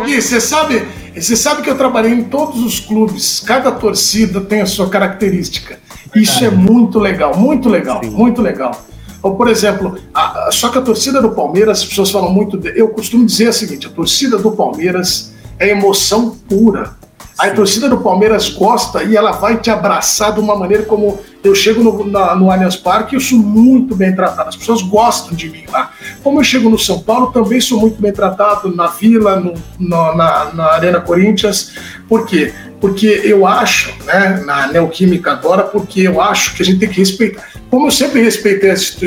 [0.05, 3.41] Gui, você sabe, você sabe que eu trabalhei em todos os clubes.
[3.41, 5.79] Cada torcida tem a sua característica.
[6.15, 8.11] Isso é muito legal, muito legal, Sim.
[8.11, 8.87] muito legal.
[9.23, 12.57] Ou, por exemplo, a, a, só que a torcida do Palmeiras, as pessoas falam muito.
[12.57, 16.99] De, eu costumo dizer o seguinte: a torcida do Palmeiras é emoção pura.
[17.41, 21.55] A torcida do Palmeiras gosta e ela vai te abraçar de uma maneira como eu
[21.55, 24.51] chego no, na, no Allianz Parque e eu sou muito bem tratado.
[24.51, 25.91] As pessoas gostam de mim lá.
[26.23, 30.15] Como eu chego no São Paulo, também sou muito bem tratado na Vila, no, no,
[30.15, 31.73] na, na Arena Corinthians.
[32.07, 32.53] Por quê?
[32.79, 36.99] Porque eu acho, né, na Neoquímica agora, porque eu acho que a gente tem que
[36.99, 37.49] respeitar.
[37.71, 38.99] Como eu sempre respeitei as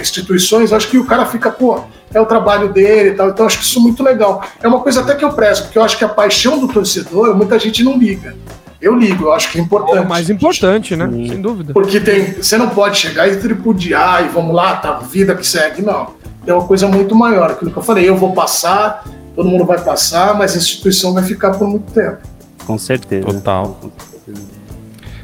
[0.00, 1.82] instituições, acho que o cara fica, pô,
[2.14, 3.28] é o trabalho dele e tal.
[3.28, 4.42] Então acho que isso é muito legal.
[4.62, 7.36] É uma coisa até que eu prezo, porque eu acho que a paixão do torcedor,
[7.36, 8.34] muita gente não liga.
[8.80, 9.96] Eu ligo, eu acho que é importante.
[9.96, 11.08] É o mais importante, né?
[11.10, 11.28] Sim.
[11.28, 11.72] Sem dúvida.
[11.72, 15.82] Porque tem, você não pode chegar e tripudiar e vamos lá, tá, vida que segue.
[15.82, 16.08] Não.
[16.46, 17.50] É uma coisa muito maior.
[17.50, 19.04] Aquilo que eu falei, eu vou passar,
[19.34, 22.18] todo mundo vai passar, mas a instituição vai ficar por muito tempo.
[22.66, 23.26] Com certeza.
[23.26, 23.80] Total.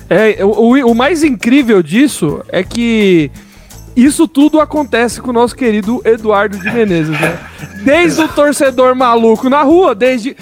[0.09, 3.31] É, o, o, o mais incrível disso é que
[3.97, 7.39] isso tudo acontece com o nosso querido Eduardo de Menezes, né?
[7.85, 10.37] Desde o torcedor maluco na rua, desde,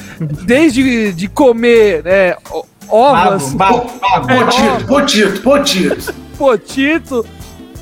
[0.45, 2.37] desde de comer é,
[2.89, 3.55] ovas.
[4.27, 6.15] potito, potito, potito.
[6.37, 7.27] Potito.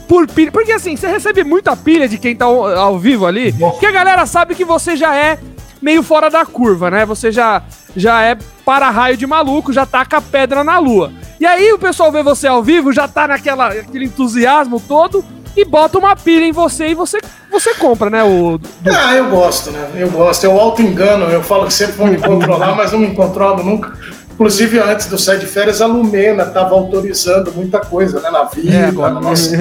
[0.09, 0.53] Por pilha.
[0.53, 3.91] Porque assim, você recebe muita pilha de quem tá ao, ao vivo ali, que a
[3.91, 5.39] galera sabe que você já é
[5.83, 7.05] meio fora da curva, né?
[7.05, 7.63] Você já,
[7.95, 11.13] já é para-raio de maluco, já taca pedra na lua.
[11.41, 15.25] E aí o pessoal vê você ao vivo, já tá naquela, aquele entusiasmo todo
[15.57, 17.19] e bota uma pilha em você e você,
[17.51, 18.23] você compra, né?
[18.23, 18.69] O, do...
[18.91, 19.89] Ah, eu gosto, né?
[19.97, 20.45] Eu gosto.
[20.45, 23.93] Eu auto-engano, eu falo que sempre vou me controlar, mas não me controlo nunca.
[24.35, 28.31] Inclusive, antes do sair de férias, a Lumena estava autorizando muita coisa, né?
[28.31, 29.57] Na vida, é, agora, na nossa...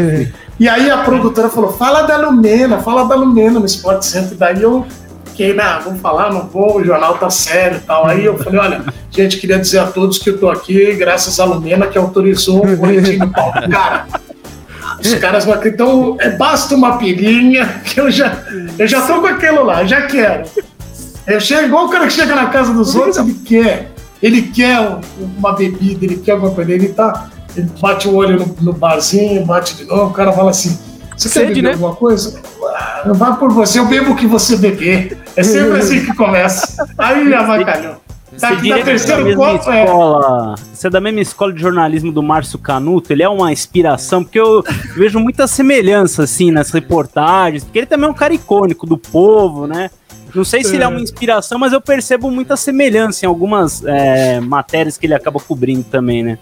[0.59, 4.37] E aí a produtora falou: fala da Lumena, fala da Lumena no Sport Center.
[4.37, 4.85] Daí eu
[5.25, 8.05] fiquei, não, vamos falar, não vou, o jornal tá sério e tal.
[8.05, 11.45] Aí eu falei: olha, gente, queria dizer a todos que eu tô aqui graças à
[11.45, 13.69] Lumena que autorizou o boletim do palco.
[13.69, 14.07] Cara,
[14.99, 18.43] os caras vão então é, basta uma pilinha que eu já,
[18.77, 20.45] eu já tô com aquilo lá, já quero.
[21.27, 23.91] Eu chego igual o cara que chega na casa dos outros, ele quer.
[24.21, 24.79] Ele quer
[25.37, 27.29] uma bebida, ele quer alguma coisa, ele tá.
[27.55, 30.77] Ele bate o olho no, no barzinho, bate de novo, o cara fala assim:
[31.15, 31.73] Você Sede, quer beber né?
[31.73, 32.39] alguma coisa?
[32.75, 35.17] Ah, vai por você, eu bebo o que você beber.
[35.35, 36.87] É sempre assim que começa.
[36.97, 38.04] Aí avacalhou.
[38.39, 39.83] Tá aqui na terceiro copo, é.
[39.83, 44.23] escola, Você é da mesma escola de jornalismo do Márcio Canuto, ele é uma inspiração,
[44.23, 44.63] porque eu
[44.95, 49.67] vejo muita semelhança, assim, nas reportagens, porque ele também é um cara icônico do povo,
[49.67, 49.89] né?
[50.33, 50.75] Não sei se é.
[50.75, 55.13] ele é uma inspiração, mas eu percebo muita semelhança em algumas é, matérias que ele
[55.13, 56.37] acaba cobrindo também, né?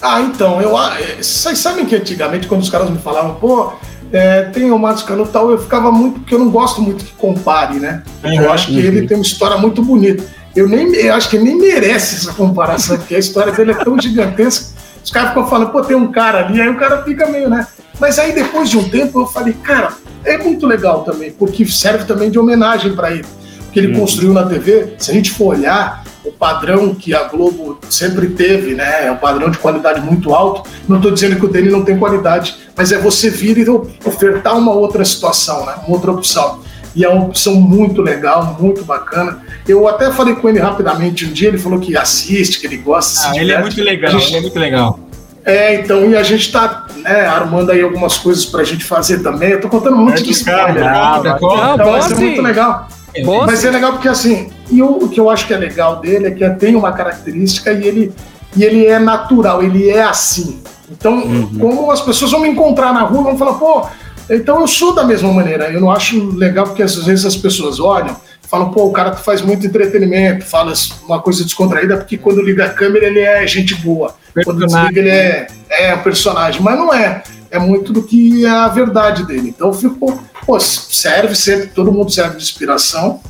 [0.00, 0.76] Ah, então, eu,
[1.20, 3.72] vocês sabem que antigamente, quando os caras me falavam, pô,
[4.12, 7.12] é, tem o Márcio Canuto tal, eu ficava muito, porque eu não gosto muito que
[7.12, 8.02] compare, né?
[8.22, 8.78] Uhum, eu acho que uhum.
[8.78, 10.24] ele tem uma história muito bonita.
[10.56, 13.74] Eu nem eu acho que ele nem merece essa comparação, porque a história dele é
[13.74, 14.76] tão gigantesca.
[15.04, 17.66] Os caras ficam falando, pô, tem um cara ali, aí o cara fica meio, né?
[18.00, 19.92] Mas aí depois de um tempo eu falei, cara,
[20.24, 23.26] é muito legal também, porque serve também de homenagem para ele.
[23.64, 24.00] Porque ele hum.
[24.00, 28.74] construiu na TV, se a gente for olhar, o padrão que a Globo sempre teve,
[28.74, 29.06] né?
[29.06, 30.68] É um padrão de qualidade muito alto.
[30.86, 34.56] Não estou dizendo que o dele não tem qualidade, mas é você vir e ofertar
[34.56, 35.74] uma outra situação, né?
[35.86, 36.60] Uma outra opção.
[36.94, 39.40] E é uma opção muito legal, muito bacana.
[39.66, 43.30] Eu até falei com ele rapidamente um dia, ele falou que assiste, que ele gosta.
[43.30, 44.28] Ah, ele é muito legal, gente...
[44.28, 45.00] ele é muito legal.
[45.44, 49.22] É, então, e a gente está né, armando aí algumas coisas para a gente fazer
[49.22, 49.50] também.
[49.50, 50.86] Eu tô contando muito é de spoiler.
[50.86, 51.36] Ah, né?
[51.40, 52.88] Não, então, vai ser muito legal.
[53.24, 55.96] Bom, vai ser legal porque, assim, e o, o que eu acho que é legal
[55.96, 58.12] dele é que tem uma característica e ele,
[58.56, 60.60] e ele é natural, ele é assim.
[60.90, 61.58] Então, uhum.
[61.58, 63.86] como as pessoas vão me encontrar na rua, vão falar, pô,
[64.30, 65.70] então eu sou da mesma maneira.
[65.70, 69.42] Eu não acho legal porque às vezes as pessoas olham, falam, pô, o cara faz
[69.42, 70.72] muito entretenimento, fala
[71.06, 74.14] uma coisa descontraída, porque quando liga a câmera ele é gente boa.
[74.44, 76.62] Quando desliga ele é, é um personagem.
[76.62, 77.22] Mas não é.
[77.50, 79.48] É muito do que é a verdade dele.
[79.48, 83.20] Então ficou, pô, serve sempre, todo mundo serve de inspiração.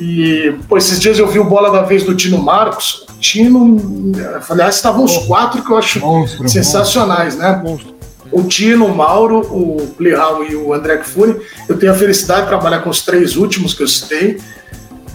[0.00, 3.06] E, pô, esses dias eu vi o bola da vez do Tino Marcos.
[3.08, 4.12] O Tino,
[4.48, 7.52] aliás, estavam os quatro que eu acho monstro, sensacionais, monstro.
[7.52, 7.62] né?
[7.62, 7.97] Monstro.
[8.30, 11.40] O Tino, o Mauro, o Plihal e o André Kfouri.
[11.68, 14.38] Eu tenho a felicidade de trabalhar com os três últimos que eu citei.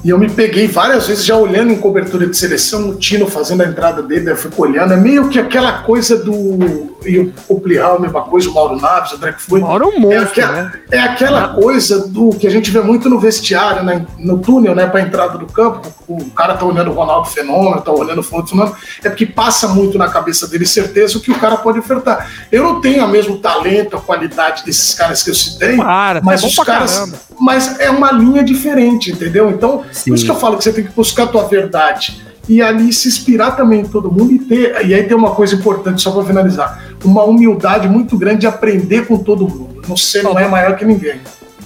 [0.03, 3.61] E eu me peguei várias vezes já olhando em cobertura de seleção, o Tino fazendo
[3.61, 4.93] a entrada dele, eu fico olhando.
[4.93, 6.91] É meio que aquela coisa do.
[7.05, 9.59] E o, Plihal, a mesma coisa, o Mauro Naves, o André que foi.
[9.59, 10.71] Mauro é um monstro, é aquela, né?
[10.91, 14.87] é aquela coisa do que a gente vê muito no vestiário, né, no túnel, né,
[14.87, 15.87] para entrada do campo.
[16.07, 18.75] O cara tá olhando o Ronaldo Fenômeno, tá olhando o Fulano Fenômeno.
[19.03, 22.29] É porque passa muito na cabeça dele certeza o que o cara pode ofertar.
[22.51, 26.41] Eu não tenho o mesmo talento, a qualidade desses caras que eu citei, para, mas
[26.41, 26.93] tá os caras.
[26.93, 27.17] Caramba.
[27.39, 29.49] Mas é uma linha diferente, entendeu?
[29.49, 30.11] Então, Sim.
[30.11, 32.91] por isso que eu falo que você tem que buscar a tua verdade e ali
[32.91, 34.85] se inspirar também em todo mundo e ter.
[34.85, 39.07] E aí tem uma coisa importante, só para finalizar: uma humildade muito grande de aprender
[39.07, 39.81] com todo mundo.
[39.87, 41.19] Você não é maior que ninguém.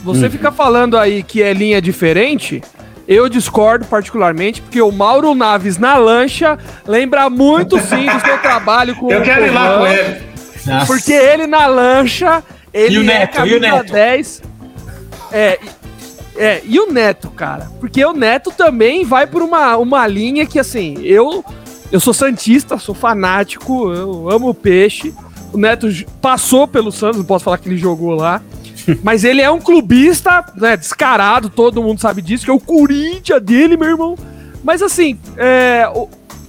[0.04, 0.32] Você hum.
[0.32, 2.62] fica falando aí que é linha diferente.
[3.08, 8.96] Eu discordo particularmente, porque o Mauro Naves na lancha lembra muito sim do seu trabalho
[8.96, 10.28] com Eu quero ir lá com ele.
[10.86, 12.44] Porque ele na lancha,
[12.74, 13.94] ele e o é Neto, é camisa e o Neto?
[13.94, 14.42] 10.
[15.32, 15.60] É,
[16.38, 17.70] é, e o Neto, cara?
[17.80, 21.44] Porque o Neto também vai por uma, uma linha que, assim, eu
[21.92, 25.14] eu sou santista, sou fanático, eu amo o peixe.
[25.54, 25.88] O Neto
[26.22, 28.42] passou pelo Santos, não posso falar que ele jogou lá.
[29.04, 33.42] Mas ele é um clubista, né, descarado, todo mundo sabe disso, que é o Corinthians
[33.42, 34.18] dele, meu irmão.
[34.64, 35.90] Mas assim, é,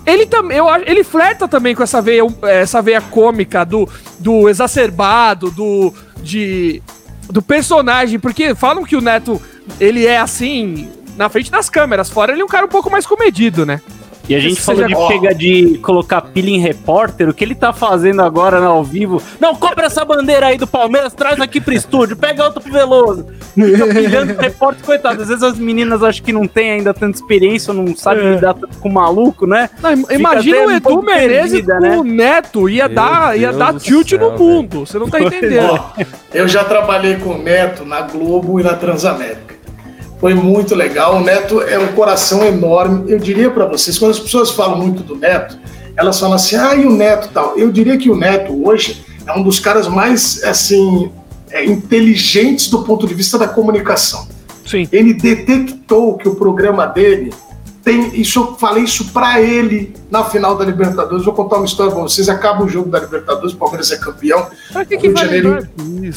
[0.05, 3.89] ele também, ele flerta também com essa veia, essa veia cômica do,
[4.19, 6.83] do exacerbado, do de
[7.31, 9.41] do personagem, porque falam que o Neto
[9.81, 13.07] ele é assim na frente das câmeras, fora ele é um cara um pouco mais
[13.07, 13.81] comedido, né?
[14.29, 17.73] E a gente falou de pegar de colocar pilha em repórter, o que ele tá
[17.73, 19.23] fazendo agora ao vivo?
[19.41, 23.27] Não, cobra essa bandeira aí do Palmeiras, traz aqui pro estúdio, pega outro pro Veloso.
[23.55, 25.23] Fica pilhando repórter, coitado.
[25.23, 28.35] Às vezes as meninas acham que não tem ainda tanta experiência, não sabe é.
[28.35, 29.71] lidar com maluco, né?
[29.81, 31.97] Não, imagina o Edu Menezes com né?
[31.97, 34.81] o Neto, ia Meu dar, ia dar tilt céu, no mundo.
[34.81, 35.81] Você não tá entendendo.
[36.35, 39.48] eu já trabalhei com o Neto na Globo e na Transamérica.
[40.21, 41.17] Foi muito legal.
[41.17, 43.11] O Neto é um coração enorme.
[43.11, 45.59] Eu diria para vocês, quando as pessoas falam muito do Neto,
[45.97, 47.57] elas falam assim: ah, e o Neto tal.
[47.57, 51.11] Eu diria que o Neto hoje é um dos caras mais assim
[51.51, 54.27] é, inteligentes do ponto de vista da comunicação.
[54.67, 54.89] Sim.
[54.93, 57.33] Ele detectou que o programa dele
[57.83, 58.21] tem.
[58.21, 61.25] Isso eu falei isso para ele na final da Libertadores.
[61.25, 62.29] Vou contar uma história para vocês.
[62.29, 64.47] Acaba o jogo da Libertadores, o Palmeiras é campeão.
[64.89, 65.69] Que o, Rio de Janeiro,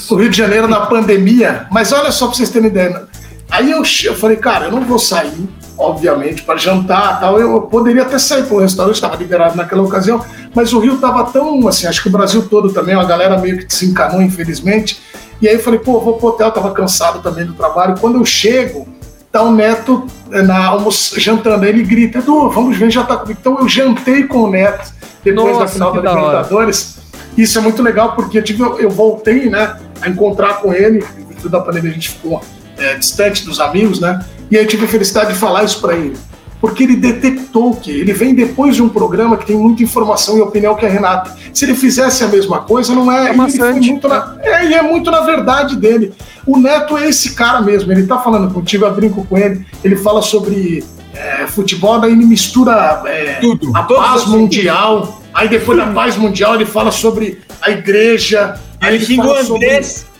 [0.09, 1.67] o Rio de Janeiro na pandemia.
[1.71, 3.07] Mas olha só para vocês terem ideia
[3.51, 7.37] Aí eu, eu falei, cara, eu não vou sair, obviamente, para jantar tal.
[7.37, 10.23] Eu poderia até sair para o restaurante, estava liberado naquela ocasião,
[10.55, 13.57] mas o Rio estava tão, assim, acho que o Brasil todo também, a galera meio
[13.57, 15.01] que se encanou, infelizmente.
[15.41, 17.95] E aí eu falei, pô, vou pro hotel, tava cansado também do trabalho.
[17.99, 18.87] Quando eu chego,
[19.29, 21.65] tá o Neto eh, na almoço, jantando.
[21.65, 23.39] Aí ele grita, Edu, vamos ver, já tá comigo.
[23.41, 26.99] Então eu jantei com o Neto depois Nossa, da final da Libertadores.
[27.37, 31.25] Isso é muito legal, porque eu, tive, eu voltei, né, a encontrar com ele, em
[31.25, 32.41] virtude da pandemia a gente ficou
[32.81, 34.23] é, distante dos amigos, né?
[34.49, 36.17] E aí eu tive a felicidade de falar isso para ele.
[36.59, 40.41] Porque ele detectou que ele vem depois de um programa que tem muita informação e
[40.41, 41.35] opinião que é Renata.
[41.51, 43.29] Se ele fizesse a mesma coisa, não é.
[43.29, 46.13] é ele muito na, é, e é muito na verdade dele.
[46.45, 47.91] O Neto é esse cara mesmo.
[47.91, 49.65] Ele tá falando contigo, eu brinco com ele.
[49.83, 50.83] Ele fala sobre
[51.15, 53.75] é, futebol, daí ele mistura é, Tudo.
[53.75, 55.19] a paz mundial.
[55.33, 58.59] Aí depois da paz mundial ele fala sobre a igreja.
[58.81, 60.10] Ele, ele xinga o Andrés.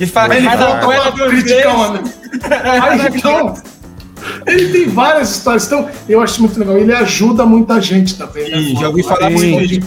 [0.00, 2.02] E fala ele voltou a criticar né?
[3.14, 3.54] então,
[4.46, 5.66] ele tem várias histórias.
[5.66, 6.78] Então, eu acho muito legal.
[6.78, 8.50] Ele ajuda muita gente também.
[8.50, 8.80] Né?
[8.80, 9.82] já ouvi falar muito de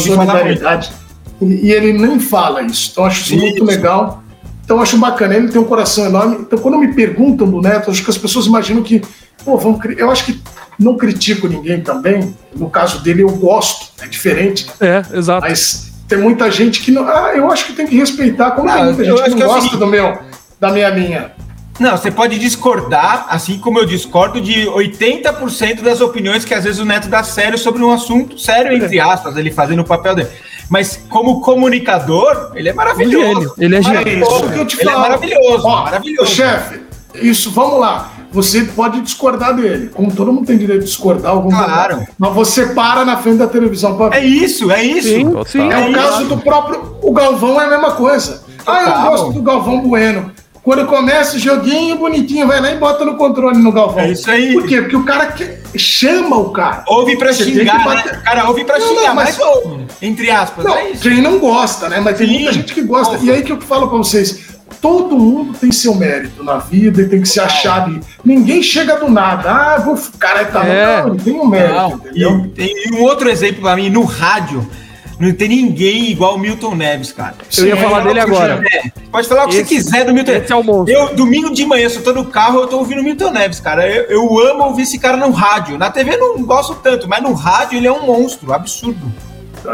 [0.00, 0.92] solidariedade.
[1.40, 2.90] E, e ele nem fala isso.
[2.92, 4.22] Então, acho isso, isso muito legal.
[4.64, 5.34] Então, acho bacana.
[5.34, 6.38] Ele tem um coração enorme.
[6.40, 9.02] Então, quando me perguntam do Neto, acho que as pessoas imaginam que,
[9.44, 9.80] pô, vamos.
[9.96, 10.40] Eu acho que
[10.78, 12.34] não critico ninguém também.
[12.54, 13.92] No caso dele, eu gosto.
[14.02, 14.66] É diferente.
[14.80, 15.46] É, exato.
[15.46, 17.06] Mas tem muita gente que não.
[17.08, 18.52] Ah, eu acho que tem que respeitar.
[18.52, 20.18] Como não, tem muita gente que não que é gosta assim, do meu,
[20.60, 21.32] da minha linha.
[21.78, 26.80] Não, você pode discordar, assim como eu discordo de 80% das opiniões que às vezes
[26.80, 30.30] o Neto dá sério sobre um assunto, sério entre aspas, ele fazendo o papel dele.
[30.70, 33.54] Mas como comunicador, ele é maravilhoso.
[33.58, 34.00] Ele é gênio.
[34.00, 34.66] Ele é, gênio.
[34.80, 35.66] ele é maravilhoso.
[35.66, 36.34] Ó, maravilhoso.
[36.34, 36.80] Chefe,
[37.14, 38.10] isso, vamos lá.
[38.36, 41.32] Você pode discordar dele, como todo mundo tem direito de discordar.
[41.32, 41.94] Claro.
[41.94, 44.14] Lugar, mas você para na frente da televisão para.
[44.14, 45.08] É isso, é isso.
[45.08, 46.98] Sim, sim, é, é o caso do próprio.
[47.00, 48.44] O Galvão é a mesma coisa.
[48.66, 50.30] Ah, eu gosto do Galvão Bueno.
[50.62, 54.00] Quando começa o joguinho, bonitinho, vai lá e bota no controle no Galvão.
[54.00, 54.52] É isso aí.
[54.52, 54.82] Por quê?
[54.82, 55.78] Porque o cara que...
[55.78, 56.84] chama o cara.
[56.88, 58.12] Ouve pra Você xingar, bater...
[58.12, 58.20] né?
[58.22, 60.62] cara ouve pra não, xingar, não, mas, mas ouve, entre aspas.
[60.62, 62.00] Não, é quem não gosta, né?
[62.00, 62.34] Mas tem Sim.
[62.34, 63.14] muita gente que gosta.
[63.14, 63.24] Nossa.
[63.24, 67.08] E aí que eu falo pra vocês, todo mundo tem seu mérito na vida e
[67.08, 68.00] tem que se achar ali.
[68.24, 69.50] Ninguém chega do nada.
[69.50, 71.02] Ah, vou, cara, tá é.
[71.02, 72.00] não, tem um mérito, não?
[72.14, 74.68] E, e um outro exemplo para mim, no rádio,
[75.18, 77.36] não tem ninguém igual o Milton Neves, cara.
[77.56, 78.62] Eu ia falar dele agora.
[78.70, 80.50] É, pode falar o que esse, você quiser do Milton Neves.
[80.50, 83.04] É o eu, domingo de manhã, se eu tô no carro, eu tô ouvindo o
[83.04, 83.88] Milton Neves, cara.
[83.88, 85.78] Eu, eu amo ouvir esse cara no rádio.
[85.78, 89.10] Na TV não gosto tanto, mas no rádio ele é um monstro, absurdo.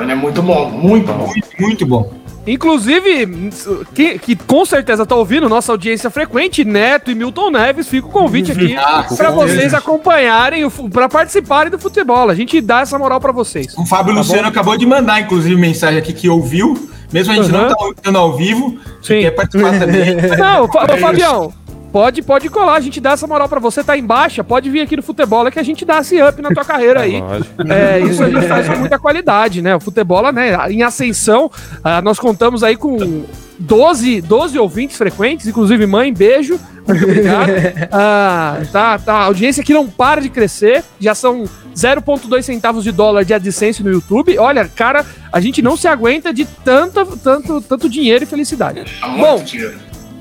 [0.00, 1.26] Ele é muito bom, muito bom.
[1.26, 2.21] Muito, muito bom.
[2.46, 3.50] Inclusive,
[3.94, 8.10] que, que, com certeza tá ouvindo, nossa audiência frequente, Neto e Milton Neves, fica o
[8.10, 12.28] convite aqui ah, para vocês acompanharem, para participarem do futebol.
[12.28, 13.76] A gente dá essa moral para vocês.
[13.78, 14.48] O Fábio tá Luciano bom?
[14.48, 17.60] acabou de mandar, inclusive, mensagem aqui que ouviu, mesmo a gente uhum.
[17.60, 19.20] não tá ouvindo ao vivo, Sim.
[19.20, 20.16] quer participar também.
[20.36, 21.52] Não, é Fabião,
[21.92, 24.80] Pode, pode colar, a gente dá essa moral para você, tá em baixa, pode vir
[24.80, 27.22] aqui no futebol, é que a gente dá esse up na tua carreira aí.
[27.68, 29.76] É, isso a gente faz com muita qualidade, né?
[29.76, 33.24] O futebol, né, em ascensão, uh, nós contamos aí com
[33.58, 37.50] 12, 12 ouvintes frequentes, inclusive mãe, beijo, muito obrigado.
[37.50, 41.44] Uh, tá, tá, a audiência aqui não para de crescer, já são
[41.74, 44.38] 0,2 centavos de dólar de AdSense no YouTube.
[44.38, 48.84] Olha, cara, a gente não se aguenta de tanto, tanto, tanto dinheiro e felicidade.
[49.18, 49.44] Bom,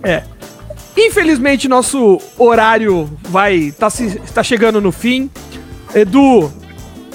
[0.04, 0.24] é.
[0.96, 5.30] Infelizmente, nosso horário vai tá, se, tá chegando no fim.
[5.96, 6.52] Edu,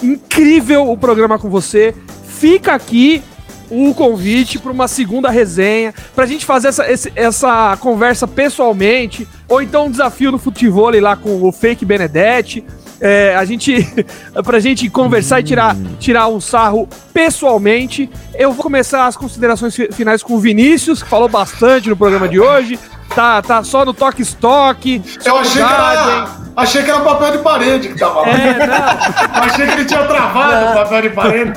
[0.03, 1.95] incrível o programa com você.
[2.27, 3.23] Fica aqui
[3.71, 9.27] o convite para uma segunda resenha, para a gente fazer essa, esse, essa conversa pessoalmente,
[9.49, 12.65] ou então um desafio no futebol lá com o Fake Benedetti.
[12.99, 13.87] É, a gente,
[14.43, 18.09] pra gente conversar e tirar, tirar um sarro pessoalmente.
[18.35, 22.41] Eu vou começar as considerações finais com o Vinícius, que falou bastante no programa de
[22.41, 22.79] hoje
[23.17, 25.03] tá, tá só no toque-estoque.
[25.25, 28.29] Eu achei que, era, achei que era papel de parede que tava lá.
[28.29, 28.75] É, não.
[29.43, 31.53] achei que ele tinha travado o papel de parede.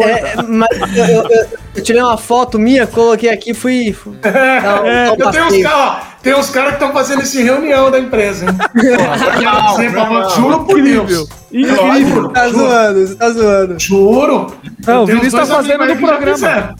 [0.00, 3.92] É, mas eu, eu, eu, tirei uma foto minha, coloquei aqui e fui.
[3.92, 7.44] fui é, um eu tenho uns caras tem uns caras que estão fazendo isso em
[7.44, 8.56] reunião da empresa, hein?
[9.92, 11.28] não, juro por Deus.
[11.52, 12.28] Incrível.
[12.30, 13.78] Tá zoando, você tá zoando.
[13.78, 14.46] Juro.
[14.86, 16.74] Não, o Vinícius tá fazendo no programa.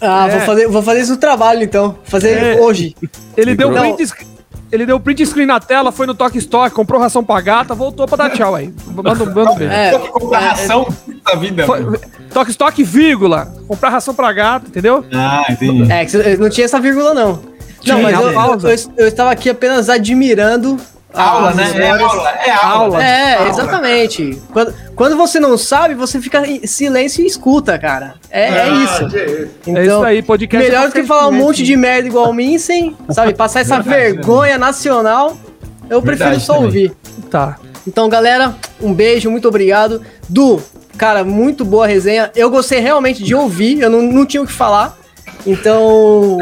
[0.00, 0.30] Ah, é.
[0.30, 1.98] vou, fazer, vou fazer isso no trabalho então.
[2.04, 2.60] Fazer é.
[2.60, 2.94] hoje.
[3.36, 4.12] Ele deu, print,
[4.72, 8.06] ele deu print screen na tela, foi no Toque Stock, comprou ração pra gata, voltou
[8.06, 8.72] pra dar tchau aí.
[8.86, 9.72] Manda, manda um beijo.
[9.72, 10.88] É, comprar ração
[11.24, 11.66] da vida.
[11.66, 11.98] Foi,
[12.32, 13.52] toque Stock, vírgula.
[13.66, 15.04] Comprar ração pra gata, entendeu?
[15.12, 15.90] Ah, entendi.
[15.90, 17.40] É, não tinha essa vírgula não.
[17.86, 20.76] Não, mas eu, eu, eu, eu, estava aqui apenas admirando
[21.12, 21.72] Aula, né?
[21.74, 23.04] É aula, é aula.
[23.04, 23.48] É, aula.
[23.48, 24.42] exatamente.
[24.52, 28.14] Quando, quando você não sabe, você fica em silêncio e escuta, cara.
[28.30, 29.04] É, é ah, é isso.
[29.66, 30.68] Então, é isso aí, podcast.
[30.68, 33.34] Melhor do que falar um monte de merda igual o Minsen, sabe?
[33.34, 35.36] Passar essa vergonha nacional,
[35.88, 36.66] eu prefiro Verdade só também.
[36.66, 36.92] ouvir.
[37.28, 37.58] Tá.
[37.86, 40.02] Então, galera, um beijo, muito obrigado.
[40.28, 40.62] Du,
[40.96, 42.30] cara, muito boa resenha.
[42.36, 44.99] Eu gostei realmente de ouvir, eu não, não tinha o que falar.
[45.46, 46.38] Então,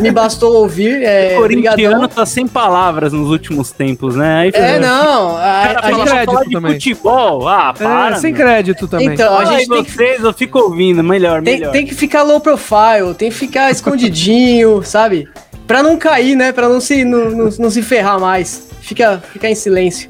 [0.00, 1.02] me bastou ouvir.
[1.02, 4.40] É, o corintiano tá sem palavras nos últimos tempos, né?
[4.40, 5.36] Aí, é, não.
[5.36, 6.72] A, a, a gente falar de também.
[6.74, 7.48] futebol.
[7.48, 8.16] Ah, é, para.
[8.16, 9.08] É, sem crédito também.
[9.08, 10.26] Então, a gente tem vocês, que...
[10.26, 11.02] eu fico ouvindo.
[11.02, 11.72] Melhor, tem, melhor.
[11.72, 15.28] Tem que ficar low profile, tem que ficar escondidinho, sabe?
[15.66, 16.52] Pra não cair, né?
[16.52, 18.68] Pra não se, não, não, não se ferrar mais.
[18.80, 20.08] Fica, fica em silêncio.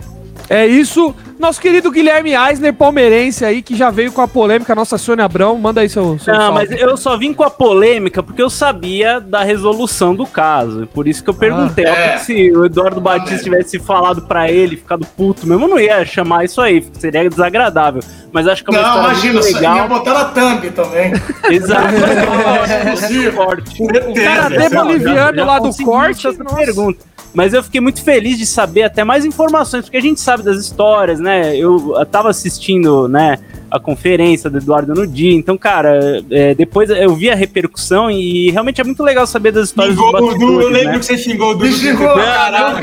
[0.50, 1.14] É isso.
[1.38, 5.58] Nosso querido Guilherme Eisner, palmeirense aí, que já veio com a polêmica, nossa Sônia Abrão,
[5.58, 6.54] manda aí seu, seu Não, salve.
[6.54, 10.86] mas eu só vim com a polêmica porque eu sabia da resolução do caso.
[10.94, 11.86] Por isso que eu perguntei.
[11.86, 12.18] Ah, é.
[12.18, 16.44] Se o Eduardo Batista tivesse falado para ele, ficado puto mesmo, eu não ia chamar
[16.44, 18.02] isso aí, seria desagradável.
[18.32, 19.76] Mas acho que é uma não, imagina, legal.
[19.76, 21.12] ia botar na thumb também.
[21.50, 21.94] Exato.
[24.08, 27.15] o cara boliviano lá do corte, pergunta.
[27.36, 30.56] Mas eu fiquei muito feliz de saber até mais informações, porque a gente sabe das
[30.56, 31.54] histórias, né?
[31.54, 33.38] Eu, tava assistindo, né,
[33.70, 35.32] a conferência do Eduardo no dia.
[35.32, 39.68] Então, cara, é, depois eu vi a repercussão e realmente é muito legal saber das
[39.68, 40.98] histórias xingou bastidores, Dudu, Eu lembro né?
[40.98, 41.66] que você xingou o Dudu.
[41.66, 42.80] Me xingou, caralho.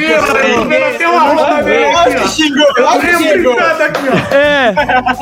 [0.98, 2.68] Tem uma roda xingou,
[3.18, 3.56] xingou.
[4.32, 4.74] É,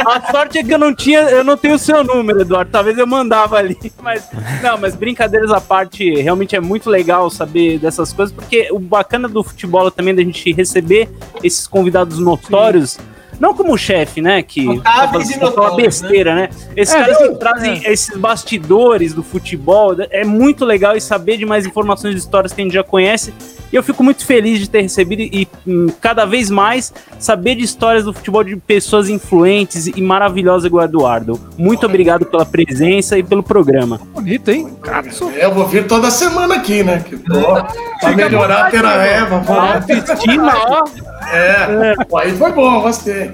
[0.06, 2.72] a sorte é que eu não tinha, eu não tenho o seu número, Eduardo.
[2.72, 4.28] Talvez eu mandava ali, mas
[4.64, 9.28] não, mas brincadeiras à parte, realmente é muito legal saber dessas coisas, porque o bacana
[9.28, 11.10] do futebol é também da gente receber
[11.44, 12.92] esses convidados notórios.
[12.92, 13.12] Sim
[13.42, 14.44] não como chefe, né?
[14.44, 16.42] Que uma besteira, né?
[16.42, 16.50] né?
[16.78, 17.92] Esses é, caras que trazem é.
[17.92, 19.96] esses bastidores do futebol.
[20.12, 23.34] É muito legal e saber de mais informações de histórias que a gente já conhece.
[23.74, 27.64] E eu fico muito feliz de ter recebido e hum, cada vez mais saber de
[27.64, 31.40] histórias do futebol de pessoas influentes e maravilhosas igual Eduardo.
[31.58, 34.00] Muito obrigado pela presença e pelo programa.
[34.14, 34.68] Bonito, hein?
[34.82, 37.00] Cara, é, eu vou vir toda semana aqui, né?
[37.00, 37.64] Que, ó,
[38.00, 39.76] pra melhorar a terra vamos lá.
[39.76, 40.84] Autoestima, ó.
[41.32, 41.96] É, é.
[42.18, 43.32] aí foi bom, gostei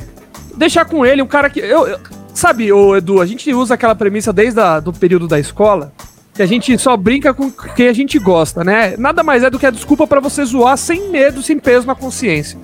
[0.58, 1.60] deixar com ele um cara que.
[1.60, 2.00] Eu, eu,
[2.34, 5.94] sabe, o Edu, a gente usa aquela premissa desde o período da escola
[6.34, 8.94] que a gente só brinca com quem a gente gosta, né?
[8.96, 11.96] Nada mais é do que a desculpa para você zoar sem medo, sem peso na
[11.96, 12.60] consciência.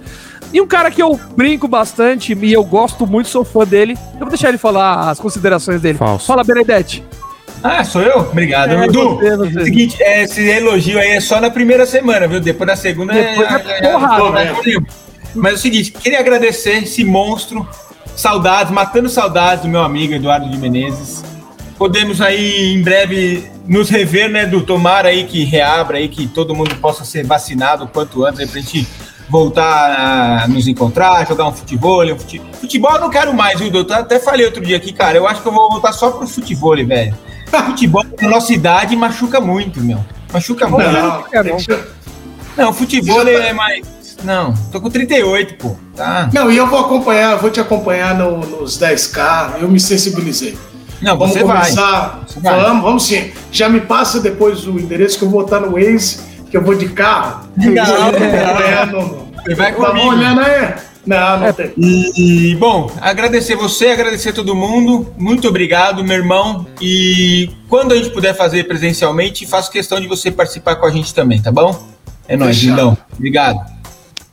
[0.54, 4.20] E um cara que eu brinco bastante e eu gosto muito, sou fã dele, eu
[4.20, 5.98] vou deixar ele falar as considerações dele.
[5.98, 6.28] Falso.
[6.28, 7.04] Fala, Benedetti.
[7.64, 8.20] Ah, sou eu?
[8.20, 8.74] Obrigado.
[8.74, 9.64] É, Edu, você, você.
[9.64, 12.40] seguinte, é, esse elogio aí é só na primeira semana, viu?
[12.40, 14.56] Depois da segunda Depois é, é, é porrada, né?
[15.36, 17.68] Mas é o seguinte, queria agradecer esse monstro,
[18.16, 21.24] saudades, matando saudades do meu amigo Eduardo de Menezes.
[21.78, 26.54] Podemos aí em breve nos rever, né, do tomar aí que reabra aí, que todo
[26.54, 28.88] mundo possa ser vacinado o quanto antes aí pra gente
[29.30, 32.04] voltar a nos encontrar, jogar um futebol.
[32.06, 32.42] Um fute...
[32.60, 33.98] Futebol eu não quero mais, viu, doutor?
[33.98, 36.76] Até falei outro dia aqui, cara, eu acho que eu vou voltar só pro futebol,
[36.76, 37.18] velho.
[37.66, 40.04] Futebol na nossa idade machuca muito, meu.
[40.32, 40.92] Machuca muito.
[40.92, 41.24] Não,
[42.58, 44.03] não futebol é mais.
[44.24, 45.76] Não, tô com 38, pô.
[45.96, 46.30] Tá.
[46.34, 50.58] Não, e eu vou acompanhar, vou te acompanhar no, nos 10K, eu me sensibilizei.
[51.02, 52.24] Não, vamos você começar.
[52.38, 52.62] Vai.
[52.62, 53.32] Vamos, vamos sim.
[53.52, 56.76] Já me passa depois o endereço que eu vou estar no Waze, que eu vou
[56.76, 57.50] de carro.
[57.58, 59.28] Não, não, não.
[59.44, 60.00] Você vai comigo.
[60.00, 60.74] Tá olhando aí?
[61.06, 61.74] Não, não tem.
[61.78, 65.14] E, bom, agradecer você, agradecer todo mundo.
[65.18, 66.66] Muito obrigado, meu irmão.
[66.82, 71.14] E quando a gente puder fazer presencialmente, faço questão de você participar com a gente
[71.14, 71.78] também, tá bom?
[72.28, 72.98] É nóis, lindão.
[73.14, 73.73] Obrigado.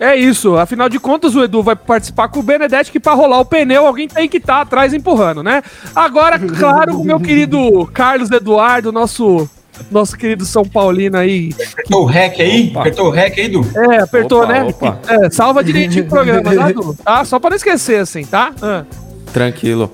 [0.01, 3.39] É isso, afinal de contas o Edu vai participar com o Benedetti que para rolar
[3.39, 5.63] o pneu alguém tem que estar tá atrás empurrando, né?
[5.95, 9.47] Agora, claro, o meu querido Carlos Eduardo, nosso
[9.91, 11.51] nosso querido São Paulino aí.
[11.73, 12.69] Apertou o REC aí?
[12.71, 12.81] Opa.
[12.81, 13.67] Apertou o REC aí, Du?
[13.75, 14.65] É, apertou, opa, né?
[14.65, 14.99] Opa.
[15.07, 16.95] É, salva direitinho o programa, tá, Du?
[16.95, 17.25] Tá?
[17.27, 18.53] Só para não esquecer, assim, tá?
[18.63, 18.85] Ah.
[19.33, 19.93] Tranquilo.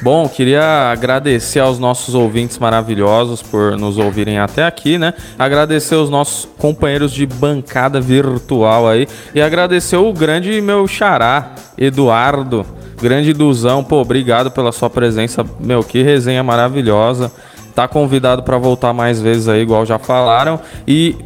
[0.00, 5.12] Bom, queria agradecer aos nossos ouvintes maravilhosos por nos ouvirem até aqui, né?
[5.38, 12.64] Agradecer os nossos companheiros de bancada virtual aí e agradecer o grande meu xará, Eduardo,
[13.00, 13.82] grande Duzão.
[13.82, 15.44] Pô, obrigado pela sua presença.
[15.58, 17.32] Meu, que resenha maravilhosa.
[17.74, 20.60] Tá convidado para voltar mais vezes aí, igual já falaram.
[20.86, 21.16] E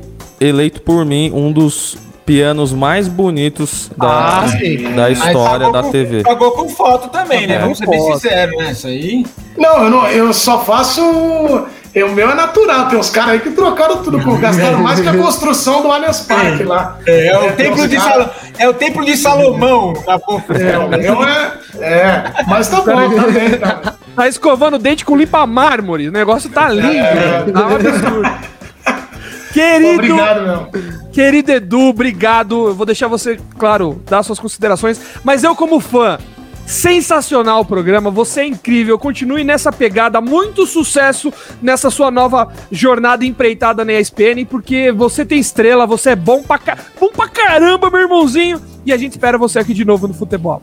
[0.40, 1.96] eleito por mim um dos
[2.30, 4.46] pianos mais bonitos da, ah,
[4.94, 6.22] da história da com, TV.
[6.22, 7.58] Pagou com foto também, né?
[7.58, 8.70] Vamos ser bem sinceros, né?
[8.70, 9.26] Isso aí.
[9.58, 11.02] Não, eu, não, eu só faço.
[11.02, 15.08] O meu é natural, tem uns caras aí que trocaram tudo, com, gastaram mais que
[15.08, 16.98] a construção do Allianz Parque lá.
[17.04, 18.30] É, é, o, é, templo de cara...
[18.56, 19.92] é o templo de Salomão.
[19.94, 20.12] Tá
[20.50, 22.44] é, o meu é, é.
[22.46, 23.94] Mas tá bom, tá bem, tá.
[24.14, 26.08] Tá escovando o dente com limpa mármore.
[26.08, 26.96] O negócio tá lindo.
[26.96, 27.42] É.
[27.52, 28.59] Tá um absurdo.
[29.52, 31.10] Querido, obrigado, meu.
[31.12, 32.68] querido Edu, obrigado.
[32.68, 35.00] Eu vou deixar você, claro, dar suas considerações.
[35.24, 36.18] Mas eu, como fã,
[36.66, 38.98] sensacional o programa, você é incrível.
[38.98, 45.40] Continue nessa pegada, muito sucesso nessa sua nova jornada empreitada na ESPN, porque você tem
[45.40, 46.60] estrela, você é bom pra,
[46.98, 48.60] bom pra caramba, meu irmãozinho.
[48.86, 50.62] E a gente espera você aqui de novo no futebol.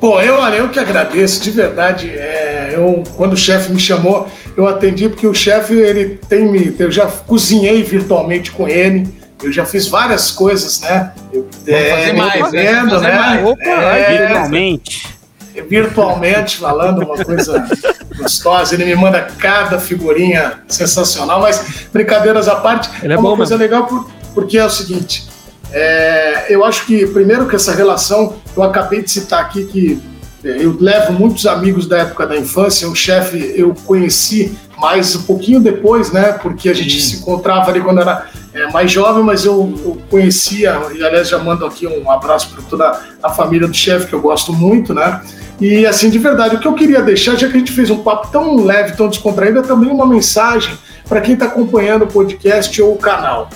[0.00, 2.08] Pô, eu, olha, eu que agradeço, de verdade.
[2.08, 6.74] É, eu, quando o chefe me chamou, eu atendi porque o chefe, ele tem me.
[6.78, 9.06] Eu já cozinhei virtualmente com ele,
[9.42, 11.12] eu já fiz várias coisas, né?
[11.30, 13.18] Eu, é, fazer mais, vendo, fazer né?
[13.18, 13.46] Mais.
[13.46, 15.20] Opa, é, virtualmente.
[15.68, 17.68] Virtualmente falando uma coisa
[18.16, 23.36] gostosa, ele me manda cada figurinha sensacional, mas brincadeiras à parte, ele é, é uma
[23.36, 23.74] coisa mesmo.
[23.74, 25.29] legal por, porque é o seguinte:
[25.72, 30.02] é, eu acho que, primeiro, que essa relação, eu acabei de citar aqui que
[30.44, 35.22] é, eu levo muitos amigos da época da infância, o chefe eu conheci mais um
[35.22, 36.32] pouquinho depois, né?
[36.32, 40.80] Porque a gente se encontrava ali quando era é, mais jovem, mas eu, eu, conhecia,
[40.94, 44.20] e aliás já mando aqui um abraço para toda a família do chefe, que eu
[44.20, 45.20] gosto muito, né?
[45.60, 48.02] E assim, de verdade, o que eu queria deixar, já que a gente fez um
[48.02, 50.76] papo tão leve, tão descontraído, é também uma mensagem
[51.06, 53.50] para quem está acompanhando o podcast ou o canal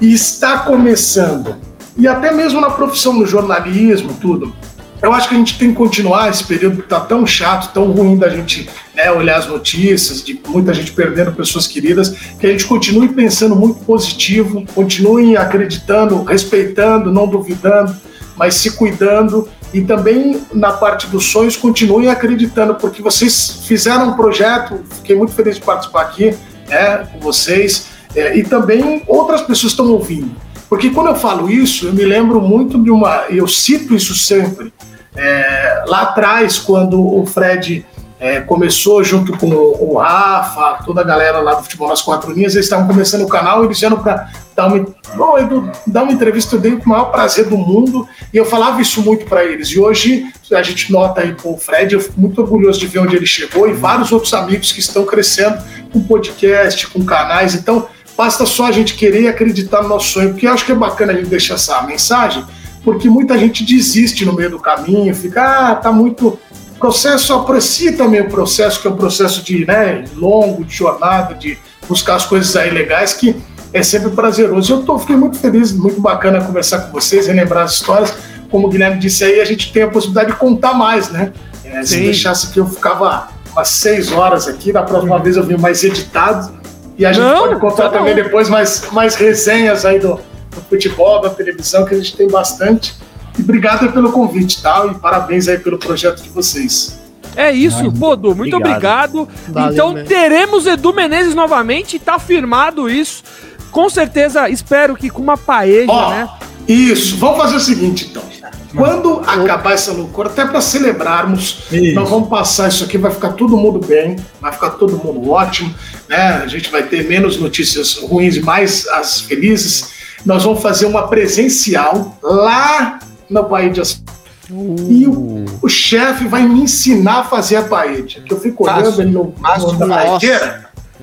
[0.00, 1.56] e está começando,
[1.96, 4.54] e até mesmo na profissão, no jornalismo, tudo.
[5.00, 6.28] Eu acho que a gente tem que continuar.
[6.28, 10.40] Esse período que está tão chato, tão ruim da gente né, olhar as notícias, de
[10.48, 17.12] muita gente perdendo pessoas queridas, que a gente continue pensando muito positivo, continue acreditando, respeitando,
[17.12, 17.94] não duvidando,
[18.36, 19.48] mas se cuidando.
[19.72, 25.32] E também na parte dos sonhos continuem acreditando, porque vocês fizeram um projeto, fiquei muito
[25.32, 26.34] feliz de participar aqui
[26.68, 30.30] né, com vocês é, e também outras pessoas estão ouvindo.
[30.68, 33.24] Porque quando eu falo isso, eu me lembro muito de uma.
[33.30, 34.72] Eu cito isso sempre.
[35.16, 37.84] É, lá atrás, quando o Fred
[38.20, 42.54] é, começou junto com o Rafa, toda a galera lá do Futebol nas Quatro Linhas,
[42.54, 44.84] eles estavam começando o canal e eles vieram para dar uma,
[45.18, 48.44] oh, Edu, dar uma entrevista, eu dei com o maior prazer do mundo, e eu
[48.44, 49.68] falava isso muito para eles.
[49.68, 52.98] E hoje a gente nota aí com o Fred, eu fico muito orgulhoso de ver
[52.98, 55.62] onde ele chegou e vários outros amigos que estão crescendo
[55.92, 57.54] com podcast, com canais.
[57.54, 57.86] Então,
[58.18, 60.74] Basta só a gente querer e acreditar no nosso sonho, porque eu acho que é
[60.74, 62.44] bacana a gente deixar essa mensagem,
[62.82, 66.36] porque muita gente desiste no meio do caminho, fica, ah, tá muito.
[66.74, 71.32] O processo aprecia também o processo, que é um processo de né, longo, de jornada,
[71.32, 71.56] de
[71.88, 73.36] buscar as coisas aí legais que
[73.72, 74.72] é sempre prazeroso.
[74.72, 78.12] Eu tô, fiquei muito feliz, muito bacana conversar com vocês, relembrar as histórias.
[78.50, 81.32] Como o Guilherme disse aí, a gente tem a possibilidade de contar mais, né?
[81.64, 85.56] É, se deixasse que eu ficava umas seis horas aqui, da próxima vez eu vim
[85.56, 86.58] mais editado.
[86.98, 88.22] E a gente não, pode contar tá também bom.
[88.24, 92.96] depois mais, mais resenhas aí do, do futebol, da televisão, que a gente tem bastante.
[93.38, 94.92] E obrigado pelo convite, tal, tá?
[94.92, 96.98] e parabéns aí pelo projeto de vocês.
[97.36, 99.20] É isso, Ai, Bodo, muito obrigado.
[99.20, 99.52] obrigado.
[99.52, 100.08] Valeu, então mesmo.
[100.08, 103.22] teremos Edu Menezes novamente, tá firmado isso.
[103.70, 106.28] Com certeza, espero que com uma paella, oh, né?
[106.66, 108.27] Isso, vamos fazer o seguinte então.
[108.74, 111.94] Quando acabar essa loucura, até para celebrarmos, isso.
[111.94, 115.74] nós vamos passar isso aqui, vai ficar todo mundo bem, vai ficar todo mundo ótimo,
[116.08, 116.42] né?
[116.42, 119.90] A gente vai ter menos notícias ruins e mais as felizes.
[120.24, 122.98] Nós vamos fazer uma presencial lá
[123.28, 124.02] no Bahia de As...
[124.50, 124.76] Uh.
[124.88, 129.00] E o, o chefe vai me ensinar a fazer a paella, que eu fico olhando
[129.00, 130.18] ele no, no, na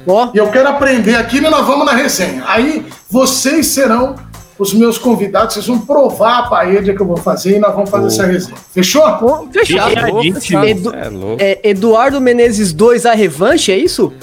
[0.07, 0.29] Oh.
[0.33, 2.43] E eu quero aprender aqui e nós vamos na resenha.
[2.45, 4.15] Aí vocês serão
[4.57, 7.89] os meus convidados, vocês vão provar a paella que eu vou fazer e nós vamos
[7.89, 8.07] fazer oh.
[8.07, 8.57] essa resenha.
[8.73, 9.03] Fechou?
[9.21, 10.65] Oh, fechado.
[10.65, 10.93] Edu,
[11.37, 14.13] é, é, Eduardo Menezes 2, a revanche, é isso?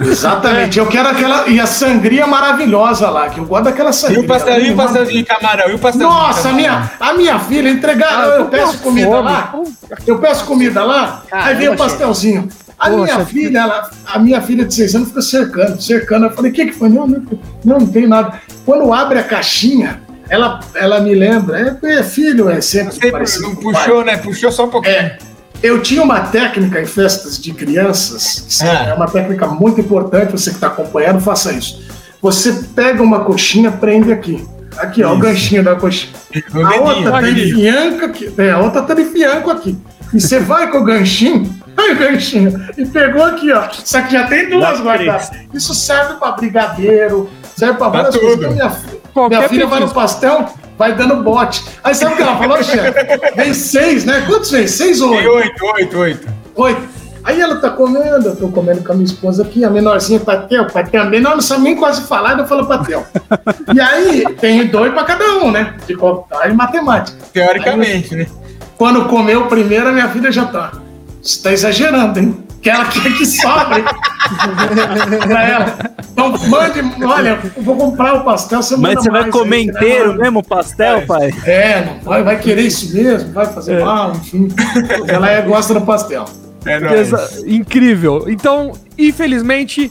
[0.00, 0.78] Exatamente.
[0.78, 1.48] Eu quero aquela.
[1.48, 4.20] E a sangria maravilhosa lá, que eu gosto daquela sangria.
[4.20, 5.70] E o pastel, e o pastel de camarão?
[5.70, 8.24] E o pastel Nossa, a minha, a minha filha entregar.
[8.24, 9.22] Ah, eu, eu peço comida fome.
[9.22, 9.54] lá.
[10.06, 12.48] Eu peço comida lá, Caramba, aí vem o pastelzinho.
[12.78, 16.26] A Poxa, minha filha, ela, a minha filha de seis anos fica cercando, cercando.
[16.26, 16.88] Eu falei, o que, que foi?
[16.88, 17.22] Não, não,
[17.64, 18.40] não, não tem nada.
[18.64, 22.94] Quando abre a caixinha, ela, ela me lembra, é, é filho, é sempre.
[22.94, 24.16] Você parecido não puxou, né?
[24.16, 24.94] Puxou só um pouquinho.
[24.94, 25.18] É,
[25.62, 28.90] eu tinha uma técnica em festas de crianças, é.
[28.90, 31.82] é uma técnica muito importante, você que está acompanhando, faça isso.
[32.20, 34.46] Você pega uma coxinha, prende aqui.
[34.76, 36.12] Aqui, ó, o ganchinho da coxinha.
[36.52, 38.34] A outra tá de fianco aqui.
[38.36, 39.78] É, a outra tá de fianco aqui.
[40.12, 42.68] E você vai com o ganchinho, Aí ganchinho.
[42.76, 43.68] E pegou aqui, ó.
[43.72, 45.30] Só que já tem duas guardadas.
[45.52, 48.38] Isso serve para brigadeiro, serve para várias coisas.
[48.38, 50.48] Então, minha, minha filha vai no pastel,
[50.78, 51.64] vai dando bote.
[51.82, 53.34] Aí sabe o que ela falou, chefe?
[53.36, 54.24] Vem seis, né?
[54.26, 54.66] Quantos vem?
[54.66, 55.30] Seis ou oito?
[55.30, 56.28] Oito, oito, oito.
[56.56, 57.04] Oito.
[57.24, 60.66] Aí ela tá comendo, eu tô comendo com a minha esposa aqui, a menorzinha Patel,
[60.66, 63.02] Patel, a menor não sabe nem quase falar, eu falo Patel.
[63.74, 65.74] e aí tem dois pra cada um, né?
[65.86, 67.16] De contagem matemática.
[67.32, 68.26] Teoricamente, aí, né?
[68.76, 70.72] Quando comeu o primeiro, a minha filha já tá.
[71.24, 72.36] Você tá exagerando, hein?
[72.60, 73.82] Que ela quer que sobre
[75.26, 75.76] pra ela.
[76.12, 78.62] Então, mande, olha, eu vou comprar o pastel.
[78.62, 80.24] Você Mas você vai comer aí, inteiro né?
[80.24, 81.34] mesmo o pastel, é, pai?
[81.46, 83.84] É, não vai, vai querer isso mesmo, vai fazer é.
[83.84, 84.48] mal, enfim.
[85.08, 86.26] Ela é, gosta do pastel.
[86.66, 86.78] É
[87.46, 88.24] Incrível.
[88.28, 89.90] Então, infelizmente,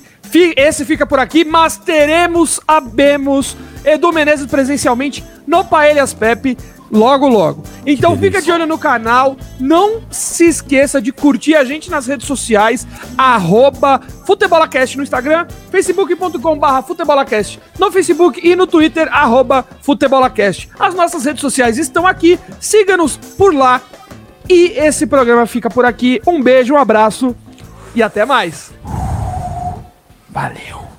[0.56, 6.58] esse fica por aqui, mas teremos, abemos Edu Menezes presencialmente no Paelhas Pepe
[6.94, 7.64] logo, logo.
[7.86, 9.36] Então fica de olho no canal.
[9.60, 12.88] Não se esqueça de curtir a gente nas redes sociais.
[13.18, 20.70] Arroba Futebolacast no Instagram, facebook.com barra Futebolacast no Facebook e no Twitter, arroba Futebolacast.
[20.80, 22.40] As nossas redes sociais estão aqui.
[22.60, 23.82] Siga-nos por lá.
[24.48, 26.22] E esse programa fica por aqui.
[26.28, 27.36] Um beijo, um abraço
[27.96, 28.72] e até mais.
[30.30, 30.93] Valeu.